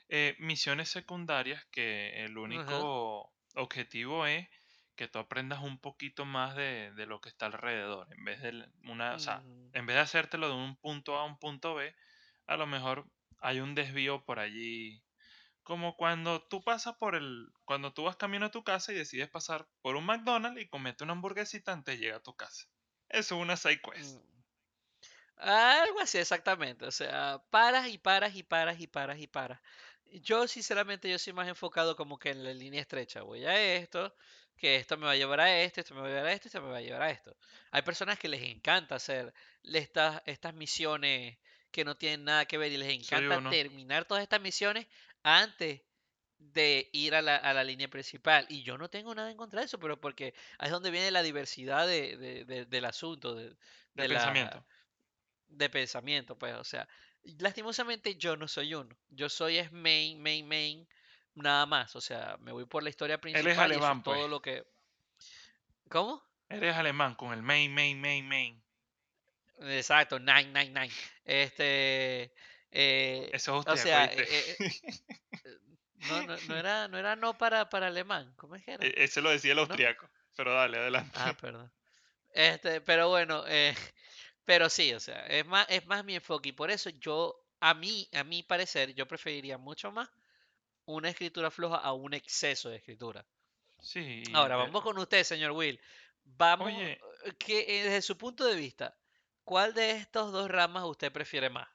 eh, 0.10 0.36
misiones 0.40 0.90
secundarias 0.90 1.66
que 1.72 2.24
el 2.26 2.38
único 2.38 3.34
objetivo 3.56 4.26
es 4.26 4.48
que 4.96 5.08
tú 5.08 5.20
aprendas 5.20 5.62
un 5.62 5.80
poquito 5.80 6.26
más 6.26 6.56
de, 6.56 6.92
de 6.94 7.06
lo 7.06 7.22
que 7.22 7.30
está 7.30 7.46
alrededor. 7.48 8.08
En 8.14 8.24
vez 8.26 8.42
de 8.42 8.68
una, 8.84 9.16
o 9.16 9.20
sea, 9.20 9.44
Mm, 9.44 9.70
en 9.74 9.86
vez 9.86 9.96
de 9.96 10.02
hacértelo 10.02 10.48
de 10.50 10.56
un 10.56 10.76
punto 10.78 11.18
A 11.18 11.22
a 11.22 11.26
un 11.26 11.38
punto 11.40 11.76
B, 11.76 11.96
a 12.48 12.58
lo 12.58 12.68
mejor 12.68 13.10
hay 13.40 13.60
un 13.62 13.76
desvío 13.76 14.24
por 14.26 14.40
allí. 14.40 15.04
Como 15.64 15.96
cuando 15.96 16.42
tú 16.48 16.64
pasas 16.64 16.96
por 16.98 17.16
el, 17.16 17.48
cuando 17.66 17.94
tú 17.94 18.04
vas 18.04 18.18
camino 18.18 18.48
a 18.48 18.52
tu 18.52 18.64
casa 18.64 18.92
y 18.92 18.96
decides 18.96 19.30
pasar 19.30 19.68
por 19.82 19.96
un 19.96 20.06
McDonald's 20.06 20.62
y 20.62 20.68
comete 20.70 21.04
una 21.04 21.14
hamburguesita 21.14 21.72
antes 21.74 21.96
de 21.98 22.02
llegar 22.06 22.20
a 22.20 22.24
tu 22.24 22.36
casa. 22.36 22.66
Eso 23.10 23.36
es 23.36 23.42
una 23.42 23.56
side 23.58 23.82
quest. 23.82 24.20
mm. 24.24 24.39
Algo 25.40 26.00
así, 26.02 26.18
exactamente. 26.18 26.86
O 26.86 26.92
sea, 26.92 27.42
paras 27.50 27.88
y 27.88 27.98
paras 27.98 28.36
y 28.36 28.44
paras 28.44 28.80
y 28.80 28.88
paras 28.88 29.20
y 29.20 29.28
paras. 29.28 29.62
Yo, 30.06 30.48
sinceramente, 30.48 31.10
yo 31.10 31.18
soy 31.20 31.34
más 31.34 31.48
enfocado 31.48 31.96
como 31.96 32.18
que 32.20 32.32
en 32.32 32.44
la 32.44 32.54
línea 32.54 32.82
estrecha. 32.82 33.22
Voy 33.22 33.46
a 33.46 33.76
esto, 33.78 34.16
que 34.58 34.76
esto 34.76 34.98
me 34.98 35.06
va 35.06 35.12
a 35.14 35.16
llevar 35.16 35.40
a 35.40 35.62
esto, 35.62 35.80
esto 35.82 35.96
me 35.96 36.02
va 36.02 36.08
a 36.08 36.10
llevar 36.10 36.26
a 36.28 36.34
esto, 36.34 36.48
esto 36.50 36.62
me 36.62 36.70
va 36.70 36.78
a 36.78 36.82
llevar 36.82 37.02
a 37.04 37.12
esto. 37.12 37.38
Hay 37.72 37.82
personas 37.84 38.20
que 38.20 38.28
les 38.28 38.44
encanta 38.44 38.96
hacer 38.96 39.34
estas, 39.64 40.22
estas 40.26 40.54
misiones 40.54 41.38
que 41.72 41.86
no 41.86 41.96
tienen 41.96 42.26
nada 42.26 42.46
que 42.46 42.58
ver 42.58 42.72
y 42.72 42.78
les 42.78 42.90
encanta 42.94 43.42
terminar 43.48 44.06
todas 44.06 44.24
estas 44.24 44.42
misiones 44.42 44.88
antes 45.24 45.84
de 46.38 46.90
ir 46.94 47.16
a 47.16 47.22
la, 47.22 47.36
a 47.38 47.54
la 47.54 47.64
línea 47.64 47.88
principal. 47.90 48.46
Y 48.50 48.64
yo 48.64 48.78
no 48.78 48.90
tengo 48.90 49.14
nada 49.16 49.30
en 49.32 49.38
contra 49.38 49.60
de 49.62 49.66
eso, 49.68 49.80
pero 49.80 50.00
porque 50.00 50.34
ahí 50.58 50.68
es 50.68 50.72
donde 50.72 50.92
viene 50.92 51.12
la 51.12 51.22
diversidad 51.24 51.86
de, 51.88 52.18
de- 52.18 52.46
de- 52.46 52.66
del 52.66 52.86
asunto, 52.86 53.36
de, 53.36 53.56
de 53.94 54.06
pensamiento. 54.06 54.66
De 55.50 55.70
pensamiento, 55.70 56.38
pues, 56.38 56.56
o 56.56 56.64
sea, 56.64 56.88
lastimosamente 57.40 58.16
yo 58.16 58.38
no 58.38 58.48
soy 58.48 58.74
uno. 58.74 58.96
Yo 59.10 59.30
soy 59.30 59.58
es 59.58 59.72
main, 59.72 60.22
main, 60.22 60.48
main, 60.48 60.88
nada 61.36 61.66
más. 61.66 61.96
O 61.96 62.02
sea, 62.02 62.38
me 62.40 62.52
voy 62.52 62.66
por 62.66 62.84
la 62.84 62.90
historia 62.90 63.18
Eres 63.18 63.22
principal 63.22 63.72
y 63.72 63.76
eso 63.76 63.80
es 63.80 63.86
alemán, 63.86 64.04
pues. 64.04 64.18
todo 64.18 64.28
lo 64.28 64.42
que... 64.42 64.64
¿Cómo? 65.90 66.24
Eres 66.50 66.76
alemán 66.76 67.16
con 67.16 67.34
el 67.34 67.42
main, 67.42 67.74
main, 67.74 68.00
main, 68.00 68.28
main. 68.28 68.62
Exacto, 69.62 70.20
nine, 70.20 70.46
nine, 70.54 70.70
nine. 70.70 70.92
Este, 71.26 72.32
eh, 72.72 73.30
Eso 73.34 73.34
es 73.34 73.48
o 73.68 73.76
austriaco, 73.76 73.84
sea, 73.84 74.06
eh, 74.06 74.56
eh, 74.60 74.80
No, 76.08 76.22
no, 76.24 76.38
no 76.48 76.56
era, 76.56 76.88
no 76.88 76.98
era 76.98 77.16
no 77.16 77.38
para, 77.38 77.70
para 77.70 77.88
alemán. 77.88 78.34
¿Cómo 78.38 78.56
es 78.56 78.64
que 78.64 78.72
era? 78.74 78.86
E- 78.86 79.04
Ese 79.04 79.22
lo 79.22 79.30
decía 79.30 79.52
el 79.52 79.58
¿No? 79.58 79.64
austriaco. 79.64 80.10
Pero 80.36 80.54
dale, 80.54 80.78
adelante. 80.78 81.12
Ah, 81.16 81.34
perdón. 81.40 81.70
Este, 82.34 82.82
pero 82.82 83.10
bueno, 83.10 83.44
eh, 83.48 83.76
pero 84.50 84.68
sí, 84.70 84.94
o 84.94 85.00
sea, 85.00 85.20
es 85.28 85.46
más, 85.46 85.68
es 85.70 85.86
más 85.86 86.04
mi 86.04 86.16
enfoque 86.16 86.50
y 86.50 86.54
por 86.54 86.72
eso 86.72 86.90
yo, 86.90 87.46
a 87.60 87.74
mí, 87.76 88.10
a 88.14 88.24
mi 88.24 88.42
parecer, 88.44 88.96
yo 88.96 89.08
preferiría 89.08 89.58
mucho 89.60 89.92
más 89.92 90.10
una 90.86 91.10
escritura 91.10 91.52
floja 91.52 91.78
a 91.78 91.94
un 91.94 92.14
exceso 92.16 92.70
de 92.70 92.78
escritura. 92.78 93.26
Sí, 93.82 94.14
Ahora, 94.32 94.56
vamos 94.58 94.82
con 94.84 94.98
usted, 94.98 95.24
señor 95.24 95.52
Will. 95.52 95.80
Vamos, 96.24 96.72
Oye, 96.72 97.00
eh, 97.26 97.34
que 97.38 97.60
eh, 97.68 97.84
desde 97.84 98.02
su 98.02 98.18
punto 98.18 98.44
de 98.46 98.56
vista, 98.56 98.98
¿cuál 99.44 99.74
de 99.74 99.92
estos 99.92 100.32
dos 100.32 100.50
ramas 100.50 100.84
usted 100.86 101.12
prefiere 101.12 101.50
más? 101.50 101.68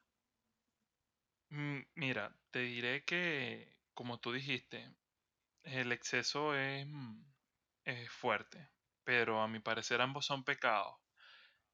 mm, 1.49 1.79
mira, 1.95 2.35
te 2.51 2.59
diré 2.59 3.03
que, 3.05 3.77
como 3.93 4.19
tú 4.19 4.31
dijiste, 4.33 4.95
el 5.63 5.91
exceso 5.93 6.55
es, 6.55 6.87
mm, 6.87 7.23
es 7.85 8.11
fuerte, 8.11 8.69
pero 9.05 9.41
a 9.41 9.47
mi 9.49 9.59
parecer 9.61 10.01
ambos 10.01 10.25
son 10.27 10.43
pecados. 10.45 10.95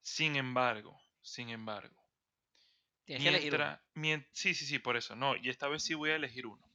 Sin 0.04 0.36
embargo, 0.36 1.02
sin 1.24 1.50
embargo, 1.50 2.06
Tienes 3.06 3.22
que 3.22 3.30
elegir 3.30 3.54
uno. 3.54 3.70
mientras, 3.70 3.80
mien- 3.94 4.28
sí, 4.34 4.54
sí, 4.54 4.66
sí, 4.66 4.80
por 4.80 4.98
eso, 4.98 5.16
no, 5.16 5.36
y 5.38 5.50
esta 5.50 5.68
vez 5.70 5.84
sí 5.84 5.94
voy 5.94 6.10
a 6.10 6.16
elegir 6.16 6.46
uno. 6.48 6.68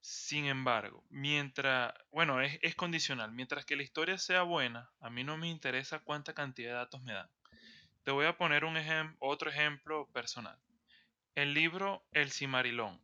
Sin 0.00 0.44
embargo, 0.46 1.04
mientras, 1.08 1.94
bueno, 2.12 2.40
es, 2.42 2.58
es 2.62 2.74
condicional, 2.76 3.32
mientras 3.32 3.64
que 3.64 3.76
la 3.76 3.82
historia 3.82 4.18
sea 4.18 4.42
buena, 4.42 4.90
a 5.00 5.08
mí 5.10 5.24
no 5.24 5.36
me 5.38 5.48
interesa 5.48 6.00
cuánta 6.00 6.34
cantidad 6.34 6.70
de 6.70 6.76
datos 6.76 7.02
me 7.02 7.14
dan. 7.14 7.30
Te 8.04 8.10
voy 8.12 8.26
a 8.26 8.36
poner 8.38 8.64
un 8.64 8.76
ejem- 8.76 9.16
otro 9.20 9.50
ejemplo 9.50 10.08
personal. 10.12 10.58
El 11.34 11.54
libro 11.54 12.06
El 12.12 12.32
Cimarillón. 12.32 13.00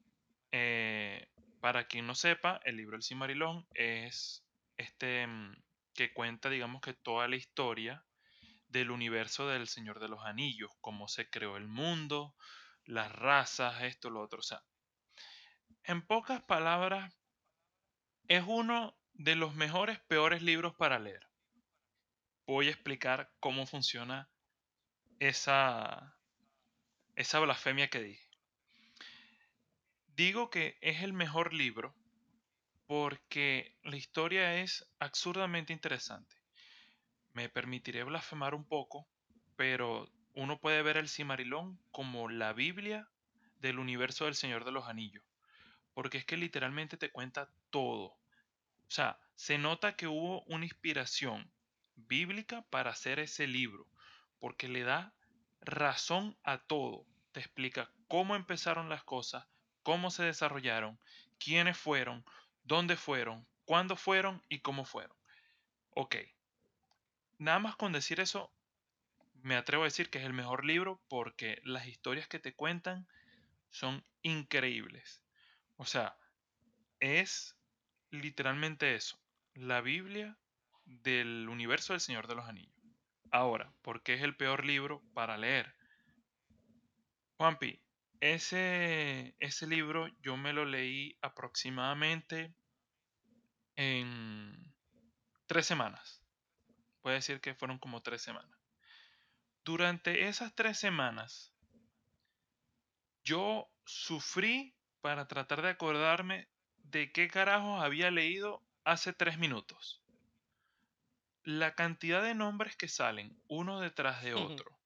Eh, 0.52 1.28
para 1.60 1.86
quien 1.88 2.06
no 2.06 2.14
sepa, 2.14 2.60
el 2.64 2.76
libro 2.76 2.96
El 2.96 3.02
Cimarillón 3.04 3.66
es 3.74 4.44
este 4.78 5.26
mm, 5.26 5.56
que 5.94 6.12
cuenta, 6.14 6.50
digamos 6.50 6.80
que 6.82 6.94
toda 6.94 7.28
la 7.28 7.36
historia 7.36 8.04
del 8.70 8.90
universo 8.90 9.48
del 9.48 9.68
Señor 9.68 10.00
de 10.00 10.08
los 10.08 10.24
Anillos, 10.24 10.70
cómo 10.80 11.08
se 11.08 11.28
creó 11.28 11.56
el 11.56 11.68
mundo, 11.68 12.34
las 12.84 13.12
razas, 13.12 13.82
esto, 13.82 14.10
lo 14.10 14.22
otro. 14.22 14.38
O 14.38 14.42
sea, 14.42 14.62
en 15.84 16.02
pocas 16.06 16.42
palabras, 16.42 17.12
es 18.28 18.44
uno 18.46 18.96
de 19.12 19.34
los 19.34 19.54
mejores, 19.54 19.98
peores 20.00 20.40
libros 20.42 20.74
para 20.76 20.98
leer. 20.98 21.28
Voy 22.46 22.68
a 22.68 22.70
explicar 22.70 23.32
cómo 23.40 23.66
funciona 23.66 24.30
esa, 25.18 26.16
esa 27.16 27.40
blasfemia 27.40 27.88
que 27.88 28.00
dije. 28.00 28.30
Digo 30.06 30.48
que 30.50 30.78
es 30.80 31.02
el 31.02 31.12
mejor 31.12 31.52
libro 31.52 31.94
porque 32.86 33.78
la 33.82 33.96
historia 33.96 34.60
es 34.60 34.88
absurdamente 34.98 35.72
interesante. 35.72 36.39
Me 37.32 37.48
permitiré 37.48 38.04
blasfemar 38.04 38.54
un 38.54 38.64
poco, 38.64 39.06
pero 39.56 40.10
uno 40.34 40.60
puede 40.60 40.82
ver 40.82 40.96
el 40.96 41.08
Cimarillón 41.08 41.78
como 41.90 42.28
la 42.28 42.52
Biblia 42.52 43.08
del 43.60 43.78
universo 43.78 44.24
del 44.24 44.34
Señor 44.34 44.64
de 44.64 44.72
los 44.72 44.88
Anillos, 44.88 45.24
porque 45.94 46.18
es 46.18 46.24
que 46.24 46.36
literalmente 46.36 46.96
te 46.96 47.10
cuenta 47.10 47.50
todo. 47.70 48.06
O 48.90 48.92
sea, 48.92 49.18
se 49.36 49.58
nota 49.58 49.96
que 49.96 50.06
hubo 50.06 50.42
una 50.42 50.64
inspiración 50.64 51.50
bíblica 51.94 52.62
para 52.70 52.90
hacer 52.90 53.18
ese 53.18 53.46
libro, 53.46 53.86
porque 54.38 54.68
le 54.68 54.82
da 54.82 55.14
razón 55.60 56.36
a 56.42 56.58
todo. 56.58 57.06
Te 57.32 57.40
explica 57.40 57.92
cómo 58.08 58.34
empezaron 58.34 58.88
las 58.88 59.04
cosas, 59.04 59.46
cómo 59.82 60.10
se 60.10 60.24
desarrollaron, 60.24 60.98
quiénes 61.38 61.78
fueron, 61.78 62.24
dónde 62.64 62.96
fueron, 62.96 63.46
cuándo 63.64 63.96
fueron 63.96 64.42
y 64.48 64.60
cómo 64.60 64.84
fueron. 64.84 65.16
Ok, 65.90 66.16
nada 67.40 67.58
más 67.58 67.74
con 67.74 67.92
decir 67.92 68.20
eso, 68.20 68.52
me 69.42 69.56
atrevo 69.56 69.82
a 69.82 69.86
decir 69.86 70.10
que 70.10 70.18
es 70.18 70.24
el 70.24 70.34
mejor 70.34 70.64
libro 70.64 71.00
porque 71.08 71.60
las 71.64 71.86
historias 71.86 72.28
que 72.28 72.38
te 72.38 72.54
cuentan 72.54 73.08
son 73.70 74.04
increíbles. 74.22 75.22
O 75.76 75.86
sea, 75.86 76.16
es 77.00 77.56
literalmente 78.10 78.94
eso, 78.94 79.18
la 79.54 79.80
Biblia 79.80 80.38
del 80.84 81.48
universo 81.48 81.94
del 81.94 82.00
Señor 82.00 82.26
de 82.26 82.34
los 82.34 82.46
Anillos. 82.46 82.74
Ahora, 83.30 83.72
¿por 83.80 84.02
qué 84.02 84.14
es 84.14 84.22
el 84.22 84.36
peor 84.36 84.66
libro 84.66 85.02
para 85.14 85.38
leer? 85.38 85.74
Juanpi, 87.38 87.80
ese, 88.20 89.34
ese 89.38 89.66
libro 89.66 90.08
yo 90.20 90.36
me 90.36 90.52
lo 90.52 90.66
leí 90.66 91.16
aproximadamente 91.22 92.54
en 93.76 94.74
tres 95.46 95.64
semanas. 95.64 96.19
Puede 97.02 97.16
decir 97.16 97.40
que 97.40 97.54
fueron 97.54 97.78
como 97.78 98.02
tres 98.02 98.22
semanas. 98.22 98.58
Durante 99.64 100.28
esas 100.28 100.54
tres 100.54 100.78
semanas, 100.78 101.52
yo 103.22 103.70
sufrí 103.84 104.74
para 105.00 105.28
tratar 105.28 105.62
de 105.62 105.70
acordarme 105.70 106.48
de 106.84 107.12
qué 107.12 107.28
carajos 107.28 107.82
había 107.82 108.10
leído 108.10 108.62
hace 108.84 109.12
tres 109.12 109.38
minutos. 109.38 110.02
La 111.42 111.74
cantidad 111.74 112.22
de 112.22 112.34
nombres 112.34 112.76
que 112.76 112.88
salen 112.88 113.40
uno 113.48 113.80
detrás 113.80 114.22
de 114.22 114.34
otro 114.34 114.78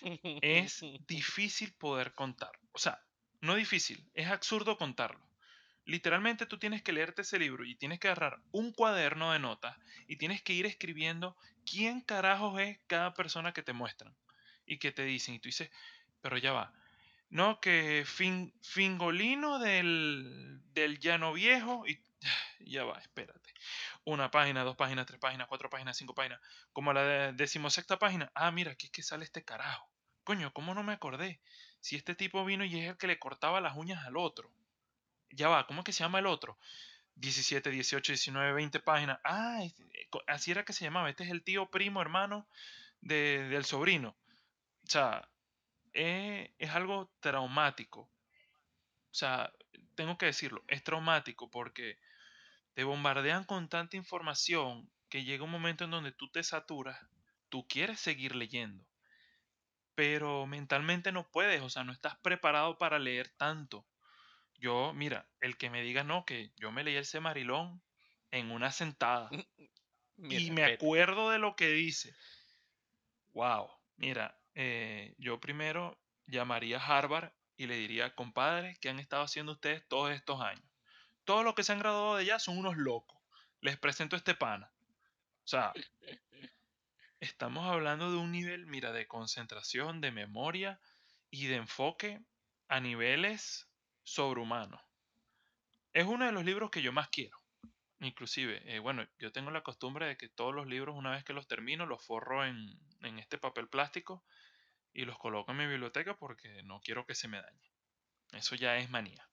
es 0.42 0.80
difícil 1.06 1.72
poder 1.74 2.14
contar. 2.14 2.52
O 2.72 2.78
sea, 2.78 3.04
no 3.40 3.54
difícil, 3.54 4.10
es 4.14 4.28
absurdo 4.28 4.76
contarlo. 4.76 5.29
Literalmente 5.90 6.46
tú 6.46 6.56
tienes 6.56 6.82
que 6.82 6.92
leerte 6.92 7.22
ese 7.22 7.36
libro 7.36 7.64
y 7.64 7.74
tienes 7.74 7.98
que 7.98 8.06
agarrar 8.06 8.40
un 8.52 8.72
cuaderno 8.72 9.32
de 9.32 9.40
notas 9.40 9.76
y 10.06 10.18
tienes 10.18 10.40
que 10.40 10.52
ir 10.52 10.64
escribiendo 10.64 11.36
quién 11.68 12.00
carajos 12.00 12.60
es 12.60 12.78
cada 12.86 13.12
persona 13.12 13.52
que 13.52 13.64
te 13.64 13.72
muestran 13.72 14.14
y 14.66 14.78
que 14.78 14.92
te 14.92 15.02
dicen. 15.02 15.34
Y 15.34 15.40
tú 15.40 15.48
dices, 15.48 15.68
pero 16.20 16.38
ya 16.38 16.52
va. 16.52 16.72
No, 17.28 17.60
que 17.60 18.04
fin, 18.06 18.54
Fingolino 18.62 19.58
del, 19.58 20.60
del 20.74 21.00
Llano 21.00 21.32
Viejo 21.32 21.84
y 21.88 22.00
ya 22.60 22.84
va, 22.84 23.00
espérate. 23.00 23.52
Una 24.04 24.30
página, 24.30 24.62
dos 24.62 24.76
páginas, 24.76 25.06
tres 25.06 25.18
páginas, 25.18 25.48
cuatro 25.48 25.70
páginas, 25.70 25.96
cinco 25.96 26.14
páginas. 26.14 26.40
Como 26.72 26.92
la 26.92 27.02
de 27.02 27.32
decimosexta 27.32 27.98
página. 27.98 28.30
Ah, 28.36 28.52
mira, 28.52 28.70
aquí 28.70 28.86
es 28.86 28.92
que 28.92 29.02
sale 29.02 29.24
este 29.24 29.44
carajo. 29.44 29.90
Coño, 30.22 30.52
¿cómo 30.52 30.72
no 30.72 30.84
me 30.84 30.92
acordé? 30.92 31.40
Si 31.80 31.96
este 31.96 32.14
tipo 32.14 32.44
vino 32.44 32.64
y 32.64 32.78
es 32.78 32.90
el 32.90 32.96
que 32.96 33.08
le 33.08 33.18
cortaba 33.18 33.60
las 33.60 33.76
uñas 33.76 34.06
al 34.06 34.16
otro. 34.16 34.52
Ya 35.30 35.48
va, 35.48 35.66
¿cómo 35.66 35.80
es 35.80 35.84
que 35.84 35.92
se 35.92 36.02
llama 36.04 36.18
el 36.18 36.26
otro? 36.26 36.58
17, 37.14 37.70
18, 37.70 38.12
19, 38.12 38.52
20 38.52 38.80
páginas. 38.80 39.18
Ah, 39.24 39.60
este, 39.64 39.84
eh, 39.84 40.08
así 40.26 40.50
era 40.50 40.64
que 40.64 40.72
se 40.72 40.84
llamaba. 40.84 41.10
Este 41.10 41.24
es 41.24 41.30
el 41.30 41.44
tío 41.44 41.70
primo 41.70 42.00
hermano 42.02 42.48
de- 43.00 43.48
del 43.48 43.64
sobrino. 43.64 44.18
O 44.86 44.90
sea, 44.90 45.30
es, 45.92 46.50
es 46.58 46.70
algo 46.70 47.12
traumático. 47.20 48.12
O 49.12 49.14
sea, 49.14 49.52
tengo 49.94 50.18
que 50.18 50.26
decirlo, 50.26 50.64
es 50.66 50.82
traumático 50.82 51.48
porque 51.50 51.98
te 52.74 52.84
bombardean 52.84 53.44
con 53.44 53.68
tanta 53.68 53.96
información 53.96 54.90
que 55.10 55.24
llega 55.24 55.44
un 55.44 55.50
momento 55.52 55.84
en 55.84 55.92
donde 55.92 56.12
tú 56.12 56.30
te 56.30 56.42
saturas, 56.44 57.00
tú 57.50 57.66
quieres 57.68 58.00
seguir 58.00 58.36
leyendo, 58.36 58.86
pero 59.94 60.46
mentalmente 60.48 61.12
no 61.12 61.30
puedes, 61.30 61.62
o 61.62 61.70
sea, 61.70 61.84
no 61.84 61.92
estás 61.92 62.16
preparado 62.18 62.76
para 62.78 62.98
leer 62.98 63.28
tanto. 63.36 63.86
Yo, 64.60 64.92
mira, 64.94 65.26
el 65.40 65.56
que 65.56 65.70
me 65.70 65.82
diga 65.82 66.04
no, 66.04 66.24
que 66.26 66.52
yo 66.56 66.70
me 66.70 66.84
leí 66.84 66.96
el 66.96 67.06
Semarilón 67.06 67.82
en 68.30 68.50
una 68.50 68.70
sentada 68.70 69.30
y 70.18 70.50
me 70.50 70.64
acuerdo 70.64 71.30
de 71.30 71.38
lo 71.38 71.56
que 71.56 71.68
dice. 71.68 72.14
Wow, 73.32 73.70
mira, 73.96 74.38
eh, 74.54 75.14
yo 75.18 75.40
primero 75.40 75.98
llamaría 76.26 76.78
a 76.78 76.98
Harvard 76.98 77.32
y 77.56 77.66
le 77.66 77.76
diría, 77.76 78.14
compadre, 78.14 78.76
¿qué 78.80 78.90
han 78.90 79.00
estado 79.00 79.22
haciendo 79.22 79.52
ustedes 79.52 79.86
todos 79.88 80.12
estos 80.12 80.40
años? 80.42 80.64
Todos 81.24 81.44
los 81.44 81.54
que 81.54 81.64
se 81.64 81.72
han 81.72 81.78
graduado 81.78 82.16
de 82.16 82.22
allá 82.22 82.38
son 82.38 82.58
unos 82.58 82.76
locos. 82.76 83.18
Les 83.60 83.78
presento 83.78 84.16
a 84.16 84.18
este 84.18 84.34
pana. 84.34 84.72
O 85.44 85.48
sea, 85.48 85.72
estamos 87.20 87.66
hablando 87.66 88.10
de 88.10 88.18
un 88.18 88.30
nivel, 88.32 88.66
mira, 88.66 88.92
de 88.92 89.06
concentración, 89.06 90.00
de 90.00 90.10
memoria 90.10 90.80
y 91.30 91.46
de 91.46 91.56
enfoque 91.56 92.20
a 92.68 92.80
niveles 92.80 93.69
sobrehumanos. 94.10 94.80
Es 95.92 96.04
uno 96.06 96.26
de 96.26 96.32
los 96.32 96.44
libros 96.44 96.70
que 96.70 96.82
yo 96.82 96.92
más 96.92 97.08
quiero. 97.10 97.36
Inclusive, 98.00 98.62
eh, 98.64 98.78
bueno, 98.78 99.06
yo 99.18 99.30
tengo 99.30 99.50
la 99.50 99.62
costumbre 99.62 100.06
de 100.06 100.16
que 100.16 100.28
todos 100.28 100.54
los 100.54 100.66
libros, 100.66 100.96
una 100.96 101.10
vez 101.10 101.22
que 101.24 101.32
los 101.34 101.46
termino, 101.46 101.86
los 101.86 102.04
forro 102.04 102.44
en, 102.44 102.56
en 103.02 103.18
este 103.18 103.38
papel 103.38 103.68
plástico 103.68 104.24
y 104.92 105.04
los 105.04 105.18
coloco 105.18 105.52
en 105.52 105.58
mi 105.58 105.66
biblioteca 105.66 106.16
porque 106.16 106.62
no 106.64 106.80
quiero 106.80 107.06
que 107.06 107.14
se 107.14 107.28
me 107.28 107.40
dañe. 107.42 107.72
Eso 108.32 108.54
ya 108.56 108.76
es 108.78 108.90
manía. 108.90 109.28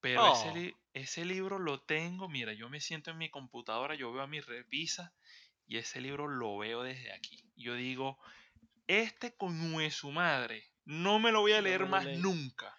Pero 0.00 0.26
ese, 0.32 0.50
Oh. 0.50 0.54
li- 0.54 0.74
ese 0.94 1.24
libro 1.24 1.58
lo 1.58 1.82
tengo, 1.82 2.28
mira, 2.28 2.52
yo 2.54 2.68
me 2.70 2.80
siento 2.80 3.10
en 3.10 3.18
mi 3.18 3.30
computadora, 3.30 3.94
yo 3.94 4.12
veo 4.12 4.22
a 4.22 4.26
mi 4.26 4.40
revisa 4.40 5.12
y 5.66 5.78
ese 5.78 6.00
libro 6.00 6.28
lo 6.28 6.56
veo 6.58 6.82
desde 6.82 7.12
aquí. 7.12 7.38
Yo 7.56 7.74
digo, 7.74 8.18
este 8.86 9.36
con 9.36 9.90
su 9.90 10.12
madre, 10.12 10.64
no 10.84 11.18
me 11.18 11.32
lo 11.32 11.40
voy 11.40 11.52
a 11.52 11.60
leer 11.62 11.86
más 11.86 12.04
nunca. 12.06 12.75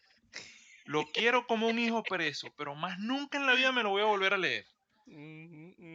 Lo 0.87 1.11
quiero 1.11 1.45
como 1.45 1.69
un 1.69 1.77
hijo 1.77 2.07
preso, 2.07 2.51
pero 2.57 2.73
más 2.73 2.97
nunca 2.97 3.37
en 3.37 3.45
la 3.45 3.53
vida 3.53 3.71
me 3.71 3.83
lo 3.83 3.91
voy 3.91 4.01
a 4.01 4.05
volver 4.05 4.33
a 4.33 4.37
leer. 4.39 4.65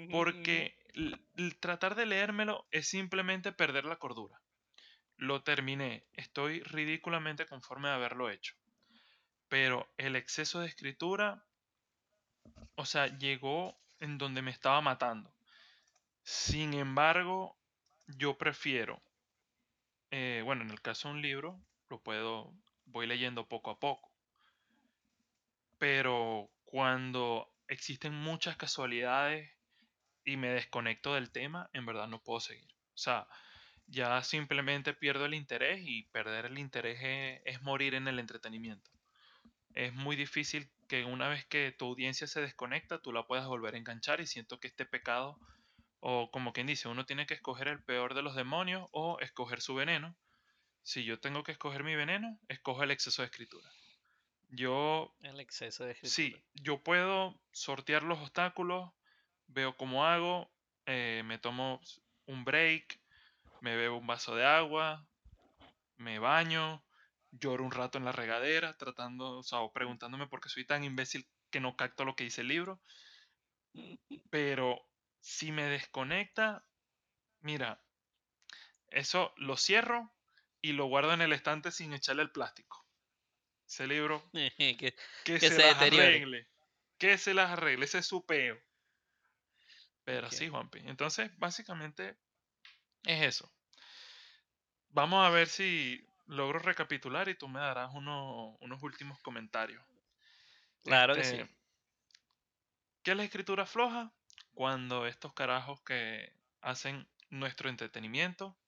Porque 0.08 0.76
l- 0.94 1.18
l- 1.34 1.54
tratar 1.58 1.96
de 1.96 2.06
leérmelo 2.06 2.68
es 2.70 2.86
simplemente 2.86 3.50
perder 3.50 3.84
la 3.84 3.96
cordura. 3.98 4.40
Lo 5.16 5.44
terminé, 5.44 6.08
estoy 6.12 6.62
ridículamente 6.62 7.46
conforme 7.46 7.88
de 7.88 7.94
haberlo 7.94 8.30
hecho. 8.30 8.56
Pero 9.48 9.92
el 9.98 10.16
exceso 10.16 10.60
de 10.60 10.68
escritura, 10.68 11.46
o 12.76 12.84
sea, 12.84 13.06
llegó 13.06 13.80
en 13.98 14.18
donde 14.18 14.42
me 14.42 14.50
estaba 14.50 14.80
matando. 14.82 15.34
Sin 16.24 16.74
embargo, 16.74 17.58
yo 18.06 18.38
prefiero, 18.38 19.02
eh, 20.10 20.42
bueno, 20.44 20.62
en 20.62 20.70
el 20.70 20.80
caso 20.80 21.08
de 21.08 21.14
un 21.14 21.22
libro, 21.22 21.60
lo 21.88 22.02
puedo, 22.02 22.54
voy 22.84 23.06
leyendo 23.06 23.48
poco 23.48 23.70
a 23.70 23.80
poco. 23.80 24.11
Pero 25.82 26.48
cuando 26.62 27.52
existen 27.66 28.14
muchas 28.14 28.56
casualidades 28.56 29.50
y 30.24 30.36
me 30.36 30.50
desconecto 30.50 31.14
del 31.14 31.32
tema, 31.32 31.70
en 31.72 31.84
verdad 31.86 32.06
no 32.06 32.22
puedo 32.22 32.38
seguir. 32.38 32.72
O 32.94 32.98
sea, 32.98 33.26
ya 33.88 34.22
simplemente 34.22 34.94
pierdo 34.94 35.24
el 35.24 35.34
interés 35.34 35.80
y 35.82 36.04
perder 36.12 36.46
el 36.46 36.58
interés 36.58 37.00
es, 37.02 37.42
es 37.46 37.62
morir 37.62 37.96
en 37.96 38.06
el 38.06 38.20
entretenimiento. 38.20 38.92
Es 39.74 39.92
muy 39.92 40.14
difícil 40.14 40.70
que 40.86 41.04
una 41.04 41.26
vez 41.28 41.46
que 41.46 41.72
tu 41.72 41.86
audiencia 41.86 42.28
se 42.28 42.40
desconecta, 42.40 43.02
tú 43.02 43.12
la 43.12 43.26
puedas 43.26 43.48
volver 43.48 43.74
a 43.74 43.78
enganchar 43.78 44.20
y 44.20 44.28
siento 44.28 44.60
que 44.60 44.68
este 44.68 44.86
pecado, 44.86 45.36
o 45.98 46.30
como 46.30 46.52
quien 46.52 46.68
dice, 46.68 46.86
uno 46.86 47.06
tiene 47.06 47.26
que 47.26 47.34
escoger 47.34 47.66
el 47.66 47.82
peor 47.82 48.14
de 48.14 48.22
los 48.22 48.36
demonios 48.36 48.88
o 48.92 49.18
escoger 49.18 49.60
su 49.60 49.74
veneno. 49.74 50.14
Si 50.84 51.02
yo 51.02 51.18
tengo 51.18 51.42
que 51.42 51.50
escoger 51.50 51.82
mi 51.82 51.96
veneno, 51.96 52.38
escojo 52.46 52.84
el 52.84 52.92
exceso 52.92 53.22
de 53.22 53.26
escritura. 53.26 53.68
Yo 54.54 55.16
El 55.22 55.40
exceso 55.40 55.84
de 55.84 55.92
escritura. 55.92 56.14
Sí, 56.14 56.44
yo 56.52 56.82
puedo 56.82 57.40
sortear 57.52 58.02
los 58.02 58.18
obstáculos, 58.18 58.92
veo 59.46 59.78
cómo 59.78 60.04
hago, 60.04 60.52
eh, 60.84 61.22
me 61.24 61.38
tomo 61.38 61.80
un 62.26 62.44
break, 62.44 63.00
me 63.62 63.76
bebo 63.76 63.96
un 63.96 64.06
vaso 64.06 64.36
de 64.36 64.44
agua, 64.44 65.08
me 65.96 66.18
baño, 66.18 66.84
lloro 67.30 67.64
un 67.64 67.70
rato 67.70 67.96
en 67.96 68.04
la 68.04 68.12
regadera, 68.12 68.76
tratando, 68.76 69.38
o 69.38 69.42
sea, 69.42 69.60
o 69.60 69.72
preguntándome 69.72 70.26
por 70.26 70.42
qué 70.42 70.50
soy 70.50 70.66
tan 70.66 70.84
imbécil 70.84 71.26
que 71.50 71.60
no 71.60 71.74
capto 71.74 72.04
lo 72.04 72.14
que 72.14 72.24
dice 72.24 72.42
el 72.42 72.48
libro. 72.48 72.82
Pero 74.28 74.86
si 75.20 75.50
me 75.50 75.64
desconecta, 75.64 76.66
mira, 77.40 77.82
eso 78.88 79.32
lo 79.38 79.56
cierro 79.56 80.12
y 80.60 80.72
lo 80.72 80.84
guardo 80.86 81.14
en 81.14 81.22
el 81.22 81.32
estante 81.32 81.70
sin 81.70 81.94
echarle 81.94 82.22
el 82.22 82.32
plástico. 82.32 82.81
Ese 83.72 83.86
libro 83.86 84.22
que, 84.32 84.76
que, 84.76 84.94
que 85.24 85.40
se, 85.40 85.48
se 85.50 85.58
las 85.58 85.78
arregle. 85.78 86.46
Que 86.98 87.16
se 87.18 87.34
las 87.34 87.50
arregle, 87.50 87.86
ese 87.86 87.98
es 87.98 88.06
su 88.06 88.24
peo. 88.26 88.58
Pero 90.04 90.26
Ok. 90.26 90.32
sí, 90.32 90.48
Juanpi. 90.48 90.80
Entonces, 90.84 91.30
básicamente 91.38 92.16
es 93.04 93.22
eso. 93.22 93.52
Vamos 94.90 95.26
a 95.26 95.30
ver 95.30 95.48
si 95.48 96.06
logro 96.26 96.60
recapitular 96.60 97.28
y 97.28 97.34
tú 97.34 97.48
me 97.48 97.58
darás 97.58 97.90
uno- 97.94 98.56
unos 98.60 98.80
últimos 98.82 99.18
comentarios. 99.20 99.82
Claro 100.84 101.14
que 101.16 101.22
Este, 101.22 101.44
sí. 101.44 101.50
¿Qué 103.04 103.12
es 103.12 103.16
la 103.16 103.24
escritura 103.24 103.64
floja? 103.66 104.12
Cuando 104.54 105.06
estos 105.06 105.32
carajos 105.34 105.80
que 105.82 106.32
hacen 106.60 107.08
nuestro 107.30 107.68
entretenimiento, 107.70 108.58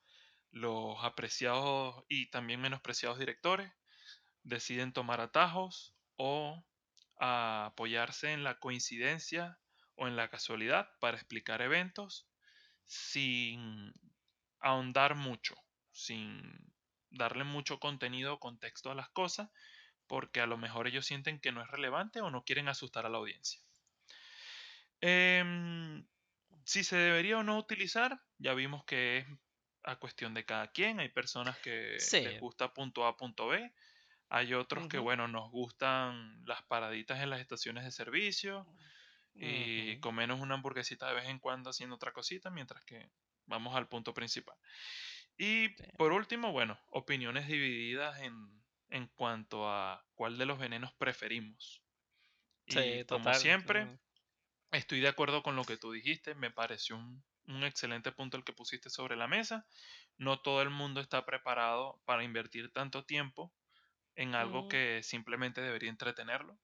los 0.51 1.05
apreciados 1.05 2.05
y 2.09 2.31
también 2.31 2.61
menospreciados 2.61 3.19
directores, 3.19 3.73
deciden 4.45 4.93
tomar 4.93 5.21
atajos 5.21 5.95
o 6.17 6.65
a 7.19 7.67
apoyarse 7.67 8.33
en 8.33 8.45
la 8.45 8.59
coincidencia 8.59 9.59
o 9.97 10.07
en 10.09 10.17
la 10.17 10.29
casualidad 10.29 10.91
para 11.01 11.17
explicar 11.17 11.63
eventos 11.63 12.29
sin 12.85 13.93
ahondar 14.61 15.15
mucho, 15.15 15.55
sin 15.93 16.73
darle 17.11 17.45
mucho 17.45 17.81
contenido 17.81 18.35
o 18.35 18.41
contexto 18.41 18.91
a 18.91 18.95
las 18.95 19.09
cosas, 19.11 19.51
porque 20.07 20.41
a 20.41 20.47
lo 20.47 20.59
mejor 20.59 20.87
ellos 20.87 21.07
sienten 21.07 21.41
que 21.41 21.53
no 21.53 21.63
es 21.63 21.69
relevante 21.69 22.21
o 22.21 22.31
no 22.31 22.45
quieren 22.45 22.69
asustar 22.69 23.07
a 23.07 23.09
la 23.09 23.19
audiencia. 23.19 23.61
Em, 25.01 26.07
si 26.65 26.85
se 26.85 26.97
debería 26.97 27.39
o 27.39 27.43
no 27.43 27.59
utilizar, 27.59 28.23
ya 28.39 28.55
vimos 28.55 28.85
que 28.85 29.19
es 29.19 29.27
a 29.83 29.97
cuestión 29.97 30.35
de 30.35 30.45
cada 30.45 30.69
quien. 30.73 31.01
Hay 31.01 31.11
personas 31.11 31.59
que 31.59 31.97
les 32.21 32.41
gusta 32.41 32.73
punto 32.73 33.07
A, 33.07 33.17
punto 33.17 33.49
B. 33.49 33.73
Hay 34.37 34.53
otros 34.55 34.89
que, 34.89 34.99
bueno, 34.99 35.29
nos 35.29 35.51
gustan 35.51 36.43
las 36.47 36.63
paraditas 36.65 37.21
en 37.23 37.31
las 37.31 37.41
estaciones 37.41 37.85
de 37.85 37.93
servicio 37.93 38.69
y 39.37 39.97
ujú. 39.97 40.01
comernos 40.01 40.41
una 40.41 40.55
hamburguesita 40.57 41.09
de 41.09 41.15
vez 41.15 41.27
en 41.29 41.39
cuando 41.41 41.71
haciendo 41.71 41.97
otra 41.97 42.13
cosita, 42.13 42.51
mientras 42.51 42.85
que 42.85 43.11
vamos 43.47 43.77
al 43.77 43.89
punto 43.89 44.15
principal. 44.15 44.57
Y 45.39 45.71
Sí. 45.77 45.85
por 45.97 46.13
último, 46.13 46.53
bueno, 46.53 46.79
opiniones 46.91 47.49
divididas 47.49 48.21
en, 48.21 48.65
en 48.91 49.09
cuanto 49.09 49.69
a 49.71 50.07
cuál 50.15 50.39
de 50.39 50.47
los 50.47 50.59
venenos 50.59 50.95
preferimos. 50.95 51.85
Y 52.67 53.01
Sí, 53.01 53.05
como 53.05 53.33
total. 53.33 53.35
siempre, 53.35 53.89
Mm. 53.89 53.99
estoy 54.73 55.01
de 55.01 55.09
acuerdo 55.09 55.43
con 55.43 55.57
lo 55.57 55.65
que 55.65 55.79
tú 55.79 55.93
dijiste, 55.93 56.35
me 56.35 56.51
pareció 56.51 56.97
un, 56.97 57.25
un 57.47 57.65
excelente 57.65 58.13
punto 58.13 58.37
el 58.37 58.45
que 58.45 58.53
pusiste 58.53 58.91
sobre 58.91 59.17
la 59.17 59.29
mesa. 59.29 59.67
No 60.19 60.41
todo 60.43 60.63
el 60.63 60.71
mundo 60.71 61.01
está 61.01 61.25
preparado 61.27 62.03
para 62.05 62.25
invertir 62.25 62.73
tanto 62.73 63.05
tiempo 63.07 63.55
en 64.17 64.35
algo 64.35 64.69
que 64.69 65.03
simplemente 65.03 65.61
debería 65.61 65.91
entretenerlo. 65.91 66.61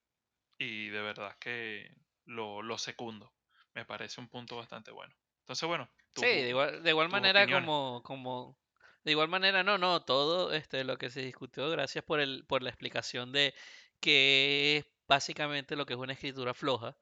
Y 0.59 0.89
de 0.91 1.03
verdad 1.03 1.37
que 1.41 1.91
lo, 2.25 2.63
lo 2.63 2.79
secundo. 2.79 3.35
Me 3.75 3.85
parece 3.87 4.21
un 4.21 4.29
punto 4.29 4.57
bastante 4.57 4.93
bueno. 4.93 5.15
Entonces, 5.41 5.69
bueno, 5.69 5.91
Sí, 6.15 6.27
de 6.27 6.49
tu- 6.49 6.51
igual, 6.51 6.83
de 6.83 6.91
igual 6.91 7.09
manera 7.09 7.49
opiniones. 7.49 7.49
como, 7.49 8.03
como, 8.05 8.59
de 9.05 9.13
igual 9.13 9.29
manera, 9.29 9.63
no, 9.63 9.79
no, 9.79 10.05
todo 10.05 10.53
este, 10.53 10.85
lo 10.85 10.99
que 10.99 11.11
se 11.11 11.23
discutió, 11.23 11.71
gracias 11.71 12.05
por 12.05 12.21
el, 12.21 12.45
por 12.47 12.63
la 12.63 12.71
explicación 12.71 13.33
de 13.33 13.55
que 14.01 14.79
es 14.79 14.87
básicamente 15.09 15.77
lo 15.77 15.87
que 15.87 15.95
es 15.95 15.99
una 15.99 16.13
escritura 16.13 16.53
floja. 16.55 16.97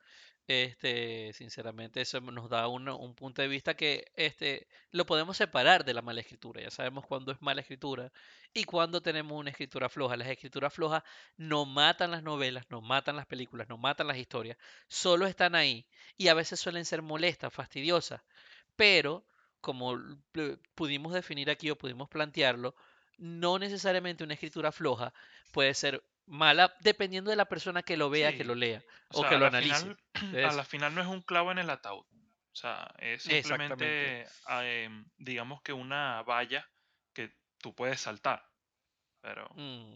Este, 0.48 1.32
sinceramente, 1.34 2.00
eso 2.00 2.20
nos 2.22 2.48
da 2.48 2.68
uno- 2.68 2.96
un 2.98 3.14
punto 3.14 3.42
de 3.42 3.48
vista 3.48 3.74
que 3.76 4.10
este, 4.16 4.66
lo 4.92 5.04
podemos 5.06 5.36
separar 5.36 5.84
de 5.84 5.92
la 5.94 6.02
mala 6.02 6.20
escritura. 6.20 6.62
Ya 6.62 6.70
sabemos 6.70 7.04
cuándo 7.06 7.32
es 7.32 7.42
mala 7.42 7.60
escritura 7.60 8.10
y 8.54 8.64
cuándo 8.64 9.02
tenemos 9.02 9.38
una 9.38 9.50
escritura 9.50 9.88
floja. 9.90 10.16
Las 10.16 10.28
escrituras 10.28 10.72
flojas 10.72 11.02
no 11.36 11.66
matan 11.66 12.10
las 12.12 12.22
novelas, 12.22 12.64
no 12.70 12.80
matan 12.80 13.16
las 13.16 13.26
películas, 13.26 13.68
no 13.68 13.76
matan 13.78 14.06
las 14.08 14.16
historias, 14.16 14.56
solo 14.88 15.26
están 15.26 15.54
ahí 15.54 15.86
y 16.16 16.28
a 16.28 16.34
veces 16.34 16.58
suelen 16.60 16.84
ser 16.86 17.02
molestas, 17.02 17.52
fastidiosas 17.52 18.22
pero 18.76 19.24
como 19.60 19.98
pudimos 20.74 21.12
definir 21.12 21.50
aquí 21.50 21.70
o 21.70 21.76
pudimos 21.78 22.08
plantearlo, 22.08 22.74
no 23.18 23.58
necesariamente 23.58 24.24
una 24.24 24.34
escritura 24.34 24.72
floja 24.72 25.12
puede 25.52 25.74
ser 25.74 26.02
mala 26.28 26.74
dependiendo 26.80 27.30
de 27.30 27.36
la 27.36 27.46
persona 27.46 27.82
que 27.82 27.96
lo 27.96 28.10
vea, 28.10 28.36
que 28.36 28.44
lo 28.44 28.54
lea 28.54 28.82
o 29.10 29.18
o 29.18 29.20
sea, 29.22 29.30
que 29.30 29.38
lo 29.38 29.46
analice. 29.46 29.96
final, 30.14 30.44
a 30.44 30.52
la 30.52 30.64
final 30.64 30.94
no 30.94 31.00
es 31.00 31.06
un 31.06 31.22
clavo 31.22 31.52
en 31.52 31.58
el 31.58 31.70
ataúd. 31.70 32.04
O 32.04 32.60
sea, 32.60 32.92
es 32.98 33.22
simplemente, 33.22 34.26
ah, 34.46 34.64
em, 34.64 35.06
digamos 35.16 35.62
que 35.62 35.72
una 35.72 36.22
valla 36.22 36.68
que 37.12 37.32
tú 37.58 37.74
puedes 37.74 38.00
saltar, 38.00 38.47
pero 39.20 39.48
Mm. 39.54 39.94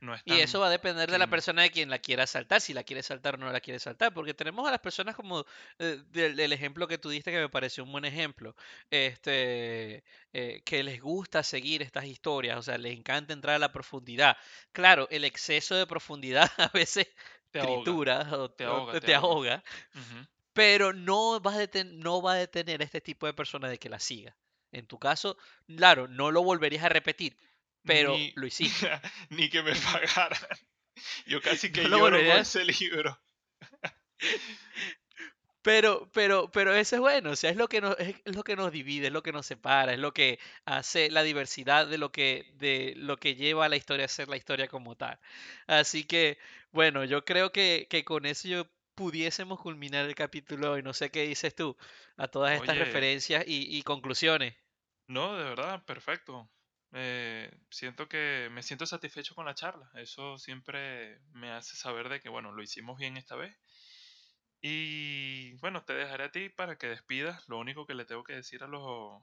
no 0.00 0.14
es 0.14 0.24
Y 0.24 0.38
tan 0.38 0.42
eso 0.42 0.60
va 0.60 0.68
a 0.68 0.70
depender 0.70 1.10
de 1.10 1.18
la 1.18 1.28
persona 1.30 1.62
de 1.62 1.70
quien 1.70 1.90
la 1.90 1.98
quiera 2.00 2.26
saltar, 2.26 2.60
si 2.60 2.74
la 2.74 2.84
quiere 2.84 3.02
saltar 3.02 3.34
o 3.36 3.38
no 3.38 3.50
la 3.52 3.60
quiere 3.60 3.80
saltar, 3.80 4.12
porque 4.14 4.34
tenemos 4.34 4.68
a 4.68 4.70
las 4.70 4.80
personas 4.80 5.16
como 5.16 5.44
eh, 5.78 6.02
del, 6.10 6.36
del 6.36 6.52
ejemplo 6.52 6.86
que 6.88 6.98
tú 6.98 7.10
diste 7.10 7.32
que 7.32 7.40
me 7.40 7.48
pareció 7.48 7.84
un 7.84 7.92
buen 7.92 8.04
ejemplo, 8.04 8.54
este, 8.90 10.04
eh, 10.32 10.62
que 10.64 10.82
les 10.84 11.00
gusta 11.00 11.42
seguir 11.42 11.82
estas 11.82 12.04
historias, 12.06 12.58
o 12.58 12.62
sea, 12.62 12.78
les 12.78 12.96
encanta 12.96 13.32
entrar 13.32 13.56
a 13.56 13.58
la 13.60 13.72
profundidad. 13.72 14.36
Claro, 14.72 15.08
el 15.10 15.24
exceso 15.24 15.74
de 15.76 15.86
profundidad 15.86 16.50
a 16.58 16.68
veces 16.74 17.08
Te 17.52 17.60
ahoga, 17.60 17.94
tritura 17.94 18.28
o, 18.38 18.50
te 18.50 18.64
ahoga, 18.64 18.96
te, 18.96 19.00
te 19.00 19.06
te 19.06 19.14
ahoga. 19.14 19.36
ahoga, 19.36 19.64
Ujú. 19.94 20.26
pero 20.52 20.92
no 20.92 21.40
va 21.40 21.54
a 21.54 21.58
deten- 21.58 21.98
no 21.98 22.22
va 22.22 22.32
a 22.32 22.36
detener 22.36 22.80
a 22.80 22.84
este 22.84 23.00
tipo 23.00 23.26
de 23.26 23.34
personas 23.34 23.70
de 23.70 23.78
que 23.78 23.88
la 23.88 24.00
siga. 24.00 24.36
En 24.72 24.86
tu 24.86 24.98
caso, 24.98 25.36
claro, 25.76 26.06
no 26.08 26.30
lo 26.30 26.42
volverías 26.42 26.84
a 26.84 26.88
repetir, 26.88 27.36
pero 27.84 28.10
Ni, 28.12 28.32
lo 28.34 28.46
hiciste. 28.48 29.00
ni 29.30 29.48
que 29.50 29.62
me 29.62 29.74
pagaran. 29.76 30.38
Yo 31.26 31.40
casi 31.42 31.72
No 31.72 31.72
que 31.72 31.88
lloro 31.88 32.24
con 32.24 32.38
ese 32.38 32.64
libro. 32.64 33.20
Pero, 35.62 36.10
pero, 36.12 36.50
pero 36.50 36.74
eso 36.74 36.96
es 36.96 37.00
bueno, 37.02 37.30
o 37.32 37.36
sea, 37.36 37.50
es 37.50 37.56
lo 37.56 37.68
que 37.68 37.82
nos, 37.82 37.98
es 37.98 38.16
es 38.24 38.34
lo 38.34 38.44
que 38.44 38.56
nos 38.56 38.72
divide, 38.72 39.08
es 39.08 39.12
lo 39.12 39.22
que 39.22 39.32
nos 39.32 39.44
separa, 39.46 39.92
es 39.92 39.98
lo 39.98 40.14
que 40.14 40.38
hace 40.64 41.10
la 41.10 41.22
diversidad 41.22 41.86
de 41.86 41.98
lo 41.98 42.10
que, 42.12 42.50
de 42.54 42.94
lo 42.96 43.18
que 43.18 43.34
lleva 43.34 43.66
a 43.66 43.68
la 43.68 43.76
historia 43.76 44.06
a 44.06 44.08
ser 44.08 44.28
la 44.28 44.38
historia 44.38 44.68
como 44.68 44.96
tal. 44.96 45.20
Así 45.66 46.04
que, 46.04 46.38
bueno, 46.72 47.04
yo 47.04 47.24
creo 47.26 47.52
que, 47.52 47.86
que 47.90 48.04
con 48.06 48.24
eso 48.24 48.48
yo 48.48 48.66
pudiésemos 48.94 49.60
culminar 49.60 50.06
el 50.06 50.14
capítulo 50.14 50.72
hoy. 50.72 50.82
No 50.82 50.94
sé 50.94 51.10
qué 51.10 51.22
dices 51.24 51.54
tú 51.54 51.76
a 52.16 52.28
todas 52.28 52.52
estas 52.56 52.78
Oye, 52.78 52.78
referencias 52.78 53.44
y, 53.46 53.76
y 53.76 53.82
conclusiones. 53.82 54.54
no, 55.08 55.36
de 55.36 55.44
verdad, 55.44 55.84
perfecto. 55.84 56.50
Eh, 56.92 57.50
siento 57.70 58.08
que 58.08 58.48
me 58.50 58.62
siento 58.62 58.86
satisfecho 58.86 59.34
con 59.34 59.46
la 59.46 59.54
charla. 59.54 59.90
Eso 59.94 60.38
siempre 60.38 61.20
me 61.32 61.50
hace 61.52 61.76
saber 61.76 62.08
de 62.08 62.20
que, 62.20 62.28
bueno, 62.28 62.52
lo 62.52 62.62
hicimos 62.62 62.98
bien 62.98 63.16
esta 63.16 63.36
vez. 63.36 63.56
Y 64.60 65.54
bueno, 65.58 65.84
te 65.84 65.94
dejaré 65.94 66.24
a 66.24 66.32
ti 66.32 66.48
para 66.48 66.76
que 66.76 66.88
despidas. 66.88 67.48
Lo 67.48 67.58
único 67.58 67.86
que 67.86 67.94
le 67.94 68.04
tengo 68.04 68.24
que 68.24 68.34
decir 68.34 68.62
a 68.62 68.66
los, 68.66 69.22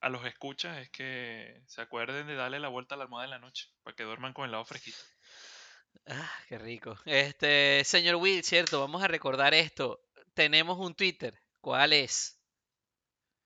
a 0.00 0.08
los 0.08 0.24
escuchas 0.26 0.78
es 0.78 0.90
que 0.90 1.62
se 1.66 1.80
acuerden 1.80 2.26
de 2.26 2.34
darle 2.34 2.60
la 2.60 2.68
vuelta 2.68 2.94
a 2.94 2.98
la 2.98 3.04
almohada 3.04 3.24
en 3.24 3.30
la 3.30 3.38
noche 3.38 3.70
para 3.82 3.96
que 3.96 4.04
duerman 4.04 4.34
con 4.34 4.44
el 4.44 4.52
lado 4.52 4.64
fresquito. 4.64 4.98
Ah, 6.06 6.30
qué 6.48 6.58
rico. 6.58 6.98
Este, 7.06 7.82
señor 7.84 8.16
Will, 8.16 8.42
cierto, 8.42 8.80
vamos 8.80 9.02
a 9.02 9.08
recordar 9.08 9.54
esto. 9.54 10.00
Tenemos 10.34 10.78
un 10.78 10.94
Twitter. 10.94 11.38
¿Cuál 11.60 11.92
es? 11.92 12.38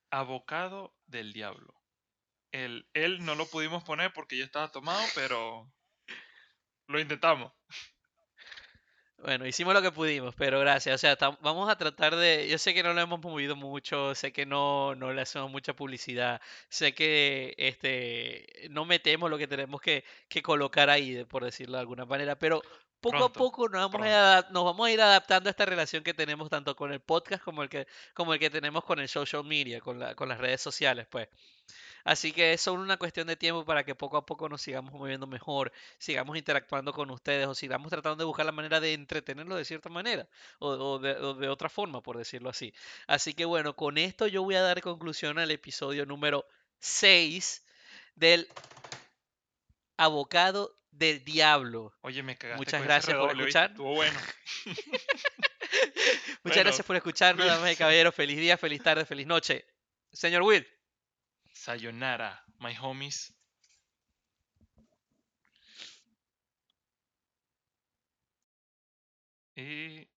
Abocado 0.09 0.93
del 1.05 1.31
diablo. 1.31 1.78
El, 2.51 2.87
él 2.93 3.23
no 3.25 3.35
lo 3.35 3.45
pudimos 3.47 3.83
poner 3.83 4.11
porque 4.13 4.37
ya 4.37 4.45
estaba 4.45 4.71
tomado, 4.71 5.03
pero 5.15 5.71
lo 6.87 6.99
intentamos. 6.99 7.51
Bueno, 9.21 9.45
hicimos 9.45 9.73
lo 9.73 9.81
que 9.81 9.91
pudimos, 9.91 10.33
pero 10.35 10.59
gracias. 10.61 10.95
O 10.95 10.97
sea, 10.97 11.17
vamos 11.41 11.69
a 11.69 11.77
tratar 11.77 12.15
de... 12.15 12.47
Yo 12.47 12.57
sé 12.57 12.73
que 12.73 12.83
no 12.83 12.93
lo 12.93 13.01
hemos 13.01 13.19
movido 13.19 13.55
mucho, 13.55 14.15
sé 14.15 14.31
que 14.31 14.45
no, 14.45 14.95
no 14.95 15.11
le 15.11 15.21
hacemos 15.21 15.51
mucha 15.51 15.73
publicidad, 15.75 16.41
sé 16.69 16.93
que 16.93 17.53
este, 17.57 18.69
no 18.69 18.85
metemos 18.85 19.29
lo 19.29 19.37
que 19.37 19.47
tenemos 19.47 19.81
que, 19.81 20.05
que 20.29 20.41
colocar 20.41 20.89
ahí, 20.89 21.25
por 21.25 21.43
decirlo 21.43 21.73
de 21.75 21.81
alguna 21.81 22.05
manera, 22.05 22.37
pero 22.39 22.61
poco 23.01 23.23
a 23.25 23.33
poco 23.33 23.69
nos 23.69 23.91
vamos 23.91 24.07
a 24.07 24.47
nos 24.51 24.63
vamos 24.65 24.87
a 24.87 24.91
ir 24.91 25.01
adaptando 25.01 25.49
a 25.49 25.51
esta 25.51 25.65
relación 25.65 26.03
que 26.03 26.13
tenemos 26.13 26.49
tanto 26.49 26.75
con 26.75 26.91
el 26.91 26.99
podcast 26.99 27.43
como 27.43 27.63
el 27.63 27.69
que, 27.69 27.87
como 28.13 28.33
el 28.33 28.39
que 28.39 28.49
tenemos 28.49 28.83
con 28.83 28.99
el 28.99 29.07
social 29.07 29.43
media, 29.43 29.81
con 29.81 29.99
la, 29.99 30.15
con 30.15 30.29
las 30.29 30.39
redes 30.39 30.61
sociales, 30.61 31.07
pues. 31.09 31.29
Así 32.03 32.31
que 32.31 32.53
es 32.53 32.61
solo 32.61 32.81
una 32.81 32.97
cuestión 32.97 33.27
de 33.27 33.35
tiempo 33.35 33.65
para 33.65 33.83
que 33.83 33.95
poco 33.95 34.17
a 34.17 34.25
poco 34.25 34.49
nos 34.49 34.61
sigamos 34.61 34.93
moviendo 34.93 35.27
mejor, 35.27 35.71
sigamos 35.97 36.37
interactuando 36.37 36.93
con 36.93 37.09
ustedes 37.11 37.47
o 37.47 37.55
sigamos 37.55 37.89
tratando 37.89 38.17
de 38.17 38.25
buscar 38.25 38.45
la 38.45 38.51
manera 38.51 38.79
de 38.79 38.93
entretenerlos 38.93 39.57
de 39.57 39.65
cierta 39.65 39.89
manera 39.89 40.27
o, 40.59 40.69
o 40.69 40.99
de, 40.99 41.11
o 41.17 41.33
de 41.35 41.49
otra 41.49 41.69
forma, 41.69 42.01
por 42.01 42.17
decirlo 42.17 42.49
así. 42.49 42.73
Así 43.07 43.33
que 43.33 43.45
bueno, 43.45 43.75
con 43.75 43.97
esto 43.97 44.27
yo 44.27 44.43
voy 44.43 44.55
a 44.55 44.61
dar 44.61 44.81
conclusión 44.81 45.39
al 45.39 45.51
episodio 45.51 46.05
número 46.05 46.45
6 46.79 47.63
del 48.15 48.47
Abocado 49.97 50.78
del 50.99 51.23
Diablo. 51.23 51.93
Oye, 52.01 52.21
me 52.21 52.37
cagaste 52.37 52.57
Muchas 52.57 52.83
gracias 52.83 53.17
por 53.17 53.31
escuchar. 53.31 53.71
Estuvo 53.71 53.95
bueno. 53.95 54.19
Muchas 54.65 56.43
Bueno, 56.43 56.63
gracias 56.63 56.85
por 56.85 56.95
escucharnos, 56.97 57.47
damas 57.47 57.71
y 57.73 57.75
caballeros. 57.77 58.13
Feliz 58.13 58.37
día, 58.37 58.57
feliz 58.57 58.83
tarde, 58.83 59.05
feliz 59.05 59.25
noche. 59.25 59.65
Señor 60.11 60.41
Will. 60.43 60.67
Sayonara, 61.53 62.43
my 62.59 62.75
homies. 62.79 63.33
Y 69.55 70.09